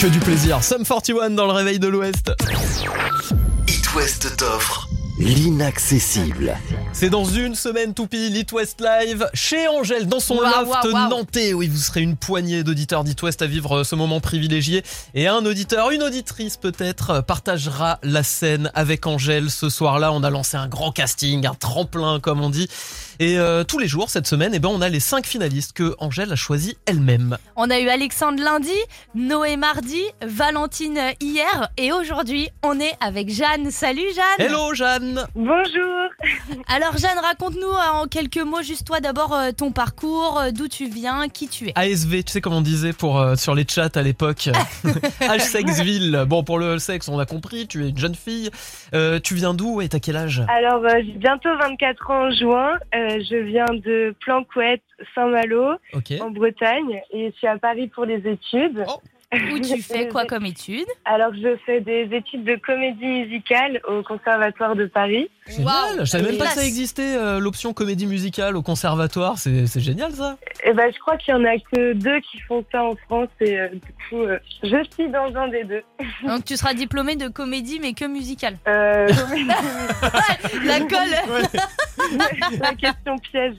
Que 0.00 0.08
du 0.08 0.18
plaisir. 0.18 0.62
Sum 0.62 0.84
41 0.84 1.30
dans 1.30 1.46
le 1.46 1.52
réveil 1.52 1.78
de 1.78 1.88
l'Ouest. 1.88 2.30
It 3.66 3.94
West 3.94 4.36
t'offre 4.36 4.88
l'inaccessible. 5.18 6.54
C'est 6.92 7.08
dans 7.08 7.24
une 7.24 7.54
semaine 7.54 7.94
tout 7.94 8.06
pile, 8.06 8.36
It 8.36 8.52
West 8.52 8.82
Live, 8.82 9.26
chez 9.32 9.66
Angèle, 9.68 10.06
dans 10.06 10.20
son 10.20 10.36
Waouh, 10.36 10.66
loft 10.66 10.92
nantais. 11.10 11.54
Oui, 11.54 11.68
vous 11.68 11.78
serez 11.78 12.02
une 12.02 12.16
poignée 12.16 12.62
d'auditeurs 12.62 13.04
d'It 13.04 13.22
West 13.22 13.40
à 13.40 13.46
vivre 13.46 13.78
euh, 13.78 13.84
ce 13.84 13.94
moment 13.94 14.20
privilégié. 14.20 14.84
Et 15.14 15.26
un 15.26 15.44
auditeur, 15.46 15.90
une 15.90 16.02
auditrice 16.02 16.58
peut-être, 16.58 17.10
euh, 17.10 17.22
partagera 17.22 17.98
la 18.02 18.22
scène 18.22 18.70
avec 18.74 19.06
Angèle 19.06 19.50
ce 19.50 19.70
soir-là. 19.70 20.12
On 20.12 20.22
a 20.22 20.30
lancé 20.30 20.58
un 20.58 20.68
grand 20.68 20.92
casting, 20.92 21.46
un 21.46 21.54
tremplin 21.54 22.20
comme 22.20 22.42
on 22.42 22.50
dit. 22.50 22.68
Et 23.18 23.38
euh, 23.38 23.64
tous 23.64 23.78
les 23.78 23.88
jours, 23.88 24.10
cette 24.10 24.26
semaine, 24.26 24.52
eh 24.54 24.58
ben, 24.58 24.68
on 24.68 24.80
a 24.80 24.88
les 24.88 25.00
cinq 25.00 25.26
finalistes 25.26 25.72
que 25.72 25.94
Angèle 25.98 26.32
a 26.32 26.36
choisi 26.36 26.76
elle-même. 26.86 27.38
On 27.56 27.70
a 27.70 27.78
eu 27.78 27.88
Alexandre 27.88 28.42
lundi, 28.42 28.76
Noé 29.14 29.56
mardi, 29.56 30.02
Valentine 30.22 30.98
hier 31.20 31.68
et 31.76 31.92
aujourd'hui 31.92 32.48
on 32.62 32.78
est 32.78 32.92
avec 33.00 33.30
Jeanne. 33.30 33.70
Salut 33.70 34.06
Jeanne 34.14 34.46
Hello 34.46 34.74
Jeanne 34.74 35.24
Bonjour 35.34 36.10
Alors 36.68 36.96
Jeanne, 36.98 37.18
raconte-nous 37.22 37.66
euh, 37.66 38.02
en 38.02 38.06
quelques 38.06 38.42
mots 38.42 38.62
juste 38.62 38.86
toi 38.86 39.00
d'abord 39.00 39.34
euh, 39.34 39.50
ton 39.52 39.72
parcours, 39.72 40.42
d'où 40.52 40.68
tu 40.68 40.88
viens, 40.88 41.28
qui 41.28 41.48
tu 41.48 41.68
es. 41.68 41.72
ASV, 41.74 42.24
tu 42.24 42.32
sais 42.32 42.40
comme 42.40 42.54
on 42.54 42.60
disait 42.60 42.92
pour, 42.92 43.18
euh, 43.18 43.36
sur 43.36 43.54
les 43.54 43.66
chats 43.68 43.88
à 43.94 44.02
l'époque. 44.02 44.50
H-Sexville. 45.20 46.24
Bon, 46.26 46.44
pour 46.44 46.58
le 46.58 46.78
sexe, 46.78 47.08
on 47.08 47.18
a 47.18 47.26
compris, 47.26 47.66
tu 47.66 47.84
es 47.84 47.90
une 47.90 47.98
jeune 47.98 48.14
fille. 48.14 48.50
Euh, 48.94 49.18
tu 49.20 49.34
viens 49.34 49.54
d'où 49.54 49.80
et 49.80 49.88
t'as 49.88 49.98
quel 49.98 50.16
âge? 50.16 50.42
Alors, 50.48 50.84
euh, 50.84 51.00
j'ai 51.04 51.12
bientôt 51.12 51.48
24 51.60 52.10
ans 52.10 52.26
en 52.26 52.30
juin. 52.30 52.78
Euh, 52.94 53.05
je 53.08 53.36
viens 53.36 53.66
de 53.66 54.14
Planquette, 54.20 54.82
Saint-Malo, 55.14 55.74
Ok. 55.94 56.12
en 56.20 56.30
Bretagne, 56.30 57.02
et 57.12 57.30
je 57.30 57.36
suis 57.36 57.46
à 57.46 57.58
Paris 57.58 57.88
pour 57.88 58.04
les 58.04 58.26
études. 58.28 58.84
Où 59.34 59.58
tu 59.60 59.82
fais 59.82 60.08
quoi 60.08 60.24
comme 60.24 60.46
études? 60.46 60.86
Alors, 61.04 61.32
je 61.34 61.56
fais 61.66 61.80
des 61.80 62.08
études 62.12 62.44
de 62.44 62.56
comédie 62.56 63.04
musicale 63.04 63.80
au 63.88 64.02
Conservatoire 64.02 64.76
de 64.76 64.86
Paris. 64.86 65.28
Génial, 65.48 66.00
je 66.00 66.04
savais 66.04 66.24
même 66.30 66.38
pas 66.38 66.46
que 66.46 66.54
ça 66.54 66.64
existait 66.64 67.16
euh, 67.16 67.38
l'option 67.38 67.72
comédie 67.72 68.06
musicale 68.06 68.56
au 68.56 68.62
conservatoire, 68.62 69.38
c'est 69.38 69.66
c'est 69.66 69.80
génial 69.80 70.12
ça. 70.12 70.36
Et 70.64 70.72
ben, 70.72 70.90
je 70.92 70.98
crois 70.98 71.16
qu'il 71.16 71.34
y 71.34 71.36
en 71.36 71.44
a 71.44 71.56
que 71.72 71.92
deux 71.92 72.18
qui 72.20 72.40
font 72.40 72.64
ça 72.72 72.82
en 72.82 72.96
France, 73.06 73.28
et 73.40 73.58
euh, 73.58 73.68
du 73.68 73.80
coup, 74.08 74.22
euh, 74.22 74.38
je 74.64 74.84
suis 74.92 75.08
dans 75.08 75.32
un 75.36 75.48
des 75.48 75.64
deux. 75.64 75.82
Donc 76.26 76.44
tu 76.44 76.56
seras 76.56 76.74
diplômée 76.74 77.14
de 77.14 77.28
comédie 77.28 77.78
mais 77.80 77.92
que 77.92 78.06
musicale. 78.06 78.58
Euh, 78.66 79.08
La 80.64 80.80
colle 80.80 81.34
La 82.60 82.74
question 82.74 83.16
piège. 83.18 83.54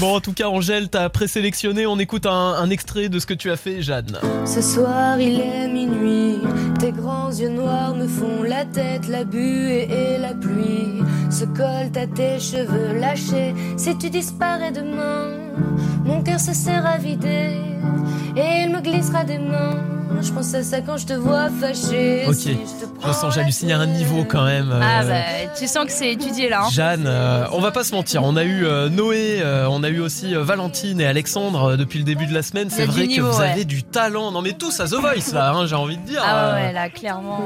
Bon, 0.00 0.16
en 0.16 0.20
tout 0.20 0.32
cas, 0.32 0.48
Angèle, 0.48 0.88
t'as 0.88 1.08
présélectionné, 1.08 1.86
on 1.86 1.98
écoute 1.98 2.26
un, 2.26 2.30
un 2.30 2.70
extrait 2.70 3.08
de 3.08 3.18
ce 3.20 3.26
que 3.26 3.34
tu 3.34 3.50
as 3.50 3.56
fait, 3.56 3.82
Jeanne. 3.82 4.18
Ce 4.44 4.60
soir 4.60 5.20
il 5.20 5.40
est 5.40 5.68
minuit, 5.68 6.40
tes 6.78 6.92
grands 6.92 7.30
yeux 7.30 7.48
noirs 7.48 7.94
me 7.94 8.06
font 8.06 8.42
la 8.42 8.64
tête, 8.64 9.08
la 9.08 9.24
buée 9.24 9.88
et 9.90 10.18
la 10.18 10.34
pluie 10.34 11.02
se 11.30 11.44
collent 11.44 11.96
à 11.96 12.06
tes 12.06 12.38
cheveux 12.38 12.98
lâchés. 12.98 13.54
Si 13.76 13.96
tu 13.98 14.10
disparais 14.10 14.72
demain, 14.72 15.28
mon 16.04 16.22
cœur 16.22 16.40
se 16.40 16.54
sera 16.54 16.98
vidé 16.98 17.60
et 18.36 18.62
il 18.64 18.72
me 18.72 18.80
glissera 18.80 19.24
des 19.24 19.38
mains. 19.38 19.95
Je 20.22 20.32
pense 20.32 20.54
à 20.54 20.62
ça 20.62 20.80
quand 20.80 20.96
je 20.96 21.06
te 21.06 21.12
vois 21.12 21.48
fâché. 21.50 22.24
Ok, 22.26 22.34
Si 22.34 22.52
je 22.52 22.56
te 22.86 23.06
je 23.06 23.12
sens 23.12 23.34
j'hallucine 23.34 23.70
à 23.72 23.78
un 23.78 23.86
niveau 23.86 24.24
quand 24.24 24.44
même. 24.44 24.70
euh, 24.70 24.80
Ah 24.82 25.04
bah 25.04 25.50
tu 25.58 25.66
sens 25.66 25.84
que 25.86 25.92
c'est 25.92 26.12
étudié 26.12 26.48
là. 26.48 26.62
hein. 26.64 26.68
Jeanne, 26.70 27.04
euh, 27.06 27.44
on 27.52 27.60
va 27.60 27.70
pas 27.70 27.84
se 27.84 27.94
mentir, 27.94 28.22
on 28.24 28.36
a 28.36 28.44
eu 28.44 28.64
euh, 28.66 28.88
Noé, 28.88 29.40
euh, 29.42 29.66
on 29.70 29.82
a 29.82 29.88
eu 29.88 30.00
aussi 30.00 30.34
euh, 30.34 30.42
Valentine 30.42 31.00
et 31.00 31.06
Alexandre 31.06 31.70
euh, 31.72 31.76
depuis 31.76 31.98
le 31.98 32.04
début 32.04 32.26
de 32.26 32.34
la 32.34 32.42
semaine. 32.42 32.70
C'est 32.70 32.86
vrai 32.86 33.06
niveau, 33.06 33.26
que 33.28 33.32
vous 33.32 33.40
ouais. 33.40 33.48
avez 33.50 33.64
du 33.64 33.82
talent. 33.82 34.30
Non 34.32 34.42
mais 34.42 34.52
tous 34.52 34.80
à 34.80 34.86
The 34.86 34.94
Voice 34.94 35.32
là, 35.34 35.50
hein, 35.52 35.66
j'ai 35.66 35.76
envie 35.76 35.96
de 35.98 36.02
dire. 36.06 36.22
Ah 36.24 36.54
ouais 36.54 36.72
là 36.72 36.88
clairement. 36.88 37.40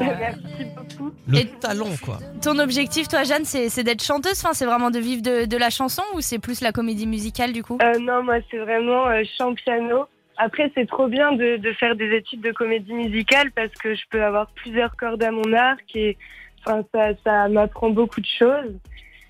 beaucoup. 0.77 1.11
Le 1.29 1.42
talent 1.61 1.87
quoi. 2.05 2.18
Ton 2.42 2.59
objectif 2.59 3.09
toi 3.09 3.25
Jeanne 3.25 3.44
c'est 3.44 3.68
c'est 3.68 3.83
d'être 3.85 4.03
chanteuse, 4.03 4.38
enfin 4.42 4.55
c'est 4.55 4.66
vraiment 4.66 4.90
de 4.90 4.99
vivre 4.99 5.23
de, 5.23 5.44
de 5.46 5.57
la 5.57 5.70
chanson 5.70 6.03
ou 6.14 6.20
c'est 6.20 6.38
plus 6.38 6.61
la 6.61 6.73
comédie 6.73 7.07
musicale 7.07 7.53
du 7.53 7.62
coup? 7.62 7.79
Euh, 7.83 7.99
non, 8.01 8.23
moi, 8.23 8.37
c'est 8.51 8.59
vraiment 8.59 9.07
euh, 9.09 9.23
chant 9.38 9.55
piano. 9.55 10.05
Après, 10.42 10.70
c'est 10.74 10.87
trop 10.88 11.07
bien 11.09 11.33
de, 11.33 11.57
de 11.59 11.72
faire 11.74 11.94
des 11.96 12.11
études 12.16 12.40
de 12.40 12.53
comédie 12.53 12.94
musicale 12.94 13.50
parce 13.53 13.72
que 13.72 13.94
je 13.94 14.03
peux 14.11 14.22
avoir 14.24 14.46
plusieurs 14.53 14.96
cordes 14.96 15.22
à 15.22 15.31
mon 15.31 15.53
arc 15.53 15.85
et 15.94 16.16
enfin, 16.64 16.83
ça, 16.94 17.11
ça 17.24 17.48
m'apprend 17.48 17.90
beaucoup 17.90 18.20
de 18.20 18.26
choses. 18.38 18.74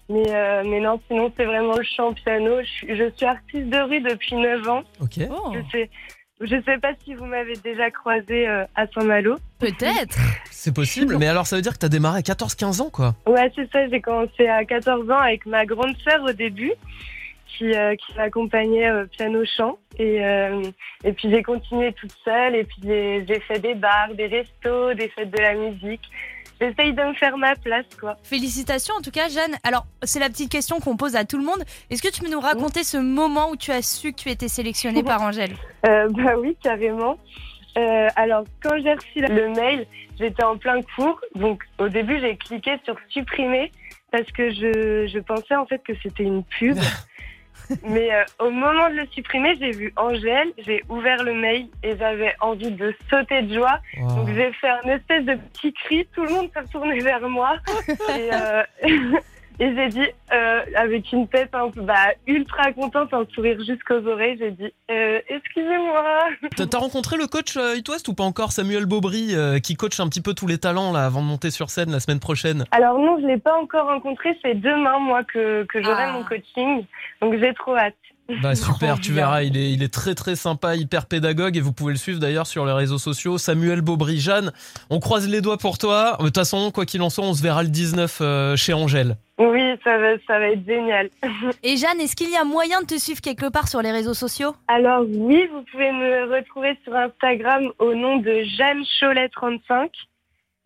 Mais, 0.08 0.22
euh, 0.28 0.62
mais 0.64 0.80
non, 0.80 1.00
sinon, 1.08 1.32
c'est 1.36 1.44
vraiment 1.44 1.76
le 1.76 1.84
chant 1.84 2.12
piano. 2.12 2.60
Je, 2.62 2.66
suis- 2.68 2.96
je 2.96 3.10
suis 3.16 3.26
artiste 3.26 3.68
de 3.68 3.78
rue 3.78 4.00
depuis 4.00 4.34
9 4.36 4.68
ans. 4.68 4.82
Ok. 5.00 5.18
Oh. 5.30 5.52
Je 5.54 5.60
sais, 5.70 5.90
je 6.40 6.60
sais 6.64 6.78
pas 6.78 6.92
si 7.04 7.14
vous 7.14 7.26
m'avez 7.26 7.54
déjà 7.62 7.90
croisé 7.90 8.48
euh, 8.48 8.64
à 8.74 8.86
Saint-Malo. 8.88 9.36
Peut-être. 9.58 10.18
C'est 10.50 10.74
possible, 10.74 11.16
mais 11.18 11.26
alors 11.26 11.46
ça 11.46 11.56
veut 11.56 11.62
dire 11.62 11.72
que 11.74 11.78
t'as 11.78 11.88
démarré 11.88 12.18
à 12.18 12.22
14-15 12.22 12.82
ans 12.82 12.90
quoi. 12.90 13.14
Ouais, 13.26 13.50
c'est 13.56 13.70
ça. 13.72 13.88
J'ai 13.88 14.00
commencé 14.00 14.46
à 14.48 14.64
14 14.64 15.10
ans 15.10 15.18
avec 15.18 15.46
ma 15.46 15.64
grande 15.64 15.96
sœur 16.04 16.22
au 16.24 16.32
début, 16.32 16.72
qui, 17.56 17.72
euh, 17.72 17.94
qui 17.96 18.14
m'accompagnait 18.16 18.90
euh, 18.90 19.06
piano-chant. 19.06 19.78
Et, 19.98 20.24
euh, 20.24 20.62
et 21.04 21.12
puis 21.12 21.30
j'ai 21.30 21.42
continué 21.42 21.92
toute 21.92 22.14
seule. 22.24 22.54
Et 22.56 22.64
puis 22.64 22.80
j'ai 22.82 23.40
fait 23.40 23.58
des 23.58 23.74
bars, 23.74 24.14
des 24.14 24.26
restos, 24.26 24.94
des 24.94 25.08
fêtes 25.08 25.30
de 25.30 25.40
la 25.40 25.54
musique. 25.54 26.02
J'essaye 26.60 26.92
de 26.92 27.02
me 27.02 27.14
faire 27.14 27.38
ma 27.38 27.56
place, 27.56 27.86
quoi. 27.98 28.18
Félicitations 28.22 28.94
en 28.94 29.00
tout 29.00 29.10
cas 29.10 29.28
Jeanne. 29.28 29.56
Alors 29.64 29.86
c'est 30.02 30.20
la 30.20 30.28
petite 30.28 30.52
question 30.52 30.78
qu'on 30.78 30.96
pose 30.96 31.16
à 31.16 31.24
tout 31.24 31.38
le 31.38 31.44
monde. 31.44 31.62
Est-ce 31.88 32.02
que 32.02 32.12
tu 32.12 32.20
peux 32.20 32.30
nous 32.30 32.40
raconter 32.40 32.84
ce 32.84 32.98
moment 32.98 33.50
où 33.50 33.56
tu 33.56 33.70
as 33.70 33.82
su 33.82 34.12
que 34.12 34.20
tu 34.20 34.28
étais 34.28 34.48
sélectionnée 34.48 35.02
par 35.02 35.22
Angèle? 35.22 35.54
Euh, 35.88 36.10
bah 36.10 36.34
oui, 36.38 36.58
carrément. 36.62 37.16
Euh, 37.78 38.08
alors, 38.16 38.44
quand 38.62 38.76
j'ai 38.82 38.92
reçu 38.92 39.20
le 39.20 39.48
mail, 39.48 39.86
j'étais 40.18 40.44
en 40.44 40.58
plein 40.58 40.82
cours. 40.94 41.18
Donc, 41.34 41.62
au 41.78 41.88
début, 41.88 42.20
j'ai 42.20 42.36
cliqué 42.36 42.76
sur 42.84 42.96
supprimer 43.08 43.72
parce 44.12 44.30
que 44.32 44.50
je, 44.50 45.08
je 45.10 45.18
pensais 45.20 45.56
en 45.56 45.64
fait 45.64 45.82
que 45.82 45.94
c'était 46.02 46.24
une 46.24 46.44
pub. 46.44 46.76
Mais 47.84 48.12
euh, 48.12 48.24
au 48.38 48.50
moment 48.50 48.88
de 48.90 48.96
le 48.96 49.06
supprimer, 49.08 49.56
j'ai 49.60 49.70
vu 49.70 49.92
Angèle, 49.96 50.52
j'ai 50.58 50.84
ouvert 50.88 51.22
le 51.22 51.34
mail 51.34 51.68
et 51.82 51.96
j'avais 51.96 52.34
envie 52.40 52.70
de 52.70 52.94
sauter 53.08 53.42
de 53.42 53.54
joie. 53.54 53.80
Donc, 53.96 54.28
j'ai 54.34 54.52
fait 54.52 54.68
un 54.68 54.88
espèce 54.90 55.24
de 55.24 55.34
petit 55.34 55.72
cri. 55.72 56.06
Tout 56.14 56.24
le 56.24 56.30
monde 56.30 56.50
s'est 56.52 56.60
retourné 56.60 56.98
vers 56.98 57.28
moi. 57.28 57.56
et 57.88 58.30
euh, 58.32 58.62
et 59.60 59.74
j'ai 59.74 59.88
dit, 59.88 60.08
euh, 60.32 60.60
avec 60.74 61.12
une 61.12 61.28
tête 61.28 61.50
un 61.52 61.70
peu 61.70 61.82
bah, 61.82 61.94
ultra 62.26 62.72
contente, 62.72 63.12
un 63.12 63.24
sourire 63.34 63.58
jusqu'aux 63.62 64.04
oreilles, 64.06 64.36
j'ai 64.38 64.50
dit, 64.50 64.72
euh, 64.90 65.20
excusez-moi. 65.28 66.02
T'as 66.56 66.78
rencontré 66.78 67.16
le 67.16 67.26
coach 67.26 67.56
euh, 67.56 67.76
It 67.76 67.88
West 67.88 68.08
ou 68.08 68.14
pas 68.14 68.24
encore 68.24 68.52
Samuel 68.52 68.86
Baubry 68.86 69.34
euh, 69.34 69.58
qui 69.58 69.76
coach 69.76 70.00
un 70.00 70.08
petit 70.08 70.22
peu 70.22 70.34
tous 70.34 70.46
les 70.46 70.58
talents 70.58 70.92
là 70.92 71.04
avant 71.04 71.20
de 71.22 71.26
monter 71.26 71.50
sur 71.50 71.68
scène 71.70 71.92
la 71.92 72.00
semaine 72.00 72.20
prochaine? 72.20 72.64
Alors 72.72 72.98
non, 72.98 73.20
je 73.20 73.26
l'ai 73.26 73.38
pas 73.38 73.56
encore 73.60 73.86
rencontré. 73.86 74.36
C'est 74.42 74.54
demain, 74.54 74.98
moi, 74.98 75.22
que, 75.24 75.64
que 75.64 75.82
j'aurai 75.82 76.04
Ah. 76.04 76.12
mon 76.12 76.24
coaching. 76.24 76.84
Donc 77.20 77.34
j'ai 77.38 77.52
trop 77.54 77.76
hâte. 77.76 77.94
Bah 78.42 78.54
super, 78.54 79.00
tu 79.00 79.12
verras, 79.12 79.42
il 79.42 79.56
est, 79.56 79.72
il 79.72 79.82
est 79.82 79.92
très 79.92 80.14
très 80.14 80.36
sympa, 80.36 80.76
hyper 80.76 81.06
pédagogue 81.06 81.56
et 81.56 81.60
vous 81.60 81.72
pouvez 81.72 81.92
le 81.92 81.98
suivre 81.98 82.18
d'ailleurs 82.18 82.46
sur 82.46 82.66
les 82.66 82.72
réseaux 82.72 82.98
sociaux. 82.98 83.38
Samuel 83.38 83.80
Baubry, 83.80 84.18
Jeanne, 84.18 84.52
on 84.90 85.00
croise 85.00 85.28
les 85.28 85.40
doigts 85.40 85.58
pour 85.58 85.78
toi. 85.78 86.16
De 86.18 86.24
toute 86.26 86.36
façon, 86.36 86.70
quoi 86.70 86.86
qu'il 86.86 87.02
en 87.02 87.10
soit, 87.10 87.24
on 87.24 87.34
se 87.34 87.42
verra 87.42 87.62
le 87.62 87.68
19 87.68 88.18
euh, 88.20 88.56
chez 88.56 88.72
Angèle. 88.72 89.16
Oui, 89.38 89.74
ça 89.84 89.96
va, 89.98 90.18
ça 90.26 90.38
va 90.38 90.50
être 90.50 90.66
génial. 90.66 91.08
Et 91.62 91.76
Jeanne, 91.76 92.00
est-ce 92.00 92.14
qu'il 92.14 92.30
y 92.30 92.36
a 92.36 92.44
moyen 92.44 92.82
de 92.82 92.86
te 92.86 92.98
suivre 92.98 93.20
quelque 93.20 93.50
part 93.50 93.68
sur 93.68 93.80
les 93.80 93.90
réseaux 93.90 94.14
sociaux? 94.14 94.54
Alors 94.68 95.04
oui, 95.08 95.48
vous 95.52 95.62
pouvez 95.70 95.90
me 95.92 96.34
retrouver 96.34 96.78
sur 96.84 96.94
Instagram 96.94 97.70
au 97.78 97.94
nom 97.94 98.18
de 98.18 98.44
Jeanne 98.56 98.82
Cholet35. 99.00 99.88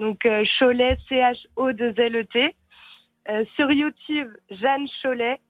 Donc 0.01 0.27
euh, 0.27 0.45
Cholet, 0.59 0.99
C-H-O-2-L-E-T. 1.09 2.55
Euh, 3.31 3.45
sur 3.57 3.71
YouTube, 3.71 4.29
Jeanne 4.51 4.87
Cholet. 5.03 5.41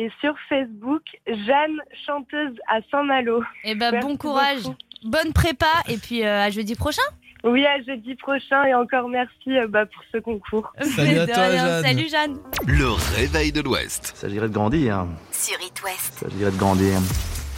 Et 0.00 0.12
sur 0.20 0.32
Facebook, 0.48 1.02
Jeanne 1.26 1.82
chanteuse 2.06 2.56
à 2.68 2.78
Saint-Malo. 2.88 3.42
Eh 3.64 3.74
ben 3.74 3.90
Merci 3.90 4.06
bon 4.06 4.16
courage, 4.16 4.62
beaucoup. 4.62 4.76
bonne 5.02 5.32
prépa 5.32 5.66
et 5.88 5.96
puis 5.96 6.24
euh, 6.24 6.44
à 6.44 6.50
jeudi 6.50 6.76
prochain. 6.76 7.02
Oui, 7.42 7.66
à 7.66 7.82
jeudi 7.82 8.14
prochain 8.14 8.62
et 8.64 8.74
encore 8.74 9.08
merci 9.08 9.58
euh, 9.58 9.66
bah, 9.66 9.86
pour 9.86 10.02
ce 10.12 10.18
concours. 10.18 10.72
Salut 10.82 11.18
à 11.18 11.26
toi. 11.26 11.50
Jeanne. 11.50 11.82
Salut 11.82 12.08
Jeanne. 12.08 12.38
Le 12.66 12.90
réveil 13.16 13.50
de 13.50 13.60
l'Ouest. 13.60 14.12
Il 14.14 14.18
s'agirait 14.18 14.48
de 14.48 14.54
grandir. 14.54 15.04
Sur 15.32 15.60
It 15.60 15.82
West. 15.82 16.20
Il 16.22 16.30
s'agirait 16.30 16.52
de 16.52 16.56
grandir. 16.56 16.98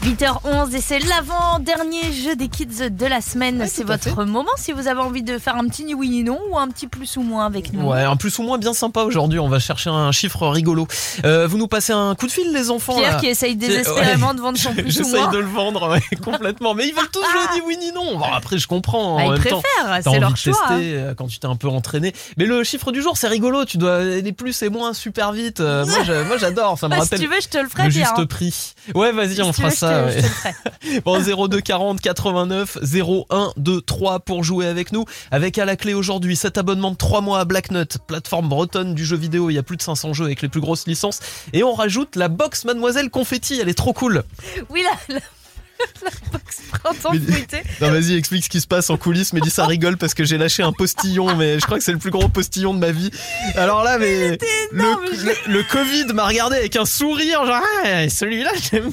8h11 0.05 0.75
et 0.75 0.81
c'est 0.81 0.99
l'avant-dernier 0.99 2.13
jeu 2.13 2.35
des 2.35 2.49
kids 2.49 2.89
de 2.91 3.07
la 3.07 3.21
semaine. 3.21 3.67
c'est 3.67 3.85
votre 3.85 4.25
moment 4.25 4.51
si 4.57 4.73
vous 4.73 4.89
avez 4.89 5.01
envie 5.01 5.23
de 5.23 5.39
faire 5.39 5.57
un 5.57 5.67
petit 5.69 5.85
ni 5.85 5.93
oui 5.95 6.09
ni 6.09 6.25
non 6.25 6.39
ou 6.51 6.59
un 6.59 6.69
petit 6.69 6.87
plus 6.87 7.17
ou 7.19 7.23
moins 7.23 7.45
avec 7.45 7.73
nous. 7.75 7.87
Ouais, 7.87 8.03
un 8.03 8.17
plus 8.17 8.39
ou 8.39 8.43
moins 8.43 8.57
bien 8.57 8.73
sympa 8.73 9.03
aujourd'hui. 9.03 9.39
On 9.39 9.49
va 9.49 9.59
chercher 9.59 9.91
un 9.91 10.11
chiffre 10.11 10.47
rigolo. 10.49 10.87
Euh, 11.25 11.47
vous 11.47 11.59
nous 11.59 11.69
passez 11.69 11.93
un 11.93 12.15
coup 12.15 12.27
de 12.27 12.33
fil, 12.33 12.51
les 12.53 12.71
enfants 12.71 12.97
Pierre 12.97 13.13
là 13.15 13.21
qui 13.21 13.27
essaye 13.27 13.57
désespérément 13.57 14.29
ouais. 14.29 14.35
de 14.35 14.41
vendre 14.41 14.59
son 14.59 14.73
plus 14.75 14.85
ou 14.87 15.05
J'essaye 15.05 15.21
moins. 15.21 15.31
de 15.33 15.39
le 15.39 15.47
vendre 15.47 15.91
ouais, 15.91 16.17
complètement, 16.25 16.75
mais 16.75 16.89
ils 16.89 16.95
veulent 16.95 17.11
tous 17.13 17.21
jouer 17.23 17.55
ni 17.57 17.61
oui 17.67 17.77
ni 17.79 17.93
non. 17.93 18.17
Bon, 18.19 18.25
après, 18.33 18.57
je 18.57 18.67
comprends. 18.67 19.19
Ah, 19.19 19.23
en 19.23 19.25
ils 19.27 19.31
même 19.33 19.39
préfèrent, 19.41 20.01
c'est 20.03 20.19
leur 20.19 20.33
de 20.33 20.37
choix, 20.37 20.53
tester 20.69 20.95
euh, 20.97 21.15
quand 21.15 21.27
tu 21.27 21.39
t'es 21.39 21.47
un 21.47 21.57
peu 21.57 21.69
entraîné. 21.69 22.15
Mais 22.39 22.47
le 22.47 22.65
chiffre 22.65 22.91
du 22.91 23.03
jour, 23.03 23.19
c'est 23.19 23.29
rigolo. 23.29 23.67
Tu 23.67 23.77
dois 23.77 24.03
les 24.03 24.33
plus 24.33 24.63
et 24.63 24.71
moins 24.71 24.95
super 24.95 25.33
vite. 25.33 25.61
Euh, 25.61 25.85
moi, 26.27 26.39
j'adore. 26.39 26.79
Ça 26.79 26.89
me 26.89 26.93
Bah, 26.93 26.97
si 27.01 27.03
rappelle 27.03 27.21
tu 27.21 27.27
veux, 27.27 27.41
je 27.43 27.49
te 27.49 27.59
le 27.59 27.69
ferai 27.69 27.85
le 27.85 27.89
bien. 27.91 28.01
juste 28.05 28.19
hein. 28.19 28.27
prix. 28.27 28.73
Ouais, 28.95 29.13
vas-y, 29.13 29.35
Si 29.35 29.43
on 29.43 29.53
fera 29.53 29.69
veux, 29.69 29.75
te 29.75 29.90
ça. 29.91 30.09
je 30.11 30.15
te 30.15 30.17
ouais. 30.17 30.23
le 30.23 30.29
ferai. 30.29 31.01
Bon 31.05 31.49
02 31.49 31.61
40 31.61 32.01
89 32.01 32.79
01 32.83 33.53
2 33.57 33.81
3 33.81 34.21
pour 34.21 34.45
jouer 34.45 34.67
avec 34.67 34.93
nous. 34.93 35.05
Avec 35.31 35.59
à 35.59 35.65
la 35.65 35.77
clé 35.77 35.95
aujourd'hui 35.95 36.37
cet 36.37 36.59
abonnement 36.59 36.91
de 36.91 36.97
3 36.97 37.21
mois 37.21 37.41
à 37.41 37.45
Blacknut, 37.45 37.99
plateforme 38.07 38.49
bretonne 38.49 38.95
du 38.95 39.05
jeu 39.05 39.17
vidéo. 39.17 39.51
Il 39.51 39.55
y 39.55 39.59
a 39.59 39.63
plus 39.63 39.77
de 39.77 39.83
500 39.83 40.13
jeux 40.13 40.25
avec 40.25 40.43
les 40.43 40.49
plus 40.49 40.61
grosses 40.61 40.87
licences. 40.87 41.21
Et 41.53 41.63
on 41.63 41.75
rajoute 41.75 42.17
la 42.17 42.29
box 42.29 42.65
Mademoiselle 42.65 43.11
Confetti. 43.11 43.59
Elle 43.61 43.69
est 43.69 43.75
trop 43.75 43.93
cool. 43.93 44.23
Oui, 44.69 44.83
la, 44.83 45.19
box 46.33 46.63
printemps 46.71 47.13
fruité. 47.13 47.63
Non 47.81 47.91
vas-y 47.91 48.15
explique 48.15 48.45
ce 48.45 48.49
qui 48.49 48.61
se 48.61 48.67
passe 48.67 48.91
en 48.91 48.97
coulisses. 48.97 49.33
Mais 49.33 49.41
dis 49.41 49.51
ça 49.51 49.67
rigole 49.67 49.97
parce 49.97 50.15
que 50.15 50.25
j'ai 50.25 50.39
lâché 50.39 50.63
un 50.63 50.73
postillon. 50.73 51.37
Mais 51.37 51.59
je 51.59 51.65
crois 51.65 51.79
que 51.79 51.85
c'est 51.85 51.93
le 51.93 51.99
plus 51.99 52.11
gros 52.11 52.29
postillon 52.29 52.75
de 52.75 52.79
ma 52.79 52.93
vie. 52.93 53.11
Alors 53.57 53.83
là 53.85 53.99
mais 53.99 54.39
le, 54.73 54.85
le, 55.25 55.53
le 55.53 55.63
Covid 55.65 56.13
m'a 56.13 56.27
regardé 56.27 56.57
avec 56.57 56.77
un 56.77 56.85
sourire. 56.85 57.45
Genre 57.47 57.63
ah, 57.85 58.09
celui-là 58.09 58.51
j'aime. 58.71 58.93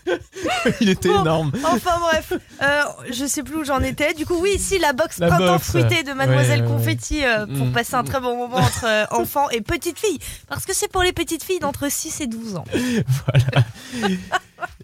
Il 0.81 0.89
était 0.89 1.09
Bon, 1.09 1.21
énorme. 1.21 1.51
Enfin 1.63 1.99
bref, 1.99 2.33
euh, 2.61 2.81
je 3.11 3.25
sais 3.25 3.43
plus 3.43 3.57
où 3.57 3.63
j'en 3.63 3.79
étais. 3.81 4.13
Du 4.13 4.25
coup, 4.25 4.37
oui, 4.39 4.57
si 4.59 4.79
la 4.79 4.93
box 4.93 5.19
La 5.19 5.27
printemps 5.27 5.53
box, 5.53 5.69
fruité 5.69 6.03
de 6.03 6.13
Mademoiselle 6.13 6.61
ouais. 6.61 6.67
Confetti 6.67 7.23
euh, 7.25 7.45
pour 7.45 7.67
Mm. 7.67 7.71
passer 7.71 7.95
un 7.95 8.03
très 8.03 8.19
bon 8.19 8.35
moment 8.37 8.57
entre 8.57 8.85
euh, 8.85 9.05
enfants 9.11 9.49
et 9.49 9.61
petites 9.61 9.99
filles. 9.99 10.19
Parce 10.49 10.65
que 10.65 10.73
c'est 10.75 10.91
pour 10.91 11.03
les 11.03 11.13
petites 11.13 11.43
filles 11.43 11.59
d'entre 11.59 11.89
6 11.91 12.21
et 12.21 12.27
12 12.27 12.55
ans. 12.55 12.65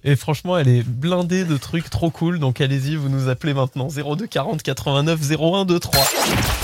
Et 0.04 0.16
franchement, 0.16 0.58
elle 0.58 0.70
est 0.70 0.84
blindée 0.84 1.44
de 1.44 1.58
trucs 1.58 1.90
trop 1.90 2.10
cool. 2.10 2.40
Donc 2.40 2.62
allez-y, 2.62 2.96
vous 2.96 3.10
nous 3.10 3.30
appelez 3.30 3.54
maintenant 3.54 3.88
02 3.90 4.26
40 4.28 4.64
89 4.64 5.20
01 5.32 5.66
23. 5.66 6.02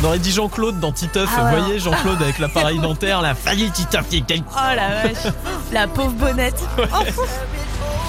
On 0.02 0.06
aurait 0.06 0.20
dit 0.20 0.32
Jean-Claude 0.32 0.80
dans 0.80 0.92
Titeuf. 0.92 1.30
Ah. 1.36 1.52
Vous 1.52 1.60
voyez 1.60 1.80
Jean-Claude 1.80 2.22
avec 2.22 2.40
l'appareil 2.40 2.80
dentaire, 2.82 3.22
la 3.22 3.36
failli 3.36 3.70
Titeuf. 3.72 4.06
Oh 4.12 4.56
la 4.76 5.04
vache, 5.04 5.34
la 5.72 5.88
pauvre 5.88 6.12
bonnette. 6.14 6.64
Oh. 6.80 7.04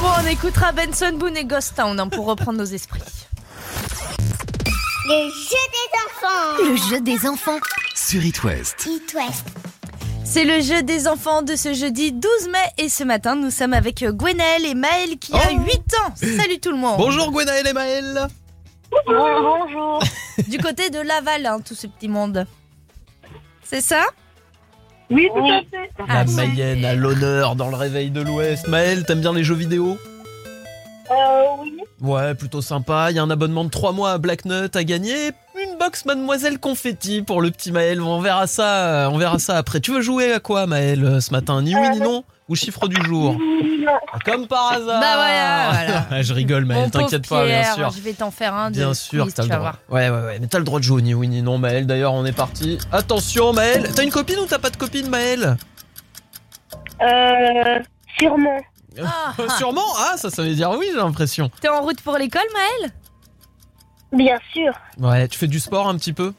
Bon, 0.04 0.10
on 0.22 0.26
écoutera 0.26 0.72
Benson 0.72 1.12
Boone 1.14 1.36
et 1.36 1.44
Ghost 1.44 1.74
Town 1.76 1.98
hein, 1.98 2.08
pour 2.08 2.26
reprendre 2.26 2.58
nos 2.58 2.64
esprits. 2.64 3.00
Le 5.06 5.30
jeu 5.30 5.64
des 5.72 5.98
enfants. 6.04 6.70
Le 6.70 6.76
jeu 6.76 7.00
des 7.00 7.26
enfants. 7.26 7.58
Sur 7.94 8.24
It 8.24 8.42
West. 8.44 8.86
It 8.86 9.14
West. 9.14 9.46
C'est 10.24 10.44
le 10.44 10.60
jeu 10.60 10.82
des 10.82 11.06
enfants 11.06 11.42
de 11.42 11.56
ce 11.56 11.74
jeudi 11.74 12.12
12 12.12 12.48
mai 12.50 12.58
et 12.78 12.88
ce 12.88 13.04
matin 13.04 13.34
nous 13.34 13.50
sommes 13.50 13.72
avec 13.72 14.04
Gwenaël 14.04 14.66
et 14.66 14.74
Maël 14.74 15.18
qui 15.18 15.32
a 15.34 15.52
8 15.52 15.60
ans. 16.00 16.14
Salut 16.16 16.60
tout 16.60 16.70
le 16.70 16.78
monde. 16.78 16.96
Bonjour 16.98 17.30
Gwenaël 17.30 17.66
et 17.66 17.72
Maël. 17.72 18.28
Bonjour. 19.06 20.02
Du 20.48 20.58
côté 20.58 20.90
de 20.90 21.00
Laval, 21.00 21.46
hein, 21.46 21.60
tout 21.60 21.74
ce 21.74 21.86
petit 21.86 22.08
monde. 22.08 22.46
C'est 23.62 23.80
ça? 23.80 24.04
Oui, 25.10 25.28
tout 25.34 25.44
à 25.46 25.60
fait. 25.60 25.90
La 26.08 26.24
Mayenne 26.24 26.84
à 26.84 26.94
l'honneur 26.94 27.56
dans 27.56 27.68
le 27.70 27.76
réveil 27.76 28.10
de 28.10 28.20
l'Ouest. 28.20 28.68
Maël, 28.68 29.04
t'aimes 29.04 29.20
bien 29.20 29.32
les 29.32 29.44
jeux 29.44 29.54
vidéo? 29.54 29.98
Euh, 31.10 31.14
oui. 31.60 31.76
Ouais, 32.00 32.34
plutôt 32.34 32.62
sympa. 32.62 33.08
Il 33.10 33.16
y 33.16 33.18
a 33.18 33.22
un 33.22 33.30
abonnement 33.30 33.64
de 33.64 33.70
3 33.70 33.92
mois 33.92 34.12
à 34.12 34.18
Blacknut 34.18 34.74
à 34.74 34.84
gagner. 34.84 35.30
Une 35.64 35.78
box 35.78 36.04
Mademoiselle 36.04 36.58
Confetti 36.58 37.22
pour 37.22 37.40
le 37.40 37.50
petit 37.50 37.72
Maël. 37.72 38.00
On 38.02 38.20
verra 38.20 38.46
ça, 38.46 39.08
on 39.10 39.18
verra 39.18 39.38
ça 39.38 39.56
après. 39.56 39.80
Tu 39.80 39.92
veux 39.92 40.00
jouer 40.00 40.32
à 40.32 40.40
quoi, 40.40 40.66
Maël, 40.66 41.04
euh, 41.04 41.20
ce 41.20 41.30
matin 41.30 41.62
Ni 41.62 41.74
oui 41.74 41.88
ni 41.90 42.00
non 42.00 42.24
Ou 42.48 42.54
chiffre 42.56 42.86
du 42.88 43.00
jour 43.04 43.36
Comme 44.24 44.46
par 44.46 44.72
hasard 44.72 45.00
Bah 45.00 45.14
voilà, 45.14 45.70
voilà. 46.08 46.22
Je 46.22 46.34
rigole, 46.34 46.64
Maël, 46.64 46.82
Mon 46.84 46.90
pauvre 46.90 47.04
t'inquiète 47.04 47.28
pas, 47.28 47.46
bien 47.46 47.72
sûr. 47.74 47.90
Je 47.90 48.00
vais 48.00 48.12
t'en 48.12 48.30
faire 48.30 48.54
un 48.54 48.70
de 48.70 48.76
Bien 48.76 48.94
sûr, 48.94 49.26
t'as 49.32 49.42
tu 49.44 49.48
le 49.48 49.54
vas 49.54 49.60
droit. 49.60 49.72
voir. 49.88 50.00
Ouais, 50.02 50.10
ouais, 50.10 50.26
ouais, 50.26 50.38
mais 50.40 50.46
t'as 50.48 50.58
le 50.58 50.64
droit 50.64 50.80
de 50.80 50.84
jouer 50.84 51.02
ni 51.02 51.14
oui 51.14 51.28
ni 51.28 51.40
non, 51.42 51.56
Maël. 51.58 51.86
D'ailleurs, 51.86 52.12
on 52.12 52.24
est 52.26 52.32
parti. 52.32 52.78
Attention, 52.92 53.52
Maël. 53.52 53.88
T'as 53.94 54.02
une 54.02 54.10
copine 54.10 54.38
ou 54.40 54.46
t'as 54.46 54.58
pas 54.58 54.70
de 54.70 54.76
copine, 54.76 55.08
Maël 55.08 55.56
Euh, 57.02 57.78
sûrement. 58.18 58.58
Sûrement. 59.58 59.82
Ah, 59.98 60.16
ça, 60.16 60.30
ça 60.30 60.42
veut 60.42 60.54
dire 60.54 60.70
oui, 60.78 60.86
j'ai 60.92 60.96
l'impression. 60.98 61.50
T'es 61.60 61.68
en 61.68 61.80
route 61.80 62.00
pour 62.02 62.16
l'école, 62.16 62.42
Maël? 62.52 62.92
Bien 64.14 64.38
sûr. 64.52 64.72
Ouais, 64.98 65.26
tu 65.28 65.38
fais 65.38 65.46
du 65.46 65.58
sport 65.60 65.88
un 65.88 65.96
petit 65.96 66.12
peu 66.12 66.32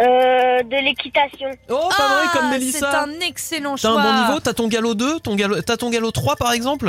Euh, 0.00 0.62
de 0.62 0.84
l'équitation. 0.84 1.48
Oh, 1.68 1.88
pas 1.96 2.08
vrai, 2.08 2.26
comme 2.32 2.46
Ah, 2.46 2.50
Mélissa. 2.50 2.90
C'est 2.90 2.96
un 2.96 3.20
excellent 3.20 3.74
T'as 3.74 3.88
choix. 3.88 4.00
un 4.00 4.02
bon 4.12 4.26
niveau 4.26 4.40
T'as 4.40 4.52
ton 4.54 4.68
galop 4.68 4.94
2 4.94 5.20
ton 5.20 5.34
galop... 5.34 5.60
T'as 5.62 5.76
ton 5.76 5.90
galop 5.90 6.10
3 6.12 6.36
par 6.36 6.52
exemple 6.52 6.88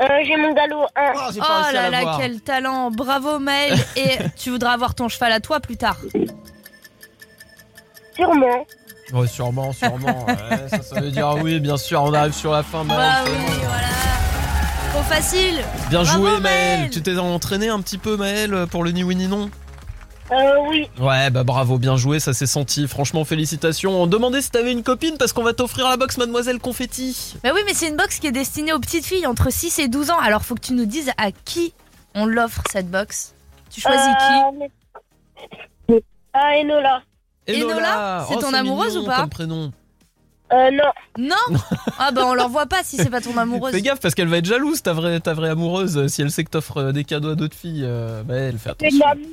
Euh, 0.00 0.06
j'ai 0.24 0.36
mon 0.36 0.52
galop 0.52 0.82
1. 0.82 0.86
Ah, 0.96 1.28
j'ai 1.32 1.40
Oh 1.40 1.72
là 1.72 1.90
là, 1.90 2.16
quel 2.18 2.40
talent 2.40 2.90
Bravo 2.90 3.38
Maël 3.38 3.78
Et 3.96 4.18
tu 4.36 4.50
voudras 4.50 4.72
avoir 4.72 4.94
ton 4.94 5.08
cheval 5.08 5.32
à 5.32 5.40
toi 5.40 5.60
plus 5.60 5.76
tard 5.76 5.96
Sûrement. 8.16 8.66
Ouais, 9.12 9.26
sûrement, 9.28 9.72
sûrement. 9.72 10.26
ouais, 10.26 10.68
ça, 10.68 10.82
ça 10.82 11.00
veut 11.00 11.10
dire 11.12 11.34
oui, 11.40 11.60
bien 11.60 11.76
sûr. 11.76 12.02
On 12.02 12.12
arrive 12.12 12.32
sur 12.34 12.50
la 12.52 12.62
fin, 12.64 12.82
Maël. 12.84 12.98
Bah 12.98 13.20
c'est 13.24 13.30
oui, 13.30 13.38
bon. 13.46 13.52
voilà 13.66 13.86
Trop 14.92 15.02
facile 15.02 15.62
Bien 15.90 16.02
Bravo, 16.02 16.18
joué, 16.18 16.40
Maël. 16.40 16.78
Maël. 16.80 16.90
Tu 16.90 17.02
t'es 17.02 17.16
entraîné 17.18 17.68
un 17.68 17.80
petit 17.80 17.98
peu, 17.98 18.16
Maël, 18.16 18.66
pour 18.70 18.84
le 18.84 18.90
ni 18.90 19.02
oui 19.04 19.16
ni 19.16 19.26
non 19.28 19.50
Euh, 20.30 20.34
oui. 20.68 20.88
Ouais, 20.98 21.30
bah 21.30 21.44
bravo, 21.44 21.78
bien 21.78 21.96
joué, 21.96 22.20
ça 22.20 22.32
s'est 22.32 22.46
senti. 22.46 22.86
Franchement, 22.88 23.24
félicitations. 23.24 24.02
On 24.02 24.06
demandait 24.06 24.40
si 24.42 24.50
t'avais 24.50 24.72
une 24.72 24.82
copine 24.82 25.16
parce 25.18 25.32
qu'on 25.32 25.42
va 25.42 25.52
t'offrir 25.52 25.88
la 25.88 25.96
box 25.96 26.16
Mademoiselle 26.18 26.58
Confetti. 26.58 27.36
Bah 27.42 27.50
oui, 27.54 27.60
mais 27.66 27.74
c'est 27.74 27.88
une 27.88 27.96
box 27.96 28.18
qui 28.18 28.26
est 28.26 28.32
destinée 28.32 28.72
aux 28.72 28.80
petites 28.80 29.04
filles 29.06 29.26
entre 29.26 29.50
6 29.52 29.78
et 29.78 29.88
12 29.88 30.10
ans. 30.10 30.18
Alors 30.18 30.42
faut 30.44 30.54
que 30.54 30.60
tu 30.60 30.72
nous 30.74 30.86
dises 30.86 31.10
à 31.18 31.32
qui 31.32 31.72
on 32.14 32.26
l'offre 32.26 32.62
cette 32.70 32.90
box. 32.90 33.34
Tu 33.70 33.80
choisis 33.80 34.06
qui 34.06 35.94
qui 35.94 36.02
Ah, 36.32 36.52
Enola. 36.60 37.02
Enola, 37.48 38.26
c'est 38.28 38.34
Oh, 38.36 38.40
ton 38.40 38.52
amoureuse 38.54 38.94
mignon 38.96 39.04
ou 39.04 39.06
pas 39.06 39.20
comme 39.20 39.30
prénom. 39.30 39.72
Euh, 40.52 40.70
non. 40.70 40.90
Non 41.18 41.58
Ah 41.98 42.10
bah 42.10 42.22
on 42.24 42.34
l'envoie 42.34 42.66
pas 42.66 42.82
si 42.82 42.96
c'est 42.96 43.10
pas 43.10 43.20
ton 43.20 43.36
amoureuse. 43.36 43.72
Fais 43.74 43.82
gaffe 43.82 44.00
parce 44.00 44.14
qu'elle 44.14 44.28
va 44.28 44.38
être 44.38 44.46
jalouse, 44.46 44.82
ta 44.82 44.92
vraie, 44.94 45.20
ta 45.20 45.34
vraie 45.34 45.50
amoureuse, 45.50 45.98
euh, 45.98 46.08
si 46.08 46.22
elle 46.22 46.30
sait 46.30 46.44
que 46.44 46.50
t'offres 46.50 46.78
euh, 46.78 46.92
des 46.92 47.04
cadeaux 47.04 47.30
à 47.30 47.34
d'autres 47.34 47.56
filles. 47.56 47.82
euh, 47.84 48.22
bah 48.22 48.34
elle 48.36 48.58
fait 48.58 48.70
C'est 48.80 48.88
une 48.88 49.02
attention. 49.02 49.10
amie. 49.10 49.28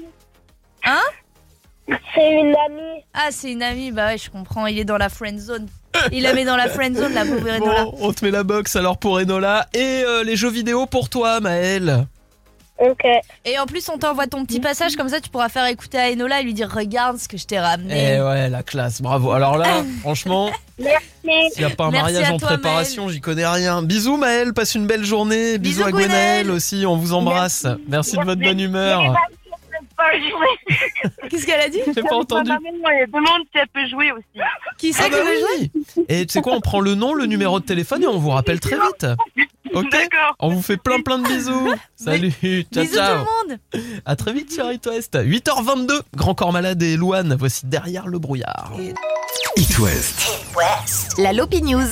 Hein 0.86 1.98
C'est 2.16 2.32
une 2.32 2.56
amie. 2.66 3.04
Ah 3.14 3.28
c'est 3.32 3.52
une 3.52 3.64
amie, 3.64 3.92
bah 3.92 4.08
ouais 4.08 4.18
je 4.18 4.30
comprends, 4.30 4.66
il 4.68 4.78
est 4.80 4.86
dans 4.86 4.98
la 4.98 5.10
friend 5.10 5.40
zone. 5.40 5.68
Il 6.12 6.24
la 6.24 6.34
met 6.34 6.44
dans 6.44 6.58
la 6.58 6.68
friend 6.68 6.98
zone 6.98 7.14
la 7.14 7.24
pauvre 7.24 7.48
Enola. 7.50 7.84
Bon, 7.86 7.96
on 8.02 8.12
te 8.12 8.26
met 8.26 8.32
la 8.32 8.44
box 8.44 8.76
alors 8.76 8.98
pour 8.98 9.18
Enola 9.20 9.68
et 9.74 10.04
euh, 10.06 10.24
les 10.26 10.36
jeux 10.36 10.50
vidéo 10.50 10.86
pour 10.86 11.08
toi, 11.10 11.40
Maël. 11.40 12.08
Ok. 12.78 13.06
Et 13.46 13.58
en 13.58 13.66
plus 13.66 13.88
on 13.90 13.98
t'envoie 13.98 14.28
ton 14.28 14.44
petit 14.46 14.60
passage 14.60 14.96
comme 14.98 15.08
ça 15.08 15.22
tu 15.22 15.30
pourras 15.30 15.48
faire 15.48 15.66
écouter 15.68 15.98
à 15.98 16.12
Enola 16.12 16.42
et 16.42 16.44
lui 16.44 16.54
dire 16.54 16.70
regarde 16.70 17.18
ce 17.18 17.28
que 17.30 17.38
je 17.38 17.46
t'ai 17.46 17.58
ramené. 17.60 18.16
Eh 18.18 18.22
ouais, 18.22 18.50
la 18.50 18.64
classe, 18.64 19.02
bravo. 19.02 19.32
Alors 19.32 19.58
là, 19.58 19.84
franchement, 20.02 20.52
Merci. 20.78 21.06
s'il 21.54 21.66
n'y 21.66 21.72
a 21.72 21.76
pas 21.76 21.86
un 21.86 21.92
Merci 21.92 22.14
mariage 22.14 22.32
en 22.32 22.38
toi, 22.38 22.50
préparation, 22.50 23.08
j'y 23.10 23.22
connais 23.22 23.48
rien. 23.48 23.82
Bisous 23.82 24.18
Maël, 24.18 24.54
passe 24.54 24.76
une 24.76 24.88
belle 24.88 25.06
journée. 25.06 25.58
Bisous, 25.58 25.86
Bisous, 25.86 25.88
à 25.88 25.92
Gwenaël 25.92 26.10
Gwenaël. 26.46 26.52
aussi, 26.52 26.86
on 26.86 26.98
vous 26.98 27.14
embrasse. 27.14 27.66
Merci, 27.88 28.18
de 28.18 28.24
votre 28.24 28.42
bonne 28.42 28.60
humeur. 28.60 29.16
Qu'est-ce 31.30 31.46
qu'elle 31.46 31.62
a 31.62 31.70
dit 31.70 31.80
J'ai 31.96 32.02
pas 32.04 32.16
entendu. 32.16 32.52
Elle 32.52 33.08
demande 33.08 33.44
si 33.52 33.58
elle 33.58 33.68
peut 33.68 33.88
jouer 33.88 34.12
aussi. 34.12 34.26
Qui 34.78 34.94
c'est 34.94 35.04
Ah 35.04 35.06
qui 35.06 35.12
bah 35.12 35.18
veut 35.24 35.40
jouer. 35.40 36.06
Et 36.10 36.26
tu 36.26 36.34
sais 36.34 36.42
quoi, 36.42 36.54
on 36.54 36.62
prend 36.62 36.82
le 36.82 36.96
nom, 36.96 37.14
le 37.14 37.26
numéro 37.26 37.60
de 37.60 37.66
téléphone 37.66 38.04
et 38.04 38.08
on 38.08 38.18
vous 38.20 38.30
rappelle 38.32 38.60
très 38.60 38.76
vite. 38.76 39.08
Ok 39.76 39.96
On 40.40 40.50
vous 40.50 40.62
fait 40.62 40.78
plein 40.78 41.02
plein 41.02 41.20
de 41.20 41.28
bisous. 41.28 41.74
Salut, 41.96 42.32
ciao 42.74 42.84
Bisous 42.84 42.96
ciao. 42.96 43.24
tout 43.24 43.28
le 43.48 43.50
monde 43.50 43.60
À 44.06 44.16
très 44.16 44.34
vite 44.34 44.52
sur 44.52 44.72
It 44.72 44.86
West. 44.88 45.16
8h22, 45.16 46.02
Grand 46.16 46.34
Corps 46.36 46.52
Malade 46.54 46.82
et 46.82 46.98
Louane, 46.98 47.36
voici 47.38 47.66
derrière 47.66 48.08
le 48.08 48.20
brouillard. 48.20 48.72
It 49.58 49.80
West. 49.80 50.46
La 51.18 51.34
Lopi 51.34 51.62
News. 51.62 51.88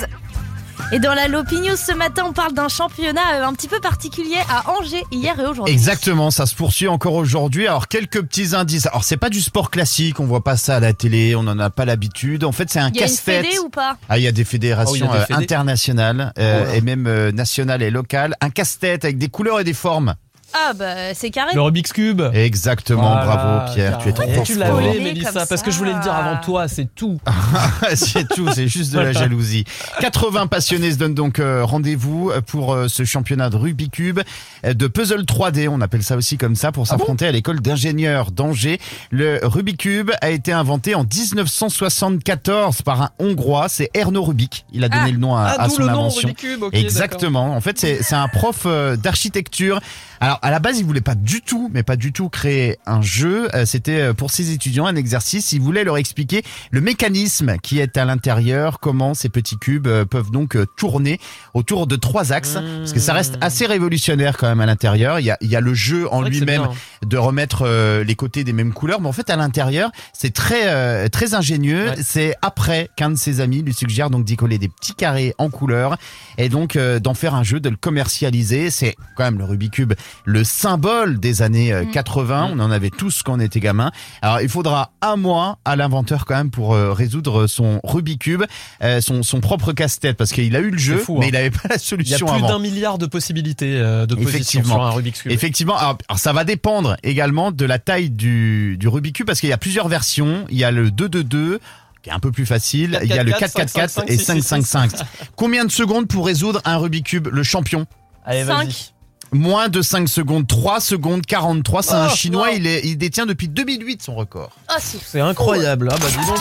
Et 0.92 1.00
dans 1.00 1.14
la 1.14 1.28
Lopi 1.28 1.56
News 1.60 1.76
ce 1.76 1.94
matin, 1.94 2.24
on 2.28 2.34
parle 2.34 2.54
d'un 2.54 2.68
championnat 2.68 3.36
euh, 3.36 3.46
un 3.46 3.54
petit 3.54 3.68
peu 3.68 3.80
particulier 3.80 4.38
à 4.50 4.70
Angers 4.72 5.04
hier 5.12 5.40
et 5.40 5.46
aujourd'hui. 5.46 5.74
Exactement, 5.74 6.32
ça 6.32 6.46
se 6.46 6.56
poursuit 6.56 6.88
encore 6.88 7.14
aujourd'hui. 7.14 7.68
Alors 7.68 7.88
quelques 7.88 8.22
petits 8.22 8.56
indices. 8.56 8.86
Alors 8.88 9.04
c'est 9.04 9.18
pas 9.18 9.30
du 9.30 9.42
sport 9.42 9.72
classique, 9.72 10.20
on 10.20 10.26
voit 10.26 10.44
pas 10.44 10.58
ça 10.58 10.78
à 10.78 10.80
la 10.80 10.94
télé, 10.94 11.36
on 11.36 11.44
n'en 11.44 11.58
a 11.60 11.70
pas 11.70 11.86
l'habitude. 11.86 12.44
En 12.44 12.52
fait, 12.52 12.70
c'est 12.70 12.80
un 12.80 12.92
casse-tête. 12.92 13.46
ou 13.64 13.70
pas? 13.70 13.98
Ah, 14.10 14.18
il 14.18 14.24
y 14.24 14.28
a 14.28 14.32
des 14.32 14.44
fédérations 14.44 15.08
Oh, 15.10 15.14
a 15.14 15.26
des 15.26 15.34
euh, 15.34 15.38
internationales 15.38 16.34
euh, 16.38 16.66
Oh 16.68 16.74
et 16.76 16.82
même 16.82 17.08
euh, 17.08 17.32
nationales 17.32 17.82
et 17.82 17.92
locales. 17.92 18.36
Un 18.42 18.50
casse-tête 18.50 19.06
avec 19.06 19.18
des 19.18 19.30
couleurs 19.30 19.60
et 19.60 19.64
des 19.64 19.74
formes. 19.74 20.16
Ah 20.54 20.74
bah 20.74 21.14
c'est 21.14 21.30
carré. 21.32 21.54
Le 21.56 21.62
Rubik's 21.62 21.92
Cube. 21.94 22.22
Exactement, 22.34 23.02
Voilà, 23.14 23.26
bravo 23.26 23.74
Pierre, 23.74 23.98
tu 23.98 24.10
es 24.10 24.14
trop 24.14 24.28
fort. 24.28 24.44
Tu 24.44 24.56
l'avais. 24.56 24.82
l'avais, 24.82 24.94
Comme 24.96 25.04
Mélissa, 25.04 25.46
parce 25.48 25.62
que 25.62 25.72
je 25.72 25.78
voulais 25.78 25.94
le 25.94 26.00
dire 26.02 26.14
avant 26.14 26.38
toi, 26.42 26.68
c'est 26.68 26.94
tout. 26.94 27.20
c'est 27.96 28.28
tout, 28.28 28.50
c'est 28.54 28.68
juste 28.68 28.94
de 28.94 29.00
la 29.00 29.12
jalousie. 29.14 29.66
80 30.00 30.48
passionnés 30.48 30.92
se 30.92 30.98
donnent 30.98 31.16
donc 31.16 31.40
euh, 31.40 31.64
rendez-vous 31.66 32.32
pour 32.48 32.74
euh, 32.74 32.88
ce 32.88 33.04
championnat 33.04 33.50
de 33.50 33.56
Rubik's 33.58 33.92
Cube, 33.92 34.20
euh, 34.66 34.74
de 34.74 34.88
puzzle 34.88 35.22
3D, 35.24 35.68
on 35.70 35.82
appelle 35.82 36.04
ça 36.04 36.16
aussi 36.16 36.38
comme 36.38 36.56
ça, 36.56 36.72
pour 36.72 36.88
s'affronter 36.88 37.28
à 37.28 37.32
l'école 37.32 37.60
d'ingénieurs 37.60 38.32
d'Angers. 38.32 38.80
Le 39.12 39.40
Rubik's 39.44 39.78
Cube 39.78 40.12
a 40.22 40.30
été 40.30 40.52
inventé 40.52 40.96
en 40.96 41.04
1974 41.04 42.82
par 42.84 43.02
un 43.02 43.10
Hongrois, 43.20 43.70
c'est 43.70 43.90
Erno 43.94 44.24
Rubik. 44.24 44.66
Il 44.72 44.84
a 44.84 44.90
donné 44.90 45.04
Ah. 45.08 45.12
le 45.12 45.18
nom 45.18 45.36
à, 45.36 45.42
Ah, 45.58 45.62
à 45.64 45.68
d'où 45.68 45.76
son 45.76 45.82
le 45.82 45.88
nom 45.88 45.94
invention. 45.94 46.28
Rubik's 46.30 46.42
Cube, 46.42 46.64
ok, 46.64 46.74
Exactement. 46.74 47.56
En 47.56 47.62
fait, 47.62 47.78
c'est 47.80 48.02
c'est 48.04 48.16
un 48.16 48.28
prof 48.28 48.64
euh, 48.66 48.96
d'architecture. 48.96 49.80
Alors, 50.20 50.40
à 50.44 50.52
la 50.52 50.60
base, 50.60 50.78
il 50.78 50.86
voulait 50.86 51.02
pas 51.02 51.16
du 51.16 51.42
tout, 51.42 51.72
mais 51.74 51.84
pas 51.84 51.96
du 51.96 52.12
tout 52.12 52.28
créer 52.28 52.78
un 52.86 53.02
jeu. 53.02 53.48
Euh, 53.56 53.66
C'était 53.66 54.02
euh, 54.02 54.14
pour 54.14 54.30
ses 54.30 54.52
étudiants 54.52 54.86
un 54.86 54.96
exercice. 54.98 55.54
Il 55.54 55.62
voulait 55.62 55.86
leur 55.86 55.98
expliquer 55.98 56.44
le 56.72 56.82
mécanisme 56.82 57.58
qui 57.60 57.80
est 57.80 57.96
à 57.96 58.04
l'intérieur, 58.04 58.80
comment 58.80 59.14
ces 59.14 59.30
petits 59.30 59.58
cubes 59.58 59.88
euh, 59.88 60.04
peuvent 60.04 60.32
donc 60.32 60.58
tourner 60.76 61.20
autour 61.54 61.88
de 61.88 61.96
trois 61.96 62.34
axes, 62.34 62.58
parce 62.80 62.92
que 62.92 63.00
ça 63.00 63.14
reste 63.14 63.38
assez 63.40 63.66
révolutionnaire 63.66 64.38
quand 64.38 64.48
même 64.48 64.60
à 64.60 64.66
l'intérieur. 64.66 65.20
Il 65.20 65.26
y 65.26 65.32
a, 65.32 65.38
il 65.40 65.50
y 65.50 65.56
a 65.56 65.62
le 65.62 65.74
jeu 65.74 66.12
en 66.12 66.22
lui-même 66.22 66.64
hein. 66.64 66.72
de 67.06 67.18
remettre 67.18 67.66
les 68.06 68.16
côtés 68.16 68.44
des 68.44 68.54
mêmes 68.54 68.74
couleurs, 68.74 69.00
mais 69.00 69.08
en 69.08 69.14
fait 69.14 69.30
à 69.30 69.36
l'intérieur, 69.38 69.92
c'est 70.12 70.34
très 70.34 71.10
très 71.10 71.36
ingénieux. 71.36 71.92
C'est 72.02 72.36
après 72.42 72.90
qu'un 72.98 73.12
de 73.12 73.16
ses 73.16 73.40
amis 73.40 73.62
lui 73.62 73.74
suggère 73.74 74.10
donc 74.10 74.26
d'y 74.26 74.36
coller 74.36 74.58
des 74.58 74.68
petits 74.68 74.94
carrés 74.94 75.34
en 75.38 75.50
couleur 75.50 75.98
et 76.38 76.50
donc 76.50 76.78
d'en 76.78 77.14
faire 77.14 77.36
un 77.36 77.44
jeu, 77.44 77.60
de 77.60 77.70
le 77.70 77.78
commercialiser. 77.78 78.70
C'est 78.72 78.96
quand 79.16 79.24
même 79.24 79.38
le 79.38 79.46
Rubik's 79.46 79.74
Cube, 79.74 79.94
le 80.34 80.44
symbole 80.44 81.20
des 81.20 81.42
années 81.42 81.72
euh, 81.72 81.86
mm. 81.86 81.92
80. 81.92 82.48
Mm. 82.48 82.52
On 82.52 82.60
en 82.60 82.72
avait 82.72 82.90
tous 82.90 83.22
quand 83.24 83.36
on 83.36 83.40
était 83.40 83.60
gamin. 83.60 83.92
Alors, 84.22 84.42
il 84.42 84.50
faudra 84.50 84.92
un 85.02 85.16
mois 85.16 85.60
à 85.64 85.76
l'inventeur 85.76 86.26
quand 86.26 86.36
même 86.36 86.50
pour 86.50 86.74
euh, 86.74 86.92
résoudre 86.92 87.48
son 87.48 87.80
Rubik's 87.84 88.24
Cube, 88.24 88.44
euh, 88.82 89.00
son, 89.00 89.22
son 89.24 89.40
propre 89.40 89.74
casse-tête, 89.74 90.18
parce 90.18 90.32
qu'il 90.32 90.56
a 90.56 90.60
eu 90.60 90.72
le 90.72 90.78
jeu, 90.78 91.04
mais 91.08 91.16
hein. 91.16 91.28
il 91.28 91.34
n'avait 91.34 91.52
pas 91.52 91.70
la 91.70 91.78
solution. 91.78 92.26
Il 92.28 92.30
y 92.30 92.32
a 92.32 92.36
plus 92.36 92.48
d'un 92.48 92.60
milliard 92.60 92.98
de 92.98 93.06
possibilités 93.06 93.78
de 93.80 94.16
positions 94.16 94.64
sur 94.64 94.82
un 94.82 94.90
Rubik's 94.92 95.22
Cube. 95.22 95.32
Effectivement. 95.32 95.78
Alors, 95.78 95.98
ça 96.16 96.34
va 96.34 96.44
dépendre 96.44 96.98
également 97.04 97.52
de 97.52 97.66
la 97.66 97.80
taille 97.80 98.10
du, 98.10 98.78
du 98.78 98.90
Cube, 99.12 99.28
parce 99.28 99.40
qu'il 99.40 99.50
y 99.50 99.54
a 99.54 99.58
plusieurs 99.58 99.88
versions. 99.88 100.46
Il 100.50 100.58
y 100.58 100.64
a 100.64 100.72
le 100.72 100.90
2-2-2 100.90 101.60
qui 102.02 102.10
est 102.10 102.14
un 102.14 102.20
peu 102.20 102.32
plus 102.32 102.46
facile. 102.46 102.92
4, 102.92 103.04
il 103.04 103.10
y 103.10 103.20
a 103.20 103.24
le 103.24 103.32
4 103.32 103.54
4 103.54 103.74
4 103.74 104.04
et 104.08 104.18
555. 104.18 104.92
Combien 105.36 105.64
de 105.64 105.72
secondes 105.72 106.08
pour 106.08 106.26
résoudre 106.26 106.62
un 106.66 106.78
Rubik's 106.78 107.10
Cube 107.10 107.30
Le 107.32 107.44
champion? 107.44 107.86
Allez, 108.26 108.46
5. 108.46 108.93
Moins 109.34 109.68
de 109.70 109.82
5 109.82 110.08
secondes, 110.08 110.48
3 110.48 110.80
secondes 110.80 111.26
43. 111.26 111.84
C'est 111.84 111.92
un 111.94 112.08
Oh, 112.12 112.16
chinois, 112.16 112.50
wow. 112.50 112.56
il, 112.56 112.68
est, 112.68 112.82
il 112.84 112.98
détient 112.98 113.26
depuis 113.26 113.48
2008 113.48 114.02
son 114.04 114.16
record. 114.16 114.52
Oh, 114.70 114.76
c'est 114.80 115.00
C'est 115.04 115.20
incroyable. 115.22 115.90
Ah 115.92 115.96
bah 116.00 116.06
dis 116.10 116.28
donc. 116.28 116.38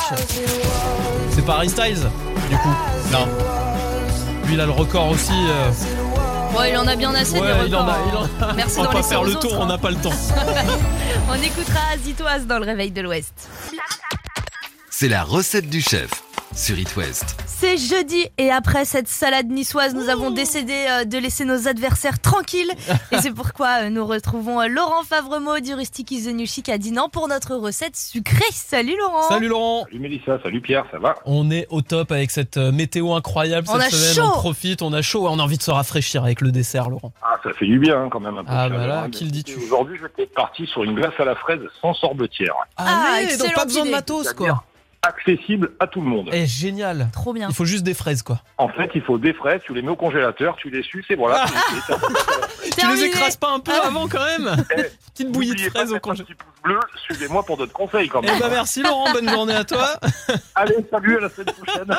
C'est 1.35 1.45
pas 1.45 1.55
Harry 1.57 1.71
Styles, 1.71 2.03
du 2.51 2.57
coup. 2.57 2.69
Non. 3.11 3.27
Lui, 4.47 4.55
il 4.55 4.61
a 4.61 4.67
le 4.67 4.73
record 4.73 5.09
aussi. 5.11 5.33
euh, 5.33 5.71
Bon, 6.53 6.59
il 6.69 6.77
en 6.77 6.87
a 6.87 6.95
bien 6.97 7.15
assez 7.15 7.41
Ouais, 7.41 7.63
des 7.63 7.69
il 7.69 7.75
en 7.77 7.89
a, 7.89 7.95
records. 7.95 8.29
il 8.41 8.45
en 8.45 8.49
a. 8.49 8.53
Merci 8.57 8.75
on 8.79 8.83
d'en 8.85 8.89
va 8.91 8.97
pas 8.97 9.03
faire 9.03 9.25
le 9.25 9.31
autres, 9.31 9.41
tour, 9.49 9.53
on 9.59 9.63
hein. 9.63 9.67
n'a 9.69 9.79
pas 9.79 9.91
le 9.91 9.97
temps. 9.97 10.13
On 11.31 11.35
écoutera 11.43 11.81
Zitoise 12.05 12.47
dans 12.47 12.59
le 12.59 12.67
réveil 12.67 12.91
de 12.91 13.01
l'Ouest. 13.01 13.33
C'est 14.91 15.09
la 15.09 15.23
recette 15.23 15.71
du 15.71 15.81
chef 15.81 16.11
sur 16.55 16.79
It 16.79 16.97
West. 16.97 17.37
C'est 17.47 17.77
jeudi 17.79 18.27
et 18.37 18.51
après 18.51 18.85
cette 18.85 19.09
salade 19.09 19.49
niçoise, 19.49 19.95
nous 19.95 20.09
avons 20.09 20.31
décidé 20.31 20.87
euh, 20.91 21.05
de 21.05 21.17
laisser 21.17 21.45
nos 21.45 21.67
adversaires 21.67 22.21
tranquilles. 22.21 22.71
Et 23.11 23.19
c'est 23.19 23.33
pourquoi 23.33 23.85
euh, 23.85 23.89
nous 23.91 24.05
retrouvons 24.07 24.61
euh, 24.61 24.67
Laurent 24.69 25.03
Favremo 25.03 25.61
du 25.61 25.75
Rustic 25.75 26.11
is 26.11 26.25
the 26.25 26.35
New 26.35 26.47
Chic 26.47 26.69
à 26.69 26.77
Dinan 26.79 27.09
pour 27.09 27.29
notre 27.29 27.57
recette 27.57 27.97
sucrée. 27.97 28.45
Salut 28.53 28.97
Laurent 28.99 29.23
Salut 29.29 29.49
Laurent. 29.49 29.85
Salut 29.85 30.01
Mélissa, 30.01 30.39
salut 30.43 30.61
Pierre, 30.61 30.85
ça 30.91 30.99
va? 30.99 31.15
On 31.25 31.51
est 31.51 31.67
au 31.71 31.81
top 31.81 32.13
avec 32.13 32.31
cette 32.31 32.59
météo 32.59 33.15
incroyable 33.15 33.67
On 33.71 33.79
cette 33.79 33.87
a 33.87 33.91
semaine. 33.91 34.27
chaud. 34.27 34.33
On 34.35 34.39
profite, 34.39 34.83
on 34.83 34.93
a 34.93 35.03
chaud. 35.03 35.27
On 35.29 35.39
a 35.39 35.43
envie 35.43 35.59
de 35.59 35.63
se 35.63 35.71
rafraîchir 35.71 36.23
avec 36.25 36.41
le 36.43 36.53
dessert, 36.53 36.91
Laurent. 36.91 37.13
Ah, 37.23 37.39
ça 37.43 37.53
fait 37.55 37.67
du 37.67 37.79
bien 37.79 38.03
hein, 38.03 38.09
quand 38.11 38.21
même 38.21 38.37
un 38.37 38.45
peu. 38.45 38.51
Ah, 38.53 38.69
bah 38.69 38.87
là, 38.87 39.03
hein. 39.05 39.11
qui 39.11 39.25
le 39.25 39.31
dis-tu 39.31 39.57
Aujourd'hui, 39.57 39.97
je 40.01 40.07
suis 40.19 40.27
parti 40.35 40.67
sur 40.67 40.85
une 40.85 40.95
glace 40.95 41.15
à 41.19 41.25
la 41.25 41.35
fraise 41.35 41.61
sans 41.81 41.95
sorbetière. 41.95 42.55
Ah, 42.77 43.15
Allez, 43.17 43.37
donc 43.39 43.55
pas 43.55 43.65
besoin 43.65 43.87
de 43.87 43.91
matos, 43.91 44.33
quoi. 44.35 44.65
Accessible 45.05 45.73
à 45.81 45.89
tout 45.89 46.01
le 46.01 46.07
monde. 46.07 46.31
Eh, 46.33 46.47
génial. 46.47 47.09
Trop 47.13 47.33
bien. 47.33 47.49
Il 47.49 47.55
faut 47.57 47.65
juste 47.65 47.83
des 47.83 47.93
fraises, 47.93 48.23
quoi. 48.23 48.41
En 48.57 48.69
fait, 48.69 48.89
il 48.95 49.03
faut 49.03 49.19
des 49.19 49.33
fraises, 49.33 49.61
tu 49.67 49.75
les 49.75 49.83
mets 49.83 49.91
au 49.91 49.97
congélateur, 49.97 50.55
tu 50.55 50.71
les 50.71 50.85
suces 50.85 51.07
et 51.11 51.17
voilà. 51.17 51.45
c'est- 51.49 51.93
c'est- 52.71 52.81
Tu 52.81 52.87
les 52.87 53.03
écrases 53.07 53.37
pas 53.37 53.51
un 53.53 53.59
peu 53.59 53.73
avant, 53.73 54.07
quand 54.07 54.25
même 54.25 54.65
Petite 55.13 55.33
bouillie 55.33 55.49
de 55.49 55.55
N'oubliez 55.55 55.71
pas 55.71 55.81
fraises 55.81 55.91
au 55.91 55.95
mettre 55.95 56.09
un 56.09 56.13
congé. 56.13 56.23
petit 56.23 56.35
pouce 56.35 56.63
bleu, 56.63 56.79
suivez-moi 57.05 57.43
pour 57.45 57.57
d'autres 57.57 57.73
conseils 57.73 58.09
quand 58.09 58.21
Eh 58.23 58.27
même. 58.27 58.39
bah 58.39 58.49
merci 58.49 58.81
Laurent, 58.85 59.13
bonne 59.13 59.29
journée 59.29 59.55
à 59.55 59.65
toi. 59.65 59.89
Allez, 60.55 60.77
salut, 60.89 61.17
à 61.19 61.21
la 61.23 61.29
semaine 61.31 61.53
prochaine. 61.55 61.97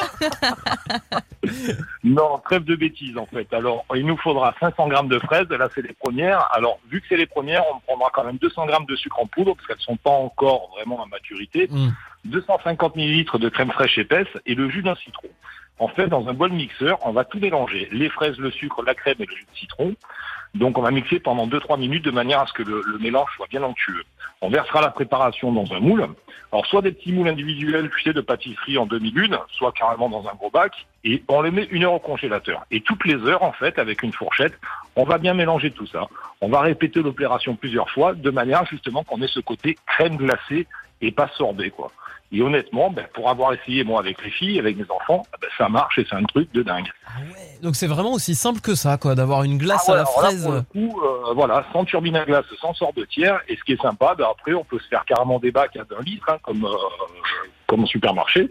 non, 2.06 2.40
trêve 2.46 2.64
de 2.64 2.76
bêtises 2.78 3.18
en 3.18 3.26
fait. 3.26 3.54
Alors, 3.54 3.84
il 3.96 4.06
nous 4.06 4.18
faudra 4.18 4.56
500 4.62 4.88
grammes 4.88 5.10
de 5.10 5.20
fraises. 5.20 5.50
Là, 5.50 5.68
c'est 5.76 5.82
les 5.82 5.94
premières. 5.94 6.48
Alors, 6.54 6.80
vu 6.90 7.02
que 7.02 7.08
c'est 7.10 7.18
les 7.18 7.28
premières, 7.28 7.64
on 7.76 7.80
prendra 7.82 8.10
quand 8.14 8.24
même 8.24 8.38
200 8.38 8.66
grammes 8.66 8.86
de 8.86 8.96
sucre 8.96 9.20
en 9.20 9.28
poudre 9.28 9.56
parce 9.56 9.68
qu'elles 9.68 9.82
sont 9.86 9.98
pas 9.98 10.10
encore 10.12 10.70
vraiment 10.78 11.04
à 11.04 11.08
maturité. 11.08 11.68
Mm. 11.70 11.90
250 12.26 12.96
millilitres 12.96 13.40
de 13.40 13.50
crème 13.50 13.72
fraîche 13.72 13.98
épaisse 13.98 14.28
et 14.46 14.56
le 14.56 14.70
jus 14.70 14.84
d'un 14.84 14.96
citron. 14.96 15.30
En 15.80 15.88
fait, 15.88 16.08
dans 16.08 16.28
un 16.28 16.34
bol 16.34 16.52
mixeur, 16.52 17.00
on 17.02 17.12
va 17.12 17.26
tout 17.26 17.40
mélanger. 17.40 17.90
Les 17.92 18.10
fraises, 18.10 18.38
le 18.38 18.52
sucre, 18.52 18.84
la 18.84 18.94
crème 18.96 19.16
et 19.20 19.26
le 19.26 19.36
jus 19.36 19.46
de 19.52 19.58
citron. 19.58 19.96
Donc, 20.54 20.78
on 20.78 20.82
va 20.82 20.92
mixer 20.92 21.20
pendant 21.20 21.48
2-3 21.48 21.80
minutes 21.80 22.06
de 22.06 22.12
manière 22.12 22.42
à 22.42 22.48
ce 22.48 22.54
que 22.54 22.62
le, 22.62 22.82
le 22.86 23.00
mélange 23.00 23.30
soit 23.36 23.48
bien 23.50 23.64
onctueux. 23.64 24.04
On 24.42 24.50
versera 24.50 24.82
la 24.82 24.92
préparation 24.92 25.52
dans 25.52 25.74
un 25.74 25.80
moule. 25.80 26.08
Alors, 26.52 26.68
soit 26.68 26.84
des 26.84 26.92
petits 26.92 27.12
moules 27.12 27.28
individuels, 27.28 27.90
tu 27.90 28.04
sais, 28.04 28.14
de 28.14 28.22
pâtisserie 28.22 28.78
en 28.78 28.86
demi-lune, 28.86 29.38
soit 29.52 29.72
carrément 29.72 30.10
dans 30.10 30.28
un 30.28 30.36
gros 30.36 30.52
bac. 30.52 30.74
Et 31.04 31.24
on 31.28 31.42
les 31.42 31.50
met 31.50 31.68
une 31.72 31.84
heure 31.86 31.94
au 31.94 32.00
congélateur. 32.00 32.64
Et 32.70 32.82
toutes 32.82 33.04
les 33.06 33.16
heures, 33.16 33.42
en 33.42 33.52
fait, 33.52 33.80
avec 33.80 34.04
une 34.04 34.14
fourchette, 34.14 34.54
on 34.96 35.06
va 35.06 35.18
bien 35.18 35.34
mélanger 35.34 35.72
tout 35.72 35.88
ça. 35.88 36.08
On 36.40 36.50
va 36.50 36.62
répéter 36.62 37.02
l'opération 37.02 37.56
plusieurs 37.56 37.90
fois, 37.90 38.14
de 38.14 38.30
manière 38.30 38.66
justement 38.68 39.04
qu'on 39.04 39.22
ait 39.24 39.28
ce 39.28 39.40
côté 39.40 39.76
crème 39.88 40.18
glacée 40.18 40.68
et 41.02 41.12
pas 41.12 41.30
sorbet, 41.36 41.72
quoi. 41.72 41.92
Et 42.32 42.42
honnêtement, 42.42 42.90
ben, 42.90 43.06
pour 43.14 43.30
avoir 43.30 43.54
essayé 43.54 43.84
moi 43.84 44.00
avec 44.00 44.24
les 44.24 44.32
filles, 44.32 44.58
avec 44.60 44.76
mes 44.78 44.90
enfants, 44.90 45.24
ben, 45.40 45.48
ça 45.58 45.70
marche 45.70 46.00
et 46.00 46.06
c'est 46.10 46.16
un 46.16 46.24
truc 46.24 46.52
de 46.52 46.64
dingue. 46.64 46.90
Donc 47.62 47.76
c'est 47.76 47.88
vraiment 47.88 48.14
aussi 48.14 48.34
simple 48.34 48.60
que 48.60 48.74
ça, 48.74 48.98
quoi, 48.98 49.14
d'avoir 49.14 49.44
une 49.44 49.58
glace 49.58 49.86
Ah 49.88 49.92
ouais, 49.92 50.00
à 50.00 50.04
la 50.04 50.10
alors 50.10 50.22
là, 50.22 50.28
fraise. 50.30 50.44
pour 50.44 50.54
le 50.54 50.62
coup, 50.62 51.02
euh, 51.02 51.34
voilà, 51.36 51.66
sans 51.72 51.86
turbine 51.86 52.16
à 52.16 52.26
glace, 52.26 52.46
sans 52.60 52.74
sorbetière. 52.74 53.40
Et 53.48 53.56
ce 53.56 53.64
qui 53.64 53.74
est 53.74 53.82
sympa, 53.82 54.16
ben, 54.18 54.26
après, 54.32 54.54
on 54.54 54.64
peut 54.64 54.80
se 54.80 54.88
faire 54.88 55.06
carrément 55.06 55.40
des 55.40 55.52
bacs 55.52 55.78
à 55.78 55.84
d'un 55.84 56.02
litre, 56.02 56.26
hein, 56.30 56.38
comme, 56.42 56.66
euh, 56.66 56.76
comme 57.68 57.84
au 57.84 57.88
supermarché. 57.88 58.50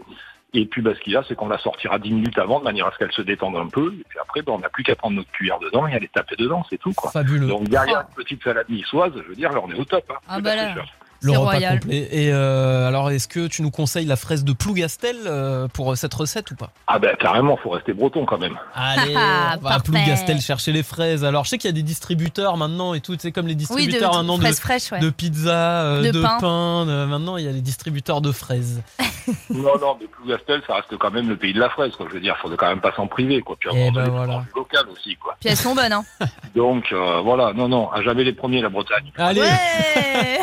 Et 0.55 0.65
puis, 0.65 0.81
ben, 0.81 0.93
ce 0.95 0.99
qu'il 1.01 1.13
y 1.13 1.17
a, 1.17 1.23
c'est 1.27 1.35
qu'on 1.35 1.47
la 1.47 1.57
sortira 1.57 1.97
10 1.99 2.11
minutes 2.11 2.37
avant, 2.37 2.59
de 2.59 2.63
manière 2.63 2.85
à 2.87 2.91
ce 2.91 2.99
qu'elle 2.99 3.11
se 3.11 3.23
détende 3.23 3.57
un 3.57 3.67
peu. 3.67 3.87
Et 3.99 4.03
puis 4.07 4.19
après, 4.19 4.43
ben, 4.43 4.53
on 4.53 4.59
n'a 4.59 4.69
plus 4.69 4.83
qu'à 4.83 4.95
prendre 4.95 5.15
notre 5.17 5.31
cuillère 5.31 5.59
dedans 5.59 5.87
et 5.87 5.93
aller 5.93 6.07
taper 6.07 6.35
dedans, 6.37 6.63
c'est 6.69 6.77
tout. 6.77 6.93
Quoi. 6.93 7.11
Fabuleux. 7.11 7.47
Donc 7.47 7.67
derrière 7.67 8.01
une 8.07 8.15
petite 8.23 8.43
salade 8.43 8.69
niçoise, 8.69 9.11
je 9.15 9.27
veux 9.27 9.35
dire, 9.35 9.51
là, 9.51 9.59
on 9.63 9.69
est 9.71 9.79
au 9.79 9.83
top. 9.83 10.05
Hein. 10.09 10.19
Ah 10.29 10.39
bah 10.39 10.55
là. 10.55 10.75
Le 11.23 11.31
repas 11.31 11.41
royal. 11.51 11.79
complet. 11.79 12.07
Et 12.11 12.31
euh, 12.33 12.87
alors, 12.87 13.11
est-ce 13.11 13.27
que 13.27 13.47
tu 13.47 13.61
nous 13.61 13.71
conseilles 13.71 14.05
la 14.05 14.15
fraise 14.15 14.43
de 14.43 14.53
Plougastel 14.53 15.15
euh, 15.25 15.67
pour 15.67 15.95
cette 15.97 16.13
recette 16.13 16.51
ou 16.51 16.55
pas? 16.55 16.71
Ah 16.87 16.99
ben 16.99 17.15
carrément, 17.19 17.57
faut 17.57 17.69
rester 17.71 17.93
breton 17.93 18.25
quand 18.25 18.37
même. 18.37 18.57
Allez, 18.75 19.15
on 19.15 19.59
va 19.61 19.75
à. 19.75 19.79
Plougastel 19.79 20.39
chercher 20.41 20.71
les 20.71 20.83
fraises. 20.83 21.23
Alors, 21.25 21.45
je 21.45 21.49
sais 21.51 21.57
qu'il 21.57 21.69
y 21.69 21.73
a 21.73 21.75
des 21.75 21.83
distributeurs 21.83 22.57
maintenant 22.57 22.93
et 22.93 23.01
tout, 23.01 23.15
c'est 23.19 23.31
comme 23.31 23.47
les 23.47 23.53
Oui, 23.53 23.55
de, 23.55 23.59
distributeurs 23.59 24.11
de 24.11 24.17
maintenant 24.17 24.37
de, 24.37 24.43
ouais. 24.43 25.11
pizza, 25.11 25.81
euh, 25.83 26.01
De 26.01 26.11
de, 26.11 26.21
pain. 26.21 26.37
pain. 26.39 26.85
de- 26.85 27.05
maintenant, 27.05 27.37
il 27.37 27.45
y 27.45 27.47
a 27.47 27.51
les 27.51 27.61
distributeurs 27.61 28.21
de 28.21 28.31
fraises. 28.31 28.81
Non, 29.49 29.79
non, 29.79 29.95
mais 30.01 30.07
Plougastel, 30.07 30.61
ça 30.67 30.75
reste 30.75 30.97
quand 30.97 31.09
même 31.09 31.29
le 31.29 31.37
pays 31.37 31.53
de 31.53 31.59
la 31.59 31.69
fraise, 31.69 31.93
quoi. 31.95 32.07
Je 32.09 32.15
veux 32.15 32.19
dire, 32.19 32.35
faudrait 32.41 32.57
quand 32.57 32.67
même 32.67 32.81
pas 32.81 32.91
s'en 32.93 33.07
priver, 33.07 33.39
quoi. 33.39 33.55
Puis 33.57 33.69
Eh 33.71 33.87
avoir 33.87 33.93
ben 33.93 34.03
des 34.03 34.09
voilà. 34.09 34.33
produits 34.33 34.51
local 34.53 34.85
aussi, 34.91 35.15
quoi. 35.15 35.37
Puis 35.39 35.47
elles 35.49 35.55
sont 35.55 35.73
bonnes, 35.73 35.93
hein. 35.93 36.03
Donc, 36.55 36.91
euh, 36.91 37.21
voilà, 37.21 37.53
non, 37.53 37.69
non, 37.69 37.89
à 37.91 38.01
jamais 38.01 38.25
les 38.25 38.33
premiers, 38.33 38.61
la 38.61 38.67
Bretagne. 38.67 39.13
Allez, 39.17 39.39
Ouais 39.39 40.39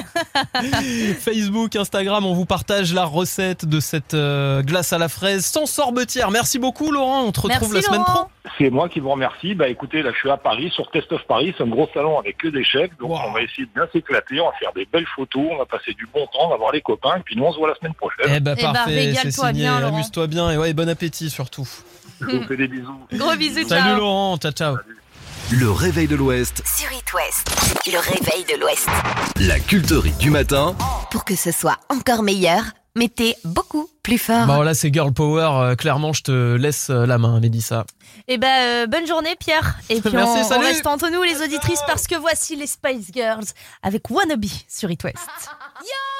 Facebook, 1.21 1.77
Instagram, 1.77 2.25
on 2.27 2.35
vous 2.35 2.47
partage 2.47 2.93
la 2.95 3.05
recette 3.05 3.65
de 3.65 3.81
cette 3.81 4.15
euh, 4.15 4.63
glace 4.63 4.93
à 4.93 4.99
la 4.99 5.09
fraise 5.09 5.45
sans 5.45 5.67
sorbetière. 5.67 6.31
Merci 6.31 6.59
beaucoup, 6.59 6.91
Laurent. 6.91 7.23
On 7.25 7.33
te 7.33 7.41
retrouve 7.41 7.71
Merci 7.73 7.75
la 7.75 7.83
semaine 7.83 8.03
pro. 8.05 8.13
Laurent. 8.15 8.31
C'est 8.59 8.71
moi 8.71 8.89
qui 8.89 9.01
vous 9.01 9.11
remercie. 9.11 9.55
Bah 9.55 9.69
écoutez, 9.69 10.03
là 10.03 10.11
je 10.13 10.19
suis 10.19 10.31
à 10.31 10.37
Paris, 10.37 10.71
sur 10.75 10.91
Test 10.91 11.13
of 11.13 11.23
Paris, 11.27 11.55
c'est 11.57 11.63
un 11.65 11.69
gros 11.69 11.89
salon 11.95 12.19
avec 12.19 12.39
que 12.39 12.49
des 12.49 12.65
chefs. 12.65 12.91
Donc 12.99 13.11
Wow. 13.11 13.21
on 13.29 13.33
va 13.33 13.43
essayer 13.43 13.65
de 13.67 13.71
bien 13.75 13.87
s'éclater, 13.93 14.41
on 14.41 14.47
va 14.47 14.53
faire 14.59 14.73
des 14.75 14.87
belles 14.91 15.07
photos, 15.15 15.43
on 15.53 15.59
va 15.59 15.67
passer 15.67 15.93
du 15.95 16.07
bon 16.13 16.25
temps, 16.27 16.47
on 16.47 16.51
va 16.51 16.57
voir 16.57 16.73
les 16.73 16.81
copains, 16.81 17.17
et 17.19 17.21
puis 17.25 17.37
nous 17.37 17.45
on 17.45 17.53
se 17.53 17.59
voit 17.59 17.69
la 17.69 17.75
semaine 17.77 17.95
prochaine. 17.95 18.27
Eh 18.35 18.41
ben 18.41 18.55
Eh 18.59 18.63
ben, 18.63 18.73
parfait, 18.73 18.91
c'est 18.91 19.19
régale-toi 19.21 19.49
signé. 19.49 19.67
Amuse-toi 19.67 20.27
bien 20.27 20.51
et 20.51 20.57
ouais, 20.59 20.73
bon 20.73 20.89
appétit 20.89 21.31
surtout. 21.31 21.69
Je 22.21 22.27
vous 22.27 22.43
fais 22.45 22.57
des 22.57 22.69
bisous. 22.69 22.99
Gros 23.15 23.35
bisous, 23.37 23.67
Salut 23.69 23.83
ciao. 23.83 23.97
Laurent, 23.99 24.37
ciao 24.39 24.53
ciao. 24.53 24.77
Le 25.51 25.71
réveil 25.71 26.07
de 26.07 26.17
l'Ouest, 26.17 26.63
Sur 26.65 26.91
It 26.93 27.13
West, 27.13 27.49
le 27.87 27.99
réveil 27.99 28.45
de 28.45 28.61
l'Ouest. 28.61 28.87
la 29.41 29.59
culterie 29.59 30.13
du 30.13 30.31
matin. 30.31 30.77
Pour 31.11 31.25
que 31.25 31.35
ce 31.35 31.51
soit 31.51 31.77
encore 31.89 32.23
meilleur, 32.23 32.63
mettez 32.97 33.35
beaucoup 33.45 33.89
plus 34.03 34.19
fort. 34.19 34.47
Bon 34.47 34.63
là 34.63 34.75
c'est 34.75 34.93
girl 34.93 35.13
power, 35.13 35.51
euh, 35.71 35.75
clairement 35.75 36.13
je 36.13 36.23
te 36.23 36.55
laisse 36.57 36.89
euh, 36.91 37.05
la 37.07 37.19
main 37.19 37.41
Mélissa. 37.41 37.85
Et 38.29 38.39
ben 38.39 38.49
euh, 38.49 38.87
bonne 38.87 39.07
journée 39.07 39.35
Pierre. 39.39 39.77
Et 39.89 40.01
puis 40.01 40.11
Merci, 40.13 40.39
on, 40.39 40.45
on 40.45 40.49
salut. 40.49 40.65
reste 40.67 40.87
entre 40.87 41.09
nous 41.11 41.23
les 41.23 41.43
auditrices 41.43 41.83
parce 41.87 42.07
que 42.07 42.15
voici 42.15 42.55
les 42.57 42.67
Spice 42.67 43.09
Girls 43.13 43.47
avec 43.83 44.09
Wannabe 44.11 44.45
sur 44.69 44.91
It 44.91 45.03
West. 45.05 45.17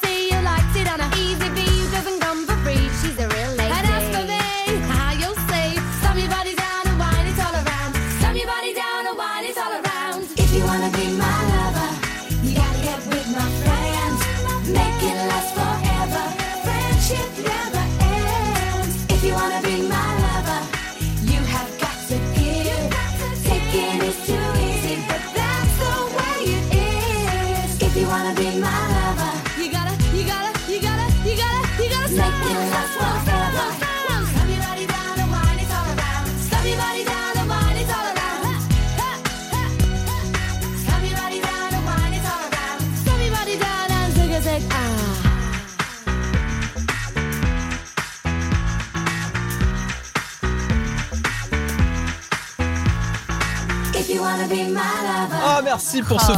merci 55.71 56.01
pour 56.01 56.19
ce. 56.19 56.33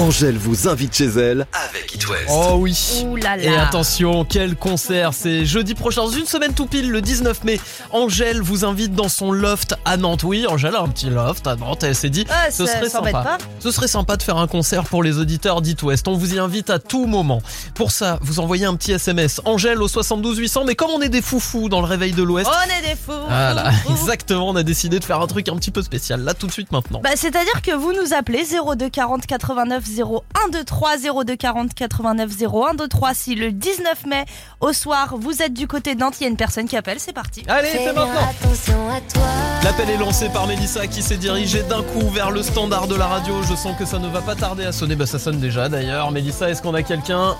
Angèle 0.00 0.38
vous 0.38 0.68
invite 0.68 0.94
chez 0.94 1.06
elle 1.08 1.46
avec 1.52 1.89
West. 2.10 2.26
Oh 2.28 2.56
oui. 2.58 3.02
Ouh 3.06 3.16
là 3.16 3.36
là. 3.36 3.42
Et 3.42 3.56
attention, 3.56 4.24
quel 4.24 4.56
concert 4.56 5.14
C'est 5.14 5.44
jeudi 5.44 5.74
prochain, 5.74 6.02
dans 6.02 6.10
une 6.10 6.26
semaine 6.26 6.52
tout 6.54 6.66
pile, 6.66 6.90
le 6.90 7.00
19 7.00 7.44
mai. 7.44 7.60
Angèle 7.92 8.40
vous 8.42 8.64
invite 8.64 8.94
dans 8.94 9.08
son 9.08 9.32
loft 9.32 9.74
à 9.84 9.96
Nantes. 9.96 10.24
Oui, 10.24 10.46
Angèle 10.48 10.74
a 10.76 10.80
un 10.82 10.88
petit 10.88 11.08
loft 11.10 11.46
à 11.46 11.56
Nantes. 11.56 11.82
Elle 11.84 11.94
s'est 11.94 12.10
dit, 12.10 12.26
Ah, 12.30 12.50
ce 12.50 12.66
ça- 12.66 12.78
serait 12.78 12.88
sympa. 12.88 13.10
pas. 13.12 13.38
Ce 13.60 13.70
serait 13.70 13.88
sympa 13.88 14.16
de 14.16 14.22
faire 14.22 14.36
un 14.36 14.46
concert 14.46 14.84
pour 14.84 15.02
les 15.02 15.18
auditeurs 15.18 15.60
d'It 15.62 15.82
West. 15.82 16.08
On 16.08 16.14
vous 16.14 16.34
y 16.34 16.38
invite 16.38 16.70
à 16.70 16.78
tout 16.78 17.06
moment. 17.06 17.40
Pour 17.74 17.90
ça, 17.92 18.18
vous 18.22 18.40
envoyez 18.40 18.66
un 18.66 18.74
petit 18.74 18.92
SMS. 18.92 19.40
Angèle 19.44 19.80
au 19.82 19.88
72 19.88 20.38
800. 20.38 20.64
Mais 20.64 20.74
comme 20.74 20.90
on 20.90 21.00
est 21.00 21.08
des 21.08 21.22
foufous 21.22 21.68
dans 21.68 21.80
le 21.80 21.86
réveil 21.86 22.12
de 22.12 22.22
l'Ouest. 22.22 22.50
On 22.50 22.78
est 22.84 22.88
des 22.90 22.96
fous. 22.96 23.12
Voilà, 23.28 23.70
exactement. 23.90 24.48
On 24.48 24.56
a 24.56 24.62
décidé 24.62 24.98
de 24.98 25.04
faire 25.04 25.20
un 25.20 25.26
truc 25.26 25.48
un 25.48 25.56
petit 25.56 25.70
peu 25.70 25.82
spécial. 25.82 26.22
Là, 26.24 26.34
tout 26.34 26.46
de 26.46 26.52
suite 26.52 26.72
maintenant. 26.72 27.00
Bah, 27.04 27.10
c'est-à-dire 27.14 27.62
que 27.62 27.72
vous 27.72 27.92
nous 27.92 28.14
appelez 28.14 28.44
02 28.44 28.88
40 28.88 29.26
89 29.26 29.84
0123 29.86 30.96
02 31.24 31.36
40 31.36 31.74
89 31.74 31.99
0123 32.00 33.14
si 33.14 33.34
le 33.34 33.52
19 33.52 34.06
mai 34.06 34.24
au 34.60 34.72
soir 34.72 35.16
vous 35.16 35.42
êtes 35.42 35.52
du 35.52 35.66
côté 35.66 35.94
de 35.94 36.00
Nantes, 36.00 36.14
il 36.20 36.24
y 36.24 36.26
a 36.26 36.30
une 36.30 36.36
personne 36.36 36.66
qui 36.66 36.76
appelle, 36.76 36.98
c'est 36.98 37.12
parti. 37.12 37.42
Allez, 37.48 37.68
c'est 37.72 37.92
maintenant. 37.92 38.08
Attention 38.30 38.90
à 38.90 39.00
toi. 39.12 39.22
L'appel 39.62 39.90
est 39.90 39.96
lancé 39.96 40.28
par 40.28 40.46
Mélissa 40.46 40.86
qui 40.86 41.02
s'est 41.02 41.16
dirigée 41.16 41.62
d'un 41.62 41.82
coup 41.82 42.08
vers 42.08 42.30
le 42.30 42.42
standard 42.42 42.86
de 42.88 42.94
la 42.96 43.06
radio. 43.06 43.42
Je 43.42 43.54
sens 43.54 43.76
que 43.78 43.84
ça 43.84 43.98
ne 43.98 44.08
va 44.08 44.20
pas 44.20 44.34
tarder 44.34 44.64
à 44.64 44.72
sonner. 44.72 44.96
Bah, 44.96 45.06
ça 45.06 45.18
sonne 45.18 45.40
déjà 45.40 45.68
d'ailleurs. 45.68 46.10
Mélissa, 46.10 46.50
est-ce 46.50 46.62
qu'on 46.62 46.74
a 46.74 46.82
quelqu'un? 46.82 47.36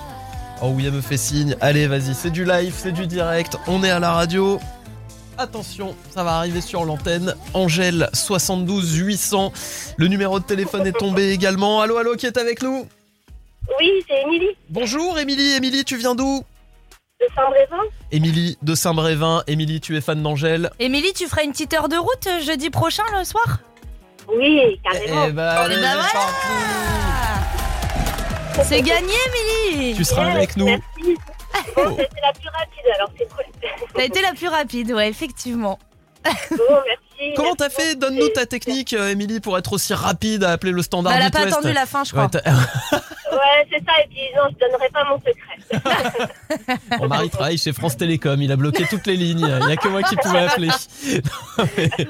Oh 0.61 0.71
oui, 0.75 0.85
elle 0.85 0.93
me 0.93 1.01
fait 1.01 1.17
signe. 1.17 1.55
Allez, 1.59 1.87
vas-y, 1.87 2.13
c'est 2.13 2.29
du 2.29 2.45
live, 2.45 2.73
c'est 2.77 2.91
du 2.91 3.07
direct. 3.07 3.57
On 3.67 3.83
est 3.83 3.89
à 3.89 3.99
la 3.99 4.11
radio. 4.11 4.59
Attention, 5.37 5.95
ça 6.13 6.23
va 6.23 6.35
arriver 6.35 6.61
sur 6.61 6.85
l'antenne. 6.85 7.33
Angèle 7.55 8.09
72 8.13 8.93
800. 8.93 9.51
Le 9.97 10.07
numéro 10.07 10.39
de 10.39 10.45
téléphone 10.45 10.85
est 10.85 10.91
tombé 10.91 11.31
également. 11.31 11.81
Allô, 11.81 11.97
allô, 11.97 12.15
qui 12.15 12.27
est 12.27 12.37
avec 12.37 12.61
nous? 12.61 12.85
Oui, 13.79 14.03
c'est 14.07 14.21
Émilie 14.21 14.49
Bonjour, 14.69 15.17
Émilie. 15.19 15.53
Émilie, 15.55 15.83
tu 15.85 15.97
viens 15.97 16.15
d'où? 16.15 16.43
De 17.19 17.27
Saint-Brévin. 17.35 17.83
Émilie 18.11 18.57
de 18.61 18.75
Saint-Brévin. 18.75 19.43
Émilie, 19.47 19.79
tu 19.79 19.95
es 19.95 20.01
fan 20.01 20.21
d'Angèle 20.23 20.71
Émilie, 20.79 21.13
tu 21.13 21.27
feras 21.27 21.43
une 21.43 21.51
petite 21.51 21.73
heure 21.73 21.87
de 21.87 21.95
route 21.97 22.27
euh, 22.27 22.41
jeudi 22.41 22.69
prochain 22.71 23.03
le 23.17 23.23
soir? 23.23 23.59
Oui, 24.27 24.79
carrément. 24.83 25.25
Eh 25.27 25.31
bah, 25.31 25.51
allez, 25.61 25.75
Eh 25.77 25.81
bah 25.81 25.87
c'est 25.91 25.95
voilà. 25.95 26.09
parti. 28.53 28.67
C'est 28.67 28.81
gagné, 28.81 29.13
Émilie 29.75 29.95
Tu 29.95 30.03
seras 30.03 30.31
avec 30.31 30.57
nous. 30.57 30.65
Merci. 30.65 30.83
Bon, 31.75 31.95
c'était 31.97 32.21
la 32.21 32.33
plus 32.33 32.49
rapide, 32.49 32.85
alors 32.95 33.11
c'est 33.17 33.27
cool. 33.29 33.45
T'as 33.93 34.03
été 34.05 34.21
la 34.21 34.33
plus 34.33 34.47
rapide, 34.47 34.91
ouais, 34.93 35.09
effectivement. 35.09 35.77
Bon, 36.23 36.31
merci. 36.49 37.10
Comment 37.35 37.55
t'as 37.55 37.69
fait 37.69 37.95
Donne-nous 37.95 38.29
ta 38.29 38.45
technique, 38.45 38.93
euh, 38.93 39.09
Émilie, 39.09 39.39
pour 39.39 39.57
être 39.57 39.73
aussi 39.73 39.93
rapide 39.93 40.43
à 40.43 40.51
appeler 40.51 40.71
le 40.71 40.81
standard 40.81 41.13
Bah, 41.13 41.19
elle 41.19 41.27
a 41.27 41.31
pas 41.31 41.41
attendu 41.47 41.73
la 41.73 41.85
fin, 41.85 42.03
je 42.03 42.11
crois. 42.11 42.29
Ouais, 43.31 43.65
c'est 43.71 43.77
ça, 43.85 43.93
et 44.03 44.07
puis 44.09 44.19
non, 44.35 44.43
je 44.51 44.65
donnerai 44.65 44.89
pas 44.89 45.05
mon 45.05 45.17
secret. 45.17 46.27
Mon 46.99 47.07
mari 47.07 47.29
travaille 47.29 47.57
chez 47.57 47.71
France 47.71 47.95
Télécom, 47.95 48.41
il 48.41 48.51
a 48.51 48.57
bloqué 48.57 48.85
toutes 48.89 49.07
les 49.07 49.15
lignes, 49.15 49.39
il 49.61 49.65
n'y 49.67 49.71
a 49.71 49.77
que 49.77 49.87
moi 49.87 50.03
qui 50.03 50.17
pouvais 50.17 50.39
appeler. 50.39 50.67
Non, 50.67 51.65
mais- 51.77 52.07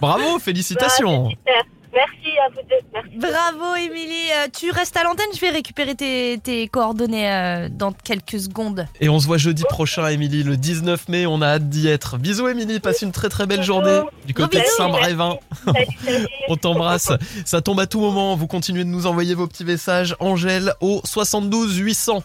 Bravo, 0.00 0.40
félicitations. 0.40 1.30
Super. 1.30 1.62
Merci 1.96 2.38
à 2.38 2.48
vous 2.50 2.60
deux. 2.68 2.86
Merci. 2.92 3.16
Bravo, 3.16 3.74
Émilie. 3.76 4.30
Euh, 4.32 4.48
tu 4.52 4.70
restes 4.70 4.96
à 4.96 5.04
l'antenne, 5.04 5.26
je 5.34 5.40
vais 5.40 5.48
récupérer 5.50 5.94
tes, 5.94 6.38
tes 6.42 6.68
coordonnées 6.68 7.30
euh, 7.30 7.68
dans 7.70 7.92
quelques 7.92 8.38
secondes. 8.38 8.86
Et 9.00 9.08
on 9.08 9.18
se 9.18 9.26
voit 9.26 9.38
jeudi 9.38 9.64
prochain, 9.68 10.06
Émilie, 10.08 10.42
le 10.42 10.58
19 10.58 11.08
mai, 11.08 11.26
on 11.26 11.40
a 11.40 11.46
hâte 11.46 11.70
d'y 11.70 11.88
être. 11.88 12.18
Bisous, 12.18 12.48
Émilie, 12.48 12.80
passe 12.80 13.00
une 13.00 13.12
très 13.12 13.30
très 13.30 13.46
belle 13.46 13.62
journée 13.62 14.00
du 14.26 14.34
côté 14.34 14.58
de. 14.58 14.64
Saint-Brévin. 14.76 15.38
On 16.48 16.56
t'embrasse. 16.56 17.12
Ça 17.44 17.62
tombe 17.62 17.80
à 17.80 17.86
tout 17.86 18.00
moment. 18.00 18.36
Vous 18.36 18.46
continuez 18.46 18.84
de 18.84 18.90
nous 18.90 19.06
envoyer 19.06 19.34
vos 19.34 19.46
petits 19.46 19.64
messages. 19.64 20.14
Angèle 20.20 20.74
au 20.80 21.00
72 21.04 21.76
800. 21.78 22.22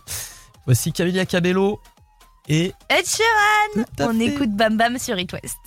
Voici 0.66 0.92
Camilla 0.92 1.26
Cabello 1.26 1.80
et 2.50 2.74
Ed 2.90 3.06
Sheeran 3.06 3.86
On 4.00 4.14
fait. 4.14 4.26
écoute 4.26 4.52
Bam 4.52 4.78
Bam 4.78 4.98
sur 5.00 5.18
It 5.18 5.32
West. 5.34 5.58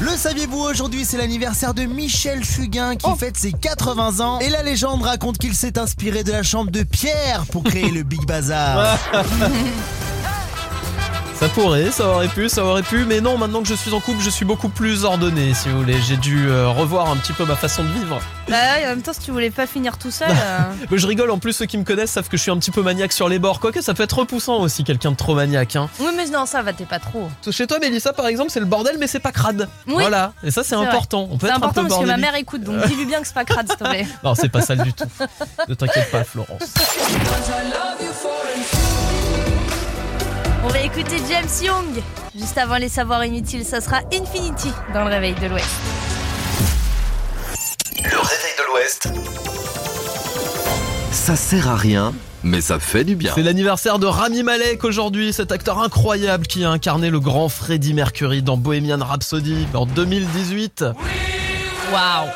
Le 0.00 0.10
saviez-vous 0.16 0.58
aujourd'hui 0.58 1.04
c'est 1.04 1.16
l'anniversaire 1.16 1.74
de 1.74 1.82
Michel 1.82 2.44
Fugain 2.44 2.94
Oh. 3.02 3.12
qui 3.12 3.18
fête 3.18 3.36
ses 3.36 3.52
80 3.52 4.20
ans 4.20 4.38
et 4.38 4.48
la 4.48 4.62
légende 4.62 5.02
raconte 5.02 5.38
qu'il 5.38 5.54
s'est 5.54 5.78
inspiré 5.78 6.22
de 6.24 6.30
la 6.32 6.42
chambre 6.42 6.70
de 6.70 6.82
Pierre 6.84 7.44
pour 7.50 7.64
créer 7.64 7.90
le 7.90 8.02
Big 8.04 8.24
Bazar. 8.26 8.96
Ça 11.38 11.48
pourrait, 11.48 11.92
ça 11.92 12.08
aurait 12.08 12.26
pu, 12.26 12.48
ça 12.48 12.64
aurait 12.64 12.82
pu, 12.82 13.04
mais 13.04 13.20
non, 13.20 13.38
maintenant 13.38 13.62
que 13.62 13.68
je 13.68 13.74
suis 13.74 13.92
en 13.92 14.00
couple, 14.00 14.20
je 14.20 14.28
suis 14.28 14.44
beaucoup 14.44 14.68
plus 14.68 15.04
ordonné, 15.04 15.54
si 15.54 15.68
vous 15.68 15.78
voulez. 15.78 16.00
J'ai 16.02 16.16
dû 16.16 16.48
euh, 16.48 16.68
revoir 16.68 17.08
un 17.12 17.16
petit 17.16 17.32
peu 17.32 17.44
ma 17.44 17.54
façon 17.54 17.84
de 17.84 17.88
vivre. 17.90 18.18
Bah 18.48 18.56
ouais, 18.56 18.86
en 18.86 18.88
même 18.88 19.02
temps, 19.02 19.12
si 19.12 19.20
tu 19.20 19.30
voulais 19.30 19.50
pas 19.50 19.68
finir 19.68 19.98
tout 19.98 20.10
seul. 20.10 20.28
euh, 20.32 20.58
Mais 20.90 20.98
je 20.98 21.06
rigole, 21.06 21.30
en 21.30 21.38
plus, 21.38 21.52
ceux 21.52 21.66
qui 21.66 21.78
me 21.78 21.84
connaissent 21.84 22.10
savent 22.10 22.28
que 22.28 22.36
je 22.36 22.42
suis 22.42 22.50
un 22.50 22.56
petit 22.58 22.72
peu 22.72 22.82
maniaque 22.82 23.12
sur 23.12 23.28
les 23.28 23.38
bords. 23.38 23.60
Quoique, 23.60 23.80
ça 23.80 23.94
peut 23.94 24.02
être 24.02 24.18
repoussant 24.18 24.56
aussi, 24.56 24.82
quelqu'un 24.82 25.12
de 25.12 25.16
trop 25.16 25.36
maniaque. 25.36 25.76
Hein. 25.76 25.88
Oui, 26.00 26.08
mais 26.16 26.26
non, 26.26 26.44
ça 26.44 26.60
va, 26.62 26.72
t'es 26.72 26.86
pas 26.86 26.98
trop. 26.98 27.28
Chez 27.48 27.68
toi, 27.68 27.78
Mélissa, 27.78 28.12
par 28.12 28.26
exemple, 28.26 28.50
c'est 28.50 28.60
le 28.60 28.66
bordel, 28.66 28.96
mais 28.98 29.06
c'est 29.06 29.20
pas 29.20 29.30
crade. 29.30 29.68
Oui. 29.86 29.94
Voilà, 29.98 30.32
et 30.42 30.50
ça, 30.50 30.64
c'est 30.64 30.74
vrai. 30.74 30.88
important. 30.88 31.28
On 31.30 31.38
peut 31.38 31.46
C'est 31.46 31.52
être 31.52 31.62
un 31.62 31.66
important 31.68 31.82
peu 31.82 31.88
parce 31.88 32.00
que 32.00 32.06
ma 32.06 32.16
mère 32.16 32.34
écoute, 32.34 32.64
donc 32.64 32.84
dis-lui 32.88 33.04
bien 33.04 33.20
que 33.20 33.28
c'est 33.28 33.34
pas 33.34 33.44
crade, 33.44 33.68
s'il 33.68 33.76
te 33.78 33.84
plaît. 33.84 34.08
Non, 34.24 34.34
c'est 34.34 34.48
pas 34.48 34.60
sale 34.60 34.82
du 34.82 34.92
tout. 34.92 35.04
Ne 35.68 35.74
t'inquiète 35.74 36.10
pas, 36.10 36.24
Florence. 36.24 36.62
On 40.68 40.70
va 40.70 40.82
écouter 40.82 41.16
James 41.30 41.48
Young. 41.62 42.02
Juste 42.34 42.58
avant 42.58 42.76
les 42.76 42.90
savoirs 42.90 43.24
inutiles, 43.24 43.64
ça 43.64 43.80
sera 43.80 44.00
Infinity 44.12 44.68
dans 44.92 45.02
le 45.02 45.08
réveil 45.08 45.32
de 45.32 45.46
l'Ouest. 45.46 45.66
Le 48.04 48.18
réveil 48.18 48.52
de 48.58 48.66
l'Ouest. 48.70 49.08
Ça 51.10 51.36
sert 51.36 51.68
à 51.68 51.74
rien, 51.74 52.12
mais 52.42 52.60
ça 52.60 52.78
fait 52.78 53.04
du 53.04 53.16
bien. 53.16 53.32
C'est 53.34 53.42
l'anniversaire 53.42 53.98
de 53.98 54.04
Rami 54.04 54.42
Malek 54.42 54.84
aujourd'hui, 54.84 55.32
cet 55.32 55.52
acteur 55.52 55.78
incroyable 55.78 56.46
qui 56.46 56.62
a 56.64 56.70
incarné 56.70 57.08
le 57.08 57.20
grand 57.20 57.48
Freddie 57.48 57.94
Mercury 57.94 58.42
dans 58.42 58.58
Bohemian 58.58 59.02
Rhapsody 59.02 59.66
en 59.72 59.86
2018. 59.86 60.84
Waouh 61.92 62.28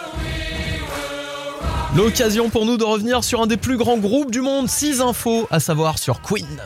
L'occasion 1.95 2.49
pour 2.49 2.65
nous 2.65 2.79
de 2.79 2.85
revenir 2.85 3.25
sur 3.25 3.43
un 3.43 3.47
des 3.47 3.59
plus 3.59 3.77
grands 3.77 3.99
groupes 3.99 4.31
du 4.31 4.41
monde, 4.41 4.71
6 4.71 5.03
infos 5.03 5.47
à 5.51 5.61
savoir 5.61 5.99
sur 5.99 6.23
Queen. 6.23 6.63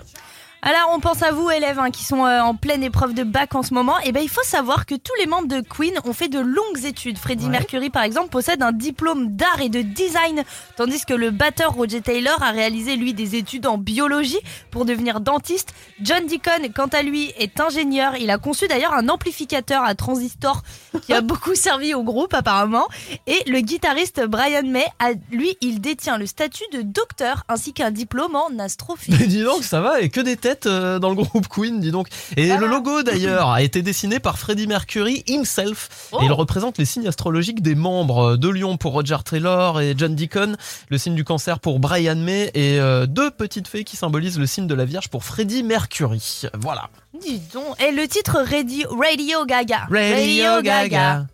Alors, 0.68 0.90
on 0.92 0.98
pense 0.98 1.22
à 1.22 1.30
vous, 1.30 1.48
élèves, 1.48 1.78
hein, 1.78 1.92
qui 1.92 2.02
sont 2.02 2.26
euh, 2.26 2.40
en 2.40 2.56
pleine 2.56 2.82
épreuve 2.82 3.14
de 3.14 3.22
bac 3.22 3.54
en 3.54 3.62
ce 3.62 3.72
moment. 3.72 4.00
Et 4.00 4.10
ben, 4.10 4.20
il 4.20 4.28
faut 4.28 4.42
savoir 4.42 4.84
que 4.84 4.96
tous 4.96 5.12
les 5.20 5.26
membres 5.26 5.46
de 5.46 5.60
Queen 5.60 5.94
ont 6.04 6.12
fait 6.12 6.26
de 6.26 6.40
longues 6.40 6.84
études. 6.84 7.18
Freddie 7.18 7.48
Mercury, 7.48 7.88
par 7.88 8.02
exemple, 8.02 8.30
possède 8.30 8.64
un 8.64 8.72
diplôme 8.72 9.36
d'art 9.36 9.60
et 9.60 9.68
de 9.68 9.80
design, 9.80 10.42
tandis 10.76 11.04
que 11.04 11.14
le 11.14 11.30
batteur 11.30 11.74
Roger 11.74 12.00
Taylor 12.00 12.42
a 12.42 12.50
réalisé, 12.50 12.96
lui, 12.96 13.14
des 13.14 13.36
études 13.36 13.68
en 13.68 13.78
biologie 13.78 14.40
pour 14.72 14.84
devenir 14.84 15.20
dentiste. 15.20 15.72
John 16.02 16.26
Deacon, 16.26 16.68
quant 16.74 16.88
à 16.88 17.02
lui, 17.02 17.32
est 17.38 17.60
ingénieur. 17.60 18.16
Il 18.16 18.30
a 18.30 18.38
conçu 18.38 18.66
d'ailleurs 18.66 18.94
un 18.94 19.08
amplificateur 19.08 19.84
à 19.84 19.94
transistor 19.94 20.64
qui 21.02 21.12
a 21.12 21.20
beaucoup 21.20 21.54
servi 21.54 21.94
au 21.94 22.02
groupe, 22.02 22.34
apparemment. 22.34 22.88
Et 23.28 23.40
le 23.46 23.60
guitariste 23.60 24.26
Brian 24.26 24.66
May, 24.66 24.86
a, 24.98 25.12
lui, 25.30 25.56
il 25.60 25.80
détient 25.80 26.18
le 26.18 26.26
statut 26.26 26.64
de 26.72 26.82
docteur 26.82 27.44
ainsi 27.48 27.72
qu'un 27.72 27.92
diplôme 27.92 28.34
en 28.34 28.50
astrophysique. 28.58 29.20
Mais 29.20 29.28
dis 29.28 29.44
donc, 29.44 29.62
ça 29.62 29.80
va, 29.80 30.00
et 30.00 30.08
que 30.08 30.20
des 30.20 30.36
têtes 30.36 30.55
euh, 30.64 30.98
dans 30.98 31.10
le 31.10 31.16
groupe 31.16 31.48
Queen, 31.48 31.80
dis 31.80 31.90
donc. 31.90 32.08
Et 32.36 32.56
le 32.56 32.66
logo 32.66 33.02
d'ailleurs 33.02 33.50
a 33.50 33.62
été 33.62 33.82
dessiné 33.82 34.18
par 34.18 34.38
Freddie 34.38 34.66
Mercury 34.66 35.22
himself. 35.28 36.08
Oh. 36.12 36.20
Et 36.22 36.24
il 36.24 36.32
représente 36.32 36.78
les 36.78 36.86
signes 36.86 37.06
astrologiques 37.06 37.60
des 37.60 37.74
membres 37.74 38.32
euh, 38.32 38.36
de 38.36 38.48
Lion 38.48 38.76
pour 38.76 38.92
Roger 38.92 39.18
Taylor 39.24 39.80
et 39.80 39.94
John 39.96 40.14
Deacon, 40.14 40.56
le 40.88 40.98
signe 40.98 41.14
du 41.14 41.24
cancer 41.24 41.60
pour 41.60 41.78
Brian 41.78 42.16
May 42.16 42.50
et 42.54 42.80
euh, 42.80 43.06
deux 43.06 43.30
petites 43.30 43.68
fées 43.68 43.84
qui 43.84 43.96
symbolisent 43.96 44.38
le 44.38 44.46
signe 44.46 44.66
de 44.66 44.74
la 44.74 44.84
Vierge 44.84 45.08
pour 45.08 45.24
Freddie 45.24 45.62
Mercury. 45.62 46.42
Voilà. 46.54 46.88
Dis 47.20 47.42
donc. 47.52 47.80
Et 47.82 47.92
le 47.92 48.06
titre 48.08 48.42
Radio, 48.48 48.88
Radio 48.90 49.44
Gaga. 49.44 49.86
Radio 49.90 50.62
Gaga. 50.62 51.26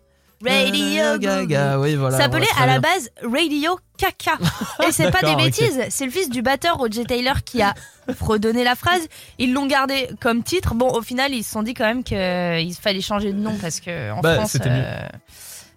Radio 0.45 1.19
Gaga. 1.19 1.79
oui, 1.79 1.95
voilà. 1.95 2.17
Ça 2.17 2.25
s'appelait 2.25 2.47
à 2.59 2.67
la 2.67 2.81
base 2.81 3.11
Radio 3.23 3.79
Caca. 3.97 4.39
Et 4.87 4.93
c'est 4.93 5.11
pas 5.11 5.21
des 5.23 5.37
bêtises, 5.37 5.81
c'est 5.91 6.05
le 6.05 6.11
fils 6.11 6.29
du 6.31 6.43
batteur 6.43 6.77
Roger 6.79 7.05
Taylor 7.05 7.45
qui 7.45 7.63
a 7.63 7.75
redonné 8.21 8.65
la 8.65 8.75
phrase. 8.75 9.03
Ils 9.39 9.53
l'ont 9.53 9.67
gardé 9.67 10.09
comme 10.21 10.43
titre. 10.43 10.75
Bon, 10.75 10.89
au 10.93 11.03
final, 11.03 11.33
ils 11.33 11.45
se 11.45 11.53
sont 11.53 11.63
dit 11.63 11.75
quand 11.75 11.85
même 11.87 12.03
qu'il 12.03 12.75
fallait 12.81 13.01
changer 13.01 13.33
de 13.33 13.39
nom 13.39 13.55
parce 13.61 13.81
que 13.81 14.11
en 14.13 14.21
Bah, 14.21 14.35
France, 14.37 14.53
c'était 14.53 14.71
mieux. 14.71 14.85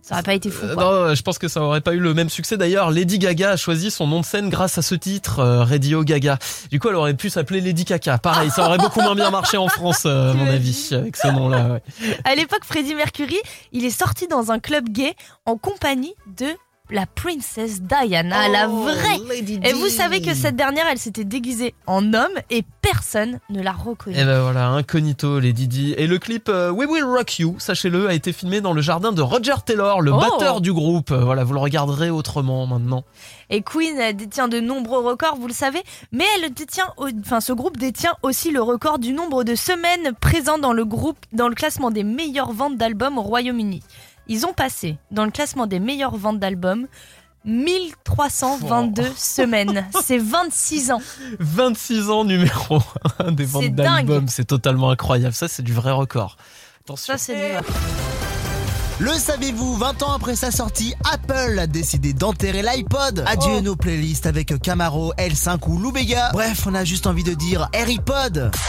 Ça 0.05 0.13
aurait 0.13 0.23
pas 0.23 0.35
été 0.35 0.51
fou. 0.51 0.65
Euh, 0.65 0.75
non, 0.75 1.15
je 1.15 1.21
pense 1.23 1.39
que 1.39 1.47
ça 1.47 1.61
aurait 1.61 1.81
pas 1.81 1.95
eu 1.95 1.99
le 1.99 2.13
même 2.13 2.29
succès. 2.29 2.57
D'ailleurs, 2.57 2.91
Lady 2.91 3.17
Gaga 3.17 3.51
a 3.53 3.57
choisi 3.57 3.89
son 3.89 4.05
nom 4.05 4.19
de 4.19 4.25
scène 4.25 4.49
grâce 4.49 4.77
à 4.77 4.83
ce 4.83 4.93
titre, 4.93 5.39
euh, 5.39 5.63
Radio 5.63 6.03
Gaga. 6.03 6.37
Du 6.69 6.79
coup, 6.79 6.89
elle 6.89 6.95
aurait 6.95 7.15
pu 7.15 7.31
s'appeler 7.31 7.59
Lady 7.59 7.85
Caca. 7.85 8.19
Pareil, 8.19 8.51
ça 8.51 8.67
aurait 8.67 8.77
beaucoup 8.77 9.01
moins 9.01 9.15
bien 9.15 9.31
marché 9.31 9.57
en 9.57 9.67
France, 9.67 10.03
euh, 10.05 10.29
à 10.29 10.33
mon 10.35 10.45
avis, 10.45 10.89
avec 10.91 11.17
ce 11.17 11.27
nom-là. 11.29 11.69
ouais. 11.69 12.19
À 12.23 12.35
l'époque, 12.35 12.65
Freddie 12.65 12.93
Mercury, 12.93 13.39
il 13.71 13.83
est 13.83 13.89
sorti 13.89 14.27
dans 14.27 14.51
un 14.51 14.59
club 14.59 14.89
gay 14.89 15.15
en 15.47 15.57
compagnie 15.57 16.13
de 16.37 16.49
la 16.91 17.05
princesse 17.05 17.81
Diana, 17.81 18.47
la 18.47 18.69
Oh, 18.69 18.83
vraie. 18.83 19.19
Et 19.63 19.73
vous 19.73 19.89
savez 19.89 20.21
que 20.21 20.33
cette 20.33 20.55
dernière, 20.55 20.85
elle 20.91 20.97
s'était 20.99 21.23
déguisée 21.23 21.73
en 21.87 22.13
homme 22.13 22.31
et 22.49 22.63
personne 22.81 23.39
ne 23.49 23.61
l'a 23.61 23.71
reconnue. 23.73 24.15
Et 24.17 24.23
ben 24.23 24.41
voilà, 24.41 24.67
incognito, 24.69 25.39
les 25.39 25.53
Didi. 25.53 25.93
Et 25.97 26.05
le 26.07 26.19
clip 26.19 26.47
euh, 26.49 26.69
We 26.71 26.87
Will 26.89 27.03
Rock 27.03 27.39
You, 27.39 27.55
sachez-le, 27.59 28.07
a 28.07 28.13
été 28.13 28.33
filmé 28.33 28.61
dans 28.61 28.73
le 28.73 28.81
jardin 28.81 29.11
de 29.11 29.21
Roger 29.21 29.55
Taylor, 29.65 30.01
le 30.01 30.11
Oh. 30.13 30.19
batteur 30.19 30.61
du 30.61 30.71
groupe. 30.73 31.11
Voilà, 31.11 31.43
vous 31.43 31.53
le 31.53 31.59
regarderez 31.59 32.09
autrement 32.09 32.65
maintenant. 32.67 33.03
Et 33.49 33.61
Queen 33.61 33.97
elle 33.99 34.15
détient 34.15 34.47
de 34.47 34.59
nombreux 34.59 34.99
records, 35.05 35.35
vous 35.39 35.47
le 35.47 35.53
savez, 35.53 35.81
mais 36.11 36.25
elle 36.43 36.53
détient, 36.53 36.87
enfin 36.97 37.39
ce 37.41 37.53
groupe 37.53 37.77
détient 37.77 38.13
aussi 38.23 38.51
le 38.51 38.61
record 38.61 38.97
du 38.99 39.13
nombre 39.13 39.43
de 39.43 39.53
semaines 39.55 40.13
présents 40.19 40.57
dans 40.57 40.73
le 40.73 40.85
groupe, 40.85 41.17
dans 41.33 41.47
le 41.47 41.55
classement 41.55 41.91
des 41.91 42.03
meilleures 42.03 42.51
ventes 42.53 42.77
d'albums 42.77 43.17
au 43.17 43.21
Royaume-Uni. 43.21 43.81
Ils 44.27 44.45
ont 44.45 44.53
passé 44.53 44.97
dans 45.11 45.25
le 45.25 45.31
classement 45.31 45.67
des 45.67 45.79
meilleures 45.79 46.15
ventes 46.17 46.39
d'albums 46.39 46.87
1322 47.45 49.11
semaines. 49.17 49.85
C'est 50.03 50.17
26 50.17 50.91
ans. 50.91 51.01
26 51.39 52.09
ans 52.09 52.23
numéro 52.25 52.79
1 53.19 53.31
des 53.33 53.45
ventes 53.45 53.63
C'est 53.63 53.69
dingue. 53.69 54.07
d'albums, 54.07 54.27
c'est 54.27 54.45
totalement 54.45 54.89
incroyable. 54.89 55.33
Ça, 55.35 55.47
c'est 55.47 55.63
du 55.63 55.73
vrai 55.73 55.91
record. 55.91 56.37
Attention. 56.85 57.13
Ça 57.13 57.17
c'est 57.19 57.35
du- 57.35 59.03
Le 59.03 59.11
savez-vous, 59.11 59.75
20 59.75 60.01
ans 60.03 60.13
après 60.13 60.35
sa 60.35 60.49
sortie, 60.51 60.95
Apple 61.11 61.59
a 61.59 61.67
décidé 61.67 62.13
d'enterrer 62.13 62.61
l'iPod. 62.63 63.23
Adieu 63.27 63.59
nos 63.61 63.75
playlists 63.75 64.25
avec 64.25 64.59
Camaro, 64.61 65.13
L5 65.17 65.57
ou 65.67 65.77
Loubega. 65.79 66.29
Bref, 66.31 66.65
on 66.65 66.73
a 66.73 66.83
juste 66.85 67.05
envie 67.05 67.23
de 67.23 67.33
dire 67.33 67.67
AirPod. 67.73 68.51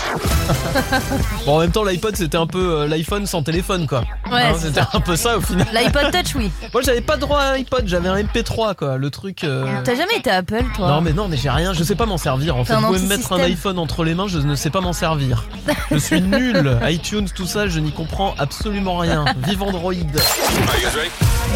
Bon, 1.46 1.56
en 1.56 1.60
même 1.60 1.70
temps, 1.70 1.84
l'iPod, 1.84 2.16
c'était 2.16 2.36
un 2.36 2.46
peu 2.46 2.80
euh, 2.80 2.88
l'iPhone 2.88 3.24
sans 3.26 3.42
téléphone, 3.42 3.86
quoi. 3.86 4.02
Ouais, 4.30 4.52
c'est 4.58 4.66
c'était 4.68 4.80
un 4.92 5.00
peu 5.00 5.16
ça 5.16 5.36
au 5.36 5.40
final. 5.40 5.66
L'iPod 5.72 6.10
Touch, 6.12 6.34
oui. 6.34 6.50
Moi, 6.72 6.82
j'avais 6.82 7.00
pas 7.00 7.16
droit 7.16 7.40
à 7.40 7.50
un 7.50 7.54
iPod, 7.54 7.84
j'avais 7.86 8.08
un 8.08 8.16
MP3, 8.16 8.74
quoi. 8.74 8.96
Le 8.96 9.10
truc. 9.10 9.44
euh, 9.44 9.66
T'as 9.84 9.94
jamais 9.94 10.16
été 10.16 10.30
Apple, 10.30 10.64
toi 10.74 10.88
Non 10.88 11.00
mais 11.00 11.12
non 11.12 11.28
mais 11.28 11.36
j'ai 11.36 11.50
rien, 11.50 11.72
je 11.72 11.82
sais 11.84 11.94
pas 11.94 12.06
m'en 12.06 12.18
servir 12.18 12.56
en 12.56 12.64
fait. 12.64 12.74
Vous 12.74 12.86
pouvez 12.86 13.00
me 13.00 13.06
mettre 13.08 13.32
un 13.32 13.40
iPhone 13.40 13.78
entre 13.78 14.04
les 14.04 14.14
mains, 14.14 14.26
je 14.28 14.38
ne 14.38 14.54
sais 14.54 14.70
pas 14.70 14.80
m'en 14.80 14.92
servir. 14.92 15.44
Je 15.90 15.98
suis 15.98 16.20
nul. 16.20 16.78
iTunes, 16.88 17.28
tout 17.34 17.46
ça, 17.46 17.68
je 17.68 17.78
n'y 17.80 17.92
comprends 17.92 18.34
absolument 18.38 18.96
rien. 18.98 19.24
Vive 19.46 19.62
Android. 19.62 19.92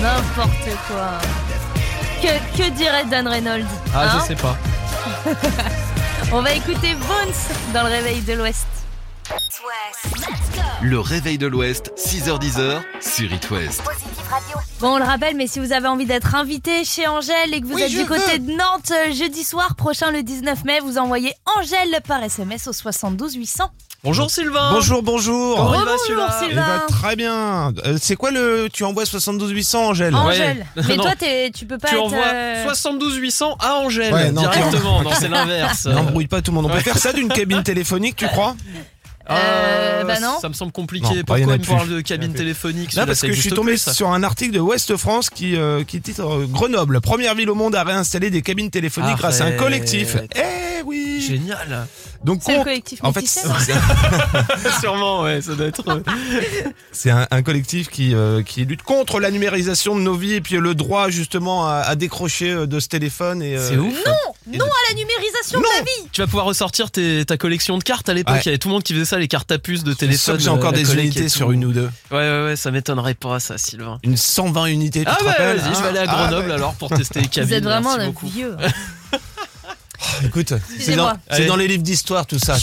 N'importe 0.01 0.69
quoi. 0.89 1.11
Que, 2.23 2.57
que 2.57 2.71
dirait 2.71 3.05
Dan 3.11 3.27
Reynolds 3.29 3.65
Ah 3.95 4.05
hein 4.05 4.19
je 4.21 4.27
sais 4.27 4.35
pas. 4.37 4.57
On 6.33 6.43
va 6.43 6.53
écouter 6.55 6.95
Bones 6.95 7.35
dans 7.75 7.83
le 7.83 7.89
réveil 7.89 8.21
de 8.23 8.35
l'Ouest. 8.35 8.67
Le 10.83 10.99
réveil 10.99 11.39
de 11.39 11.47
l'Ouest, 11.47 11.93
6h10 11.97 12.81
sur 13.01 13.33
It 13.33 13.51
West. 13.51 13.83
Bon, 14.81 14.95
on 14.95 14.99
le 14.99 15.05
rappelle, 15.05 15.37
mais 15.37 15.47
si 15.47 15.61
vous 15.61 15.73
avez 15.73 15.87
envie 15.87 16.07
d'être 16.07 16.35
invité 16.35 16.85
chez 16.85 17.07
Angèle 17.07 17.53
et 17.55 17.61
que 17.61 17.67
vous 17.67 17.75
Oui, 17.75 17.83
êtes 17.83 17.91
du 17.91 18.05
côté 18.07 18.33
veux. 18.33 18.39
de 18.39 18.53
Nantes 18.53 18.91
euh, 18.91 19.13
jeudi 19.13 19.45
soir 19.45 19.75
prochain 19.77 20.11
le 20.11 20.23
19 20.23 20.65
mai, 20.65 20.81
vous 20.81 20.99
envoyez 20.99 21.33
Angèle 21.59 22.01
par 22.09 22.23
SMS 22.23 22.67
au 22.67 22.73
72 22.73 23.35
800. 23.35 23.65
Bonjour 24.03 24.31
Sylvain. 24.31 24.73
Bonjour, 24.73 25.03
bonjour. 25.03 25.57
Comment 25.57 25.75
il 25.75 25.85
va 25.85 25.93
Il 26.41 26.47
Sylvain. 26.49 26.63
va 26.67 26.79
très 26.89 27.17
bien. 27.17 27.73
Euh, 27.85 27.99
c'est 28.01 28.17
quoi 28.17 28.31
le. 28.31 28.69
Tu 28.73 28.83
envoies 28.85 29.05
72 29.05 29.51
800, 29.51 29.89
Angèle? 29.89 30.15
Angèle. 30.17 30.67
Mais 30.89 30.97
toi, 30.97 31.15
t'es- 31.17 31.51
tu 31.55 31.67
peux 31.67 31.77
pas 31.77 31.89
Tu 31.89 31.97
être. 31.97 32.03
envoies 32.05 32.19
euh, 32.25 32.65
72 32.65 33.17
800 33.17 33.57
à 33.61 33.75
Angèle 33.75 34.13
Ouais, 34.15 34.33
non, 34.33 34.41
directement. 34.43 35.03
Non, 35.03 35.11
c'est 35.19 35.29
l'inverse. 35.29 35.85
N'embrouille 35.87 36.27
pas 36.29 36.41
tout 36.41 36.51
le 36.51 36.57
monde. 36.57 36.67
On 36.67 36.71
peut 36.75 36.81
faire 36.81 36.97
ça 36.99 37.13
d'une 37.13 37.29
cabine 37.29 37.63
téléphonique, 37.63 38.17
tu 38.17 38.27
crois? 38.27 38.57
Euh, 39.29 40.05
bah 40.05 40.19
non. 40.21 40.39
Ça 40.41 40.49
me 40.49 40.55
semble 40.55 40.73
compliqué. 40.73 41.07
Non, 41.07 41.15
bah, 41.15 41.23
Pourquoi 41.27 41.53
a 41.53 41.57
il 41.57 41.61
me 41.61 41.67
parle 41.67 41.89
de 41.89 42.01
cabine 42.01 42.33
téléphonique 42.33 42.97
Non, 42.97 43.07
parce 43.07 43.21
que 43.21 43.33
je 43.33 43.41
suis 43.41 43.51
tombé 43.51 43.73
plus, 43.73 43.93
sur 43.93 44.09
un 44.11 44.23
article 44.23 44.53
de 44.53 44.61
Ouest 44.61 44.97
France 44.97 45.31
qui, 45.31 45.57
euh, 45.57 45.85
qui 45.85 46.01
titre 46.01 46.23
euh, 46.25 46.47
Grenoble, 46.47 47.01
première 47.01 47.35
ville 47.35 47.51
au 47.51 47.55
monde 47.55 47.75
à 47.75 47.85
réinstaller 47.85 48.31
des 48.31 48.43
cabines 48.43 48.71
téléphoniques 48.71 49.17
grâce 49.19 49.41
à 49.41 49.45
un 49.45 49.53
collectif. 49.53 50.17
Eh 50.35 50.83
oui 50.85 51.21
Génial. 51.21 51.87
Donc 52.25 52.41
le 52.49 52.65
collectif 52.65 52.99
En 53.03 53.13
fait, 53.13 53.25
Sûrement, 54.81 55.23
ouais, 55.23 55.41
ça 55.43 55.55
doit 55.55 55.67
être. 55.67 56.03
c'est 56.93 57.11
un, 57.11 57.27
un 57.31 57.43
collectif 57.43 57.89
qui, 57.89 58.15
euh, 58.15 58.43
qui 58.43 58.65
lutte 58.65 58.83
contre 58.83 59.21
la 59.21 59.31
numérisation 59.31 59.95
de 59.95 60.01
nos 60.01 60.15
vies 60.15 60.35
et 60.35 60.41
puis 60.41 60.57
le 60.57 60.75
droit 60.75 61.09
justement 61.11 61.67
à, 61.67 61.77
à 61.77 61.95
décrocher 61.97 62.67
de 62.67 62.81
ce 62.81 62.89
téléphone. 62.89 63.43
et, 63.43 63.57
euh, 63.57 63.69
C'est 63.69 63.77
ouf. 63.77 63.95
Non, 64.07 64.13
non 64.59 64.65
à 64.65 64.91
la 64.91 64.95
numérisation 64.97 65.61
de 65.61 65.65
la 65.77 65.83
vie. 65.83 66.09
Tu 66.13 66.21
vas 66.21 66.27
pouvoir 66.27 66.47
ressortir 66.47 66.91
tes- 66.91 67.25
ta 67.25 67.37
collection 67.37 67.79
de 67.79 67.83
cartes 67.85 68.09
à 68.09 68.15
l'époque. 68.15 68.35
Ouais. 68.35 68.41
Il 68.45 68.47
y 68.47 68.49
avait 68.51 68.59
tout 68.59 68.69
le 68.69 68.75
monde 68.75 68.83
qui 68.83 68.93
faisait 68.95 69.05
ça, 69.05 69.19
les 69.19 69.29
cartes 69.29 69.51
à 69.53 69.59
puce 69.59 69.85
de 69.85 69.93
téléphone. 69.95 70.37
que 70.37 70.43
j'ai 70.43 70.49
encore 70.51 70.71
euh, 70.73 70.77
des 70.77 70.93
unités 70.95 71.29
sur 71.29 71.53
une 71.53 71.65
ou 71.65 71.73
deux. 71.73 71.91
Ouais, 72.11 72.17
ouais, 72.19 72.45
ouais, 72.47 72.57
ça 72.57 72.71
m'étonnerait 72.71 73.15
pas, 73.15 73.41
ça, 73.41 73.59
Sylvain. 73.59 73.99
Une 74.03 74.17
120 74.17 74.67
unités, 74.67 75.01
tu 75.05 75.11
Ah 75.11 75.17
te 75.17 75.25
rappelles 75.25 75.63
je 75.75 75.81
vais 75.83 75.89
aller 75.89 75.99
à 75.99 76.05
Ah, 76.09 76.15
Grenoble 76.29 76.49
ouais. 76.49 76.55
alors 76.55 76.75
pour 76.75 76.89
tester 76.91 77.21
les 77.21 77.29
cabines. 77.29 77.49
Vous 77.49 77.55
êtes 77.55 77.65
vraiment 77.65 77.93
un 77.95 78.07
beaucoup. 78.07 78.29
vieux. 78.29 78.57
Écoute, 80.25 80.49
c'est 80.49 80.75
Excusez-moi. 80.77 81.13
dans, 81.29 81.37
c'est 81.37 81.47
dans 81.47 81.57
les 81.57 81.69
livres 81.69 81.83
d'histoire 81.83 82.27
tout 82.27 82.39
ça. 82.39 82.57